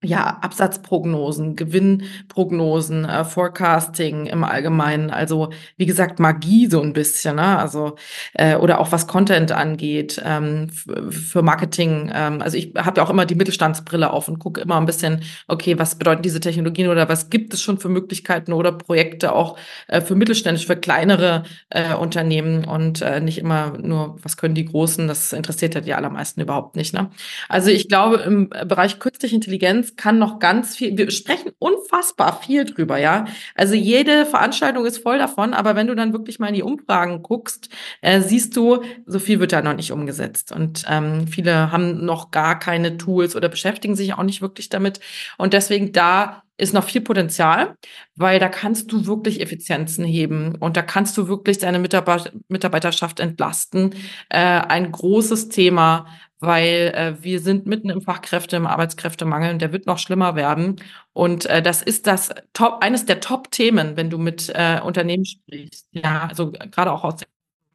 ja, 0.04 0.38
Absatzprognosen, 0.42 1.56
Gewinnprognosen, 1.56 3.04
äh, 3.04 3.24
Forecasting 3.24 4.26
im 4.26 4.44
Allgemeinen. 4.44 5.10
Also 5.10 5.50
wie 5.76 5.86
gesagt, 5.86 6.20
Magie 6.20 6.68
so 6.68 6.80
ein 6.80 6.92
bisschen, 6.92 7.36
ne? 7.36 7.58
Also 7.58 7.96
äh, 8.34 8.56
oder 8.56 8.80
auch 8.80 8.92
was 8.92 9.06
Content 9.06 9.50
angeht 9.52 10.20
ähm, 10.24 10.68
für 10.70 11.42
Marketing. 11.42 12.10
Ähm, 12.14 12.42
also 12.42 12.56
ich 12.56 12.74
habe 12.76 12.98
ja 12.98 13.06
auch 13.06 13.10
immer 13.10 13.26
die 13.26 13.34
Mittelstandsbrille 13.34 14.10
auf 14.10 14.28
und 14.28 14.38
gucke 14.38 14.60
immer 14.60 14.76
ein 14.76 14.86
bisschen, 14.86 15.22
okay, 15.48 15.78
was 15.78 15.96
bedeuten 15.96 16.22
diese 16.22 16.40
Technologien 16.40 16.88
oder 16.88 17.08
was 17.08 17.30
gibt 17.30 17.54
es 17.54 17.62
schon 17.62 17.78
für 17.78 17.88
Möglichkeiten 17.88 18.52
oder 18.52 18.72
Projekte 18.72 19.32
auch 19.32 19.58
äh, 19.88 20.00
für 20.00 20.14
mittelständisch, 20.14 20.66
für 20.66 20.76
kleinere 20.76 21.44
äh, 21.70 21.94
Unternehmen 21.94 22.64
und 22.64 23.00
äh, 23.00 23.20
nicht 23.20 23.38
immer 23.38 23.78
nur, 23.78 24.16
was 24.22 24.36
können 24.36 24.54
die 24.54 24.66
Großen? 24.66 25.08
Das 25.08 25.32
interessiert 25.32 25.74
ja 25.74 25.80
die 25.80 25.94
allermeisten 25.94 26.40
überhaupt 26.42 26.76
nicht. 26.76 26.92
Ne? 26.92 27.10
Also 27.48 27.70
ich 27.70 27.88
glaube 27.88 28.16
im 28.16 28.50
Bereich 28.50 28.98
künstliche 28.98 29.34
Intelligenz 29.34 29.93
kann 29.96 30.18
noch 30.18 30.38
ganz 30.38 30.76
viel, 30.76 30.96
wir 30.96 31.10
sprechen 31.10 31.52
unfassbar 31.58 32.40
viel 32.40 32.64
drüber, 32.64 32.98
ja. 32.98 33.26
Also 33.54 33.74
jede 33.74 34.26
Veranstaltung 34.26 34.86
ist 34.86 34.98
voll 34.98 35.18
davon, 35.18 35.54
aber 35.54 35.76
wenn 35.76 35.86
du 35.86 35.94
dann 35.94 36.12
wirklich 36.12 36.38
mal 36.38 36.48
in 36.48 36.54
die 36.54 36.62
Umfragen 36.62 37.22
guckst, 37.22 37.68
äh, 38.00 38.20
siehst 38.20 38.56
du, 38.56 38.82
so 39.06 39.18
viel 39.18 39.40
wird 39.40 39.52
da 39.52 39.62
noch 39.62 39.74
nicht 39.74 39.92
umgesetzt. 39.92 40.52
Und 40.52 40.84
ähm, 40.88 41.26
viele 41.26 41.72
haben 41.72 42.04
noch 42.04 42.30
gar 42.30 42.58
keine 42.58 42.96
Tools 42.96 43.36
oder 43.36 43.48
beschäftigen 43.48 43.96
sich 43.96 44.14
auch 44.14 44.22
nicht 44.22 44.42
wirklich 44.42 44.68
damit. 44.68 45.00
Und 45.38 45.52
deswegen 45.52 45.92
da 45.92 46.44
ist 46.56 46.72
noch 46.72 46.84
viel 46.84 47.00
Potenzial, 47.00 47.76
weil 48.14 48.38
da 48.38 48.48
kannst 48.48 48.92
du 48.92 49.06
wirklich 49.06 49.40
Effizienzen 49.40 50.04
heben 50.04 50.54
und 50.54 50.76
da 50.76 50.82
kannst 50.82 51.16
du 51.16 51.26
wirklich 51.26 51.58
deine 51.58 51.80
Mitarbeiterschaft 51.80 53.18
entlasten. 53.18 53.94
Äh, 54.28 54.38
ein 54.38 54.92
großes 54.92 55.48
Thema, 55.48 56.06
weil 56.46 56.92
äh, 56.94 57.22
wir 57.22 57.40
sind 57.40 57.66
mitten 57.66 57.90
im 57.90 58.02
Fachkräfte, 58.02 58.56
im 58.56 58.66
Arbeitskräftemangel 58.66 59.52
und 59.52 59.62
der 59.62 59.72
wird 59.72 59.86
noch 59.86 59.98
schlimmer 59.98 60.36
werden. 60.36 60.76
Und 61.12 61.46
äh, 61.46 61.62
das 61.62 61.82
ist 61.82 62.06
das 62.06 62.30
Top, 62.52 62.82
eines 62.82 63.06
der 63.06 63.20
Top-Themen, 63.20 63.96
wenn 63.96 64.10
du 64.10 64.18
mit 64.18 64.50
äh, 64.54 64.80
Unternehmen 64.82 65.24
sprichst. 65.24 65.88
Ja, 65.92 66.26
also 66.28 66.52
gerade 66.52 66.92
auch 66.92 67.04
aus 67.04 67.16
dem 67.16 67.28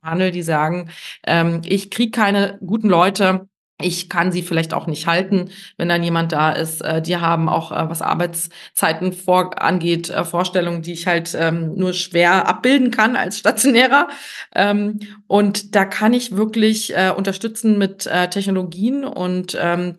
Handel, 0.03 0.31
die 0.31 0.43
sagen, 0.43 0.89
ähm, 1.25 1.61
ich 1.65 1.91
kriege 1.91 2.11
keine 2.11 2.57
guten 2.65 2.89
Leute, 2.89 3.47
ich 3.81 4.09
kann 4.09 4.31
sie 4.31 4.41
vielleicht 4.41 4.73
auch 4.73 4.87
nicht 4.87 5.07
halten, 5.07 5.49
wenn 5.77 5.89
dann 5.89 6.03
jemand 6.03 6.31
da 6.31 6.51
ist. 6.51 6.81
Äh, 6.81 7.01
die 7.01 7.17
haben 7.17 7.47
auch, 7.49 7.71
äh, 7.71 7.89
was 7.89 8.01
Arbeitszeiten 8.01 9.13
vor, 9.13 9.61
angeht, 9.61 10.09
äh, 10.09 10.25
Vorstellungen, 10.25 10.81
die 10.81 10.93
ich 10.93 11.07
halt 11.07 11.35
ähm, 11.39 11.75
nur 11.75 11.93
schwer 11.93 12.47
abbilden 12.47 12.91
kann 12.91 13.15
als 13.15 13.39
Stationärer. 13.39 14.09
Ähm, 14.53 14.99
und 15.27 15.75
da 15.75 15.85
kann 15.85 16.13
ich 16.13 16.35
wirklich 16.35 16.95
äh, 16.95 17.11
unterstützen 17.15 17.77
mit 17.77 18.05
äh, 18.05 18.29
Technologien 18.29 19.05
und 19.05 19.57
ähm, 19.59 19.97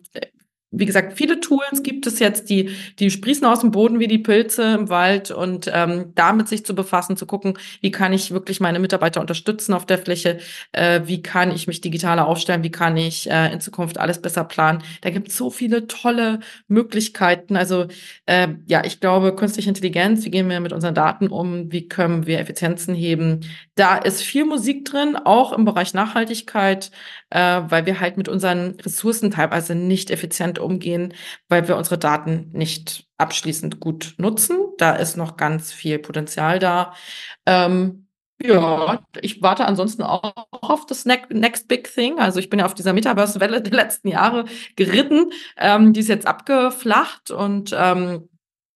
wie 0.71 0.85
gesagt, 0.85 1.17
viele 1.17 1.41
Tools 1.41 1.83
gibt 1.83 2.07
es 2.07 2.19
jetzt, 2.19 2.49
die, 2.49 2.69
die 2.97 3.11
sprießen 3.11 3.45
aus 3.45 3.59
dem 3.59 3.71
Boden 3.71 3.99
wie 3.99 4.07
die 4.07 4.17
Pilze 4.17 4.75
im 4.75 4.89
Wald 4.89 5.29
und 5.29 5.69
ähm, 5.73 6.13
damit 6.15 6.47
sich 6.47 6.65
zu 6.65 6.73
befassen, 6.73 7.17
zu 7.17 7.25
gucken, 7.25 7.57
wie 7.81 7.91
kann 7.91 8.13
ich 8.13 8.31
wirklich 8.31 8.61
meine 8.61 8.79
Mitarbeiter 8.79 9.19
unterstützen 9.19 9.73
auf 9.73 9.85
der 9.85 9.97
Fläche, 9.97 10.39
äh, 10.71 11.01
wie 11.05 11.21
kann 11.21 11.51
ich 11.51 11.67
mich 11.67 11.81
digitaler 11.81 12.25
aufstellen, 12.25 12.63
wie 12.63 12.71
kann 12.71 12.95
ich 12.95 13.29
äh, 13.29 13.51
in 13.51 13.59
Zukunft 13.59 13.97
alles 13.97 14.21
besser 14.21 14.45
planen. 14.45 14.81
Da 15.01 15.09
gibt 15.09 15.27
es 15.27 15.37
so 15.37 15.49
viele 15.49 15.87
tolle 15.87 16.39
Möglichkeiten. 16.69 17.57
Also 17.57 17.87
äh, 18.25 18.47
ja, 18.65 18.85
ich 18.85 19.01
glaube, 19.01 19.35
künstliche 19.35 19.69
Intelligenz, 19.69 20.23
wie 20.23 20.31
gehen 20.31 20.49
wir 20.49 20.61
mit 20.61 20.71
unseren 20.71 20.95
Daten 20.95 21.27
um, 21.27 21.69
wie 21.71 21.89
können 21.89 22.25
wir 22.25 22.39
Effizienzen 22.39 22.95
heben. 22.95 23.41
Da 23.81 23.97
ist 23.97 24.21
viel 24.21 24.45
Musik 24.45 24.85
drin, 24.85 25.15
auch 25.15 25.53
im 25.53 25.65
Bereich 25.65 25.95
Nachhaltigkeit, 25.95 26.91
äh, 27.31 27.61
weil 27.65 27.87
wir 27.87 27.99
halt 27.99 28.15
mit 28.15 28.29
unseren 28.29 28.79
Ressourcen 28.79 29.31
teilweise 29.31 29.73
nicht 29.73 30.11
effizient 30.11 30.59
umgehen, 30.59 31.15
weil 31.49 31.67
wir 31.67 31.75
unsere 31.75 31.97
Daten 31.97 32.51
nicht 32.53 33.07
abschließend 33.17 33.79
gut 33.79 34.13
nutzen. 34.19 34.59
Da 34.77 34.93
ist 34.93 35.17
noch 35.17 35.35
ganz 35.35 35.73
viel 35.73 35.97
Potenzial 35.97 36.59
da. 36.59 36.93
Ähm, 37.47 38.05
ja, 38.39 39.01
ich 39.19 39.41
warte 39.41 39.65
ansonsten 39.65 40.03
auch 40.03 40.31
auf 40.51 40.85
das 40.85 41.05
Next 41.05 41.67
Big 41.67 41.91
Thing. 41.91 42.19
Also 42.19 42.39
ich 42.39 42.51
bin 42.51 42.59
ja 42.59 42.67
auf 42.67 42.75
dieser 42.75 42.93
Metaverse-Welle 42.93 43.63
der 43.63 43.73
letzten 43.73 44.09
Jahre 44.09 44.45
geritten. 44.75 45.31
Ähm, 45.57 45.93
die 45.93 46.01
ist 46.01 46.07
jetzt 46.07 46.27
abgeflacht 46.27 47.31
und 47.31 47.75
ähm, 47.75 48.29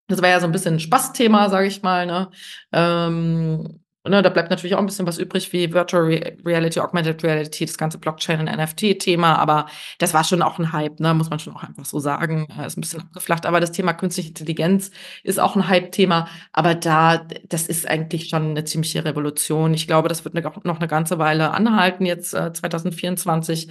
das 0.08 0.20
war 0.20 0.30
ja 0.30 0.40
so 0.40 0.46
ein 0.46 0.52
bisschen 0.52 0.74
ein 0.74 0.80
Spaßthema, 0.80 1.48
sage 1.48 1.68
ich 1.68 1.84
mal. 1.84 2.06
Ne? 2.06 2.28
Ähm, 2.72 3.85
Ne, 4.08 4.22
da 4.22 4.28
bleibt 4.28 4.50
natürlich 4.50 4.74
auch 4.74 4.78
ein 4.80 4.86
bisschen 4.86 5.06
was 5.06 5.18
übrig 5.18 5.52
wie 5.52 5.72
Virtual 5.72 6.04
Reality, 6.44 6.80
Augmented 6.80 7.22
Reality, 7.24 7.66
das 7.66 7.76
ganze 7.78 7.98
Blockchain- 7.98 8.40
und 8.40 8.46
NFT-Thema, 8.46 9.36
aber 9.36 9.66
das 9.98 10.14
war 10.14 10.24
schon 10.24 10.42
auch 10.42 10.58
ein 10.58 10.72
Hype, 10.72 11.00
ne, 11.00 11.14
muss 11.14 11.30
man 11.30 11.38
schon 11.38 11.54
auch 11.56 11.62
einfach 11.62 11.84
so 11.84 11.98
sagen. 11.98 12.46
Äh, 12.58 12.66
ist 12.66 12.76
ein 12.78 12.82
bisschen 12.82 13.00
abgeflacht, 13.02 13.46
aber 13.46 13.60
das 13.60 13.72
Thema 13.72 13.92
künstliche 13.94 14.28
Intelligenz 14.28 14.90
ist 15.22 15.40
auch 15.40 15.56
ein 15.56 15.68
Hype-Thema, 15.68 16.28
aber 16.52 16.74
da, 16.74 17.26
das 17.48 17.66
ist 17.66 17.88
eigentlich 17.88 18.28
schon 18.28 18.50
eine 18.50 18.64
ziemliche 18.64 19.04
Revolution. 19.04 19.74
Ich 19.74 19.86
glaube, 19.86 20.08
das 20.08 20.24
wird 20.24 20.36
eine, 20.36 20.52
noch 20.64 20.78
eine 20.78 20.88
ganze 20.88 21.18
Weile 21.18 21.52
anhalten, 21.52 22.06
jetzt 22.06 22.34
äh, 22.34 22.52
2024. 22.52 23.68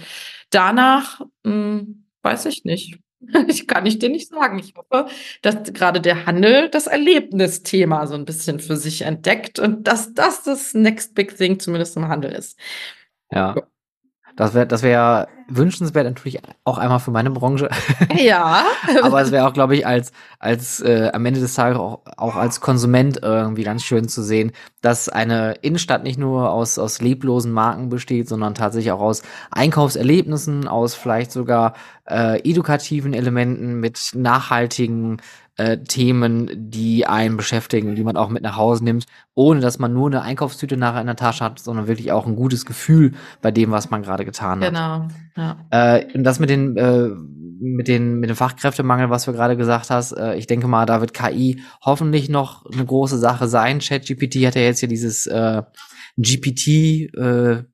Danach, 0.50 1.20
mh, 1.44 1.52
hm, 1.52 2.06
weiß 2.22 2.46
ich 2.46 2.64
nicht. 2.64 3.05
Ich 3.48 3.66
kann 3.66 3.86
ich 3.86 3.98
dir 3.98 4.08
nicht 4.08 4.28
sagen. 4.28 4.58
Ich 4.58 4.74
hoffe, 4.76 5.08
dass 5.42 5.72
gerade 5.72 6.00
der 6.00 6.26
Handel 6.26 6.68
das 6.70 6.86
Erlebnisthema 6.86 8.06
so 8.06 8.14
ein 8.14 8.24
bisschen 8.24 8.60
für 8.60 8.76
sich 8.76 9.02
entdeckt 9.02 9.58
und 9.58 9.86
dass 9.86 10.14
das 10.14 10.42
das 10.42 10.74
Next 10.74 11.14
Big 11.14 11.36
Thing 11.36 11.58
zumindest 11.60 11.96
im 11.96 12.08
Handel 12.08 12.32
ist. 12.32 12.58
Ja. 13.30 13.54
Das 14.36 14.54
wäre 14.54 14.66
das 14.66 14.82
wäre 14.82 15.28
wünschenswert 15.48 16.06
natürlich 16.06 16.40
auch 16.64 16.78
einmal 16.78 17.00
für 17.00 17.10
meine 17.10 17.30
Branche. 17.30 17.70
Ja. 18.16 18.64
Aber 19.02 19.20
es 19.20 19.30
wäre 19.30 19.46
auch, 19.46 19.52
glaube 19.52 19.76
ich, 19.76 19.86
als, 19.86 20.12
als 20.38 20.80
äh, 20.80 21.10
am 21.12 21.24
Ende 21.26 21.40
des 21.40 21.54
Tages 21.54 21.78
auch, 21.78 22.00
auch 22.16 22.34
als 22.34 22.60
Konsument 22.60 23.20
irgendwie 23.22 23.62
ganz 23.62 23.82
schön 23.82 24.08
zu 24.08 24.22
sehen, 24.22 24.52
dass 24.80 25.08
eine 25.08 25.54
Innenstadt 25.62 26.02
nicht 26.02 26.18
nur 26.18 26.50
aus, 26.50 26.78
aus 26.78 27.00
leblosen 27.00 27.52
Marken 27.52 27.88
besteht, 27.88 28.28
sondern 28.28 28.54
tatsächlich 28.54 28.92
auch 28.92 29.00
aus 29.00 29.22
Einkaufserlebnissen, 29.50 30.66
aus 30.66 30.94
vielleicht 30.94 31.30
sogar 31.30 31.74
äh, 32.08 32.40
edukativen 32.48 33.12
Elementen 33.12 33.80
mit 33.80 34.12
nachhaltigen 34.14 35.18
äh, 35.56 35.78
Themen, 35.78 36.50
die 36.54 37.06
einen 37.06 37.36
beschäftigen, 37.36 37.94
die 37.94 38.04
man 38.04 38.16
auch 38.16 38.28
mit 38.28 38.42
nach 38.42 38.56
Hause 38.56 38.84
nimmt, 38.84 39.06
ohne 39.34 39.60
dass 39.60 39.78
man 39.78 39.92
nur 39.92 40.08
eine 40.08 40.22
Einkaufstüte 40.22 40.76
nachher 40.76 41.00
in 41.00 41.06
der 41.06 41.16
Tasche 41.16 41.44
hat, 41.44 41.58
sondern 41.58 41.86
wirklich 41.86 42.12
auch 42.12 42.26
ein 42.26 42.36
gutes 42.36 42.66
Gefühl 42.66 43.14
bei 43.40 43.50
dem, 43.50 43.70
was 43.70 43.90
man 43.90 44.02
gerade 44.02 44.24
getan 44.24 44.60
hat. 44.60 44.68
Genau. 44.68 45.08
Ja. 45.36 45.56
Äh, 45.70 46.06
und 46.14 46.24
das 46.24 46.40
mit 46.40 46.50
den 46.50 46.76
äh, 46.76 47.08
mit 47.58 47.88
den 47.88 48.20
mit 48.20 48.28
dem 48.28 48.36
Fachkräftemangel, 48.36 49.08
was 49.08 49.24
du 49.24 49.32
gerade 49.32 49.56
gesagt 49.56 49.90
hast, 49.90 50.12
äh, 50.12 50.34
ich 50.36 50.46
denke 50.46 50.68
mal, 50.68 50.84
da 50.84 51.00
wird 51.00 51.14
KI 51.14 51.62
hoffentlich 51.82 52.28
noch 52.28 52.66
eine 52.66 52.84
große 52.84 53.18
Sache 53.18 53.48
sein. 53.48 53.78
ChatGPT 53.78 54.46
hat 54.46 54.56
ja 54.56 54.62
jetzt 54.62 54.80
hier 54.80 54.88
dieses 54.88 55.26
äh, 55.26 55.62
GPT 56.18 56.68
äh, 57.14 57.64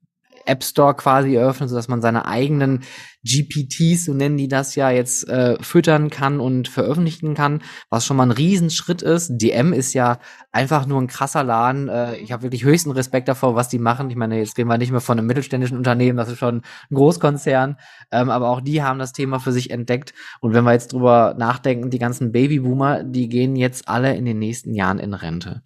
App 0.47 0.65
Store 0.65 0.95
quasi 0.95 1.35
eröffnet, 1.35 1.69
sodass 1.69 1.89
man 1.89 2.03
seine 2.03 2.27
eigenen 2.27 2.83
GPTs, 3.25 4.07
so 4.07 4.15
nennen 4.15 4.37
die 4.37 4.49
das 4.49 4.75
ja, 4.75 4.91
jetzt 4.91 5.29
äh, 5.29 5.57
füttern 5.63 6.11
kann 6.11 6.41
und 6.41 6.69
veröffentlichen 6.69 7.35
kann, 7.35 7.63
was 7.89 8.05
schon 8.05 8.17
mal 8.17 8.25
ein 8.25 8.33
Riesenschritt 8.33 9.03
ist. 9.03 9.31
DM 9.37 9.73
ist 9.73 9.93
ja 9.95 10.19
einfach 10.51 10.87
nur 10.87 11.01
ein 11.01 11.07
krasser 11.07 11.45
Laden. 11.45 11.89
Äh, 11.89 12.17
ich 12.17 12.33
habe 12.33 12.43
wirklich 12.43 12.65
höchsten 12.65 12.91
Respekt 12.91 13.29
davor, 13.29 13.55
was 13.55 13.69
die 13.69 13.79
machen. 13.79 14.11
Ich 14.11 14.17
meine, 14.17 14.39
jetzt 14.39 14.59
reden 14.59 14.69
wir 14.69 14.79
nicht 14.79 14.91
mehr 14.91 15.01
von 15.01 15.19
einem 15.19 15.27
mittelständischen 15.27 15.77
Unternehmen, 15.77 16.17
das 16.17 16.29
ist 16.29 16.39
schon 16.39 16.63
ein 16.91 16.95
Großkonzern, 16.95 17.77
ähm, 18.11 18.31
aber 18.31 18.49
auch 18.49 18.61
die 18.61 18.83
haben 18.83 18.99
das 18.99 19.13
Thema 19.13 19.39
für 19.39 19.53
sich 19.53 19.71
entdeckt. 19.71 20.15
Und 20.41 20.53
wenn 20.53 20.65
wir 20.65 20.73
jetzt 20.73 20.93
drüber 20.93 21.35
nachdenken, 21.39 21.91
die 21.91 21.99
ganzen 21.99 22.33
Babyboomer, 22.33 23.05
die 23.05 23.29
gehen 23.29 23.55
jetzt 23.57 23.89
alle 23.89 24.17
in 24.17 24.25
den 24.25 24.39
nächsten 24.39 24.75
Jahren 24.75 24.99
in 24.99 25.15
Rente. 25.15 25.63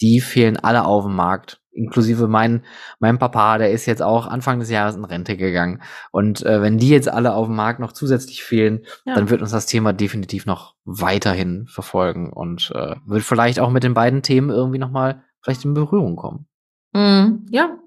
Die 0.00 0.20
fehlen 0.20 0.56
alle 0.56 0.84
auf 0.84 1.04
dem 1.04 1.14
Markt 1.14 1.60
inklusive 1.72 2.28
mein, 2.28 2.64
mein 2.98 3.18
Papa, 3.18 3.58
der 3.58 3.70
ist 3.70 3.86
jetzt 3.86 4.02
auch 4.02 4.26
Anfang 4.26 4.60
des 4.60 4.70
Jahres 4.70 4.96
in 4.96 5.04
Rente 5.04 5.36
gegangen. 5.36 5.82
Und 6.10 6.44
äh, 6.44 6.62
wenn 6.62 6.78
die 6.78 6.88
jetzt 6.88 7.08
alle 7.08 7.34
auf 7.34 7.46
dem 7.46 7.56
Markt 7.56 7.80
noch 7.80 7.92
zusätzlich 7.92 8.42
fehlen, 8.42 8.84
ja. 9.04 9.14
dann 9.14 9.30
wird 9.30 9.40
uns 9.40 9.52
das 9.52 9.66
Thema 9.66 9.92
definitiv 9.92 10.46
noch 10.46 10.74
weiterhin 10.84 11.66
verfolgen 11.68 12.32
und 12.32 12.72
äh, 12.74 12.96
wird 13.06 13.22
vielleicht 13.22 13.60
auch 13.60 13.70
mit 13.70 13.84
den 13.84 13.94
beiden 13.94 14.22
Themen 14.22 14.50
irgendwie 14.50 14.78
nochmal 14.78 15.22
vielleicht 15.42 15.64
in 15.64 15.74
Berührung 15.74 16.16
kommen. 16.16 16.46
Mm, 16.92 17.46
ja, 17.50 17.78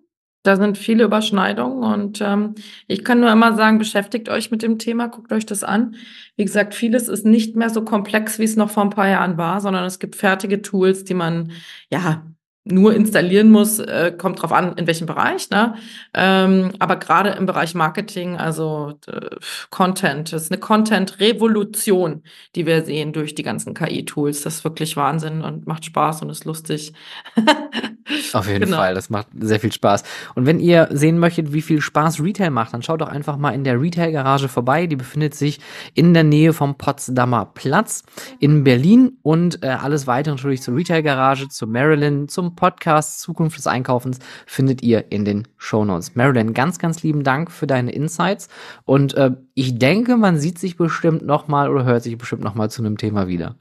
da 0.44 0.58
sind 0.58 0.78
viele 0.78 1.06
Überschneidungen 1.06 1.84
und 1.84 2.22
ähm, 2.22 2.56
ich 2.88 3.04
kann 3.06 3.22
nur 3.22 3.32
immer 3.32 3.56
sagen, 3.56 3.78
beschäftigt 3.78 4.30
euch 4.30 4.52
mit 4.52 4.62
dem 4.62 4.78
Thema, 4.78 5.08
guckt 5.08 5.32
euch 5.32 5.46
das 5.46 5.64
an. 5.64 5.96
Wie 6.36 6.44
gesagt, 6.44 6.76
vieles 6.76 7.08
ist 7.08 7.26
nicht 7.26 7.56
mehr 7.56 7.70
so 7.70 7.84
komplex, 7.84 8.40
wie 8.40 8.44
es 8.44 8.58
noch 8.58 8.70
vor 8.70 8.84
ein 8.84 8.90
paar 8.90 9.08
Jahren 9.08 9.38
war, 9.38 9.62
sondern 9.62 9.86
es 9.86 10.00
gibt 10.00 10.16
fertige 10.16 10.62
Tools, 10.62 11.06
die 11.06 11.14
man 11.14 11.52
ja 11.90 12.26
nur 12.66 12.94
installieren 12.94 13.52
muss, 13.52 13.80
äh, 13.80 14.14
kommt 14.18 14.42
drauf 14.42 14.54
an, 14.54 14.78
in 14.78 14.88
welchem 14.88 15.06
Bereich. 15.06 15.50
Ne? 15.50 15.76
Ähm, 16.14 16.72
aber 16.80 16.96
gerade 16.96 17.32
im 17.32 17.46
Bereich 17.46 17.76
Marketing, 17.76 18.38
also 18.38 18.94
äh, 19.08 19.36
Content, 19.70 20.32
das 20.32 20.44
ist 20.44 20.52
eine 20.52 20.62
Content-Revolution, 20.62 22.24
die 22.56 22.66
wir 22.66 22.84
sehen 22.84 23.12
durch 23.12 23.36
die 23.36 23.44
ganzen 23.44 23.74
KI-Tools. 23.74 24.44
Das 24.44 24.56
ist 24.56 24.64
wirklich 24.64 24.96
Wahnsinn 24.96 25.42
und 25.42 25.68
macht 25.68 25.84
Spaß 25.84 26.22
und 26.22 26.30
ist 26.30 26.46
lustig. 26.46 26.94
Auf 28.34 28.48
jeden 28.48 28.66
genau. 28.66 28.78
Fall, 28.78 28.94
das 28.96 29.10
macht 29.10 29.28
sehr 29.40 29.60
viel 29.60 29.72
Spaß. 29.72 30.04
Und 30.36 30.46
wenn 30.46 30.60
ihr 30.60 30.88
sehen 30.92 31.20
möchtet, 31.20 31.54
wie 31.54 31.62
viel 31.62 31.82
Spaß 31.82 32.22
Retail 32.22 32.50
macht, 32.50 32.74
dann 32.74 32.82
schaut 32.82 33.02
doch 33.02 33.08
einfach 33.08 33.38
mal 33.38 33.52
in 33.52 33.64
der 33.64 33.80
Retail-Garage 33.80 34.48
vorbei. 34.48 34.88
Die 34.88 34.96
befindet 34.96 35.36
sich 35.36 35.60
in 35.94 36.14
der 36.14 36.24
Nähe 36.24 36.54
vom 36.54 36.78
Potsdamer 36.78 37.52
Platz 37.54 38.04
in 38.40 38.64
Berlin 38.64 39.18
und 39.22 39.64
äh, 39.64 39.68
alles 39.68 40.08
weitere 40.08 40.36
natürlich 40.36 40.62
zur 40.62 40.76
Retail-Garage, 40.76 41.50
zu 41.50 41.68
Maryland, 41.68 42.32
zum 42.32 42.53
Podcast 42.56 43.22
Zukunft 43.22 43.58
des 43.58 43.68
Einkaufens 43.68 44.20
findet 44.46 44.82
ihr 44.84 45.12
in 45.12 45.26
den 45.26 45.48
Shownotes. 45.58 46.16
Marilyn, 46.16 46.54
ganz, 46.54 46.80
ganz 46.80 47.04
lieben 47.04 47.24
Dank 47.24 47.52
für 47.52 47.68
deine 47.68 47.92
Insights 47.92 48.48
und 48.86 49.14
äh, 49.16 49.32
ich 49.54 49.78
denke, 49.78 50.18
man 50.18 50.38
sieht 50.38 50.60
sich 50.60 50.78
bestimmt 50.78 51.26
nochmal 51.26 51.70
oder 51.70 51.86
hört 51.86 52.04
sich 52.04 52.18
bestimmt 52.18 52.44
nochmal 52.44 52.70
zu 52.70 52.82
einem 52.82 52.98
Thema 52.98 53.28
wieder. 53.28 53.56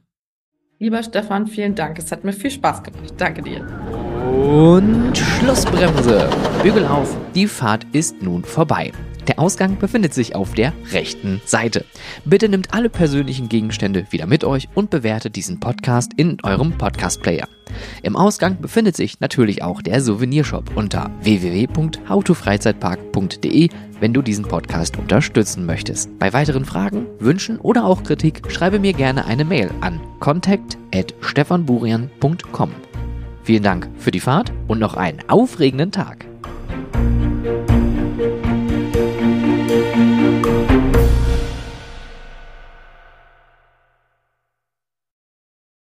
Lieber 0.78 1.02
Stefan, 1.02 1.46
vielen 1.46 1.76
Dank. 1.76 1.96
Es 1.98 2.10
hat 2.10 2.24
mir 2.24 2.32
viel 2.32 2.50
Spaß 2.50 2.82
gemacht. 2.82 3.14
Danke 3.16 3.40
dir. 3.42 3.64
Und 4.32 5.16
Schlussbremse. 5.16 6.28
Bügel 6.60 6.84
auf. 6.86 7.16
Die 7.36 7.46
Fahrt 7.46 7.86
ist 7.92 8.20
nun 8.20 8.42
vorbei. 8.42 8.90
Der 9.28 9.38
Ausgang 9.38 9.78
befindet 9.78 10.14
sich 10.14 10.34
auf 10.34 10.54
der 10.54 10.72
rechten 10.90 11.40
Seite. 11.44 11.84
Bitte 12.24 12.48
nehmt 12.48 12.74
alle 12.74 12.88
persönlichen 12.88 13.48
Gegenstände 13.48 14.06
wieder 14.10 14.26
mit 14.26 14.42
euch 14.44 14.68
und 14.74 14.90
bewertet 14.90 15.36
diesen 15.36 15.60
Podcast 15.60 16.10
in 16.16 16.38
eurem 16.42 16.72
Podcast-Player. 16.72 17.46
Im 18.02 18.16
Ausgang 18.16 18.60
befindet 18.60 18.96
sich 18.96 19.20
natürlich 19.20 19.62
auch 19.62 19.80
der 19.80 20.00
Souvenirshop 20.00 20.76
unter 20.76 21.12
www.howtofreizeitpark.de, 21.22 23.68
wenn 24.00 24.12
du 24.12 24.22
diesen 24.22 24.44
Podcast 24.44 24.98
unterstützen 24.98 25.66
möchtest. 25.66 26.18
Bei 26.18 26.32
weiteren 26.32 26.64
Fragen, 26.64 27.06
Wünschen 27.20 27.60
oder 27.60 27.84
auch 27.84 28.02
Kritik 28.02 28.50
schreibe 28.50 28.80
mir 28.80 28.92
gerne 28.92 29.26
eine 29.26 29.44
Mail 29.44 29.70
an 29.80 30.00
contact@stefanburian.com. 30.18 32.70
Vielen 33.44 33.62
Dank 33.62 33.88
für 33.98 34.10
die 34.10 34.20
Fahrt 34.20 34.52
und 34.68 34.78
noch 34.78 34.94
einen 34.94 35.18
aufregenden 35.28 35.92
Tag. 35.92 36.31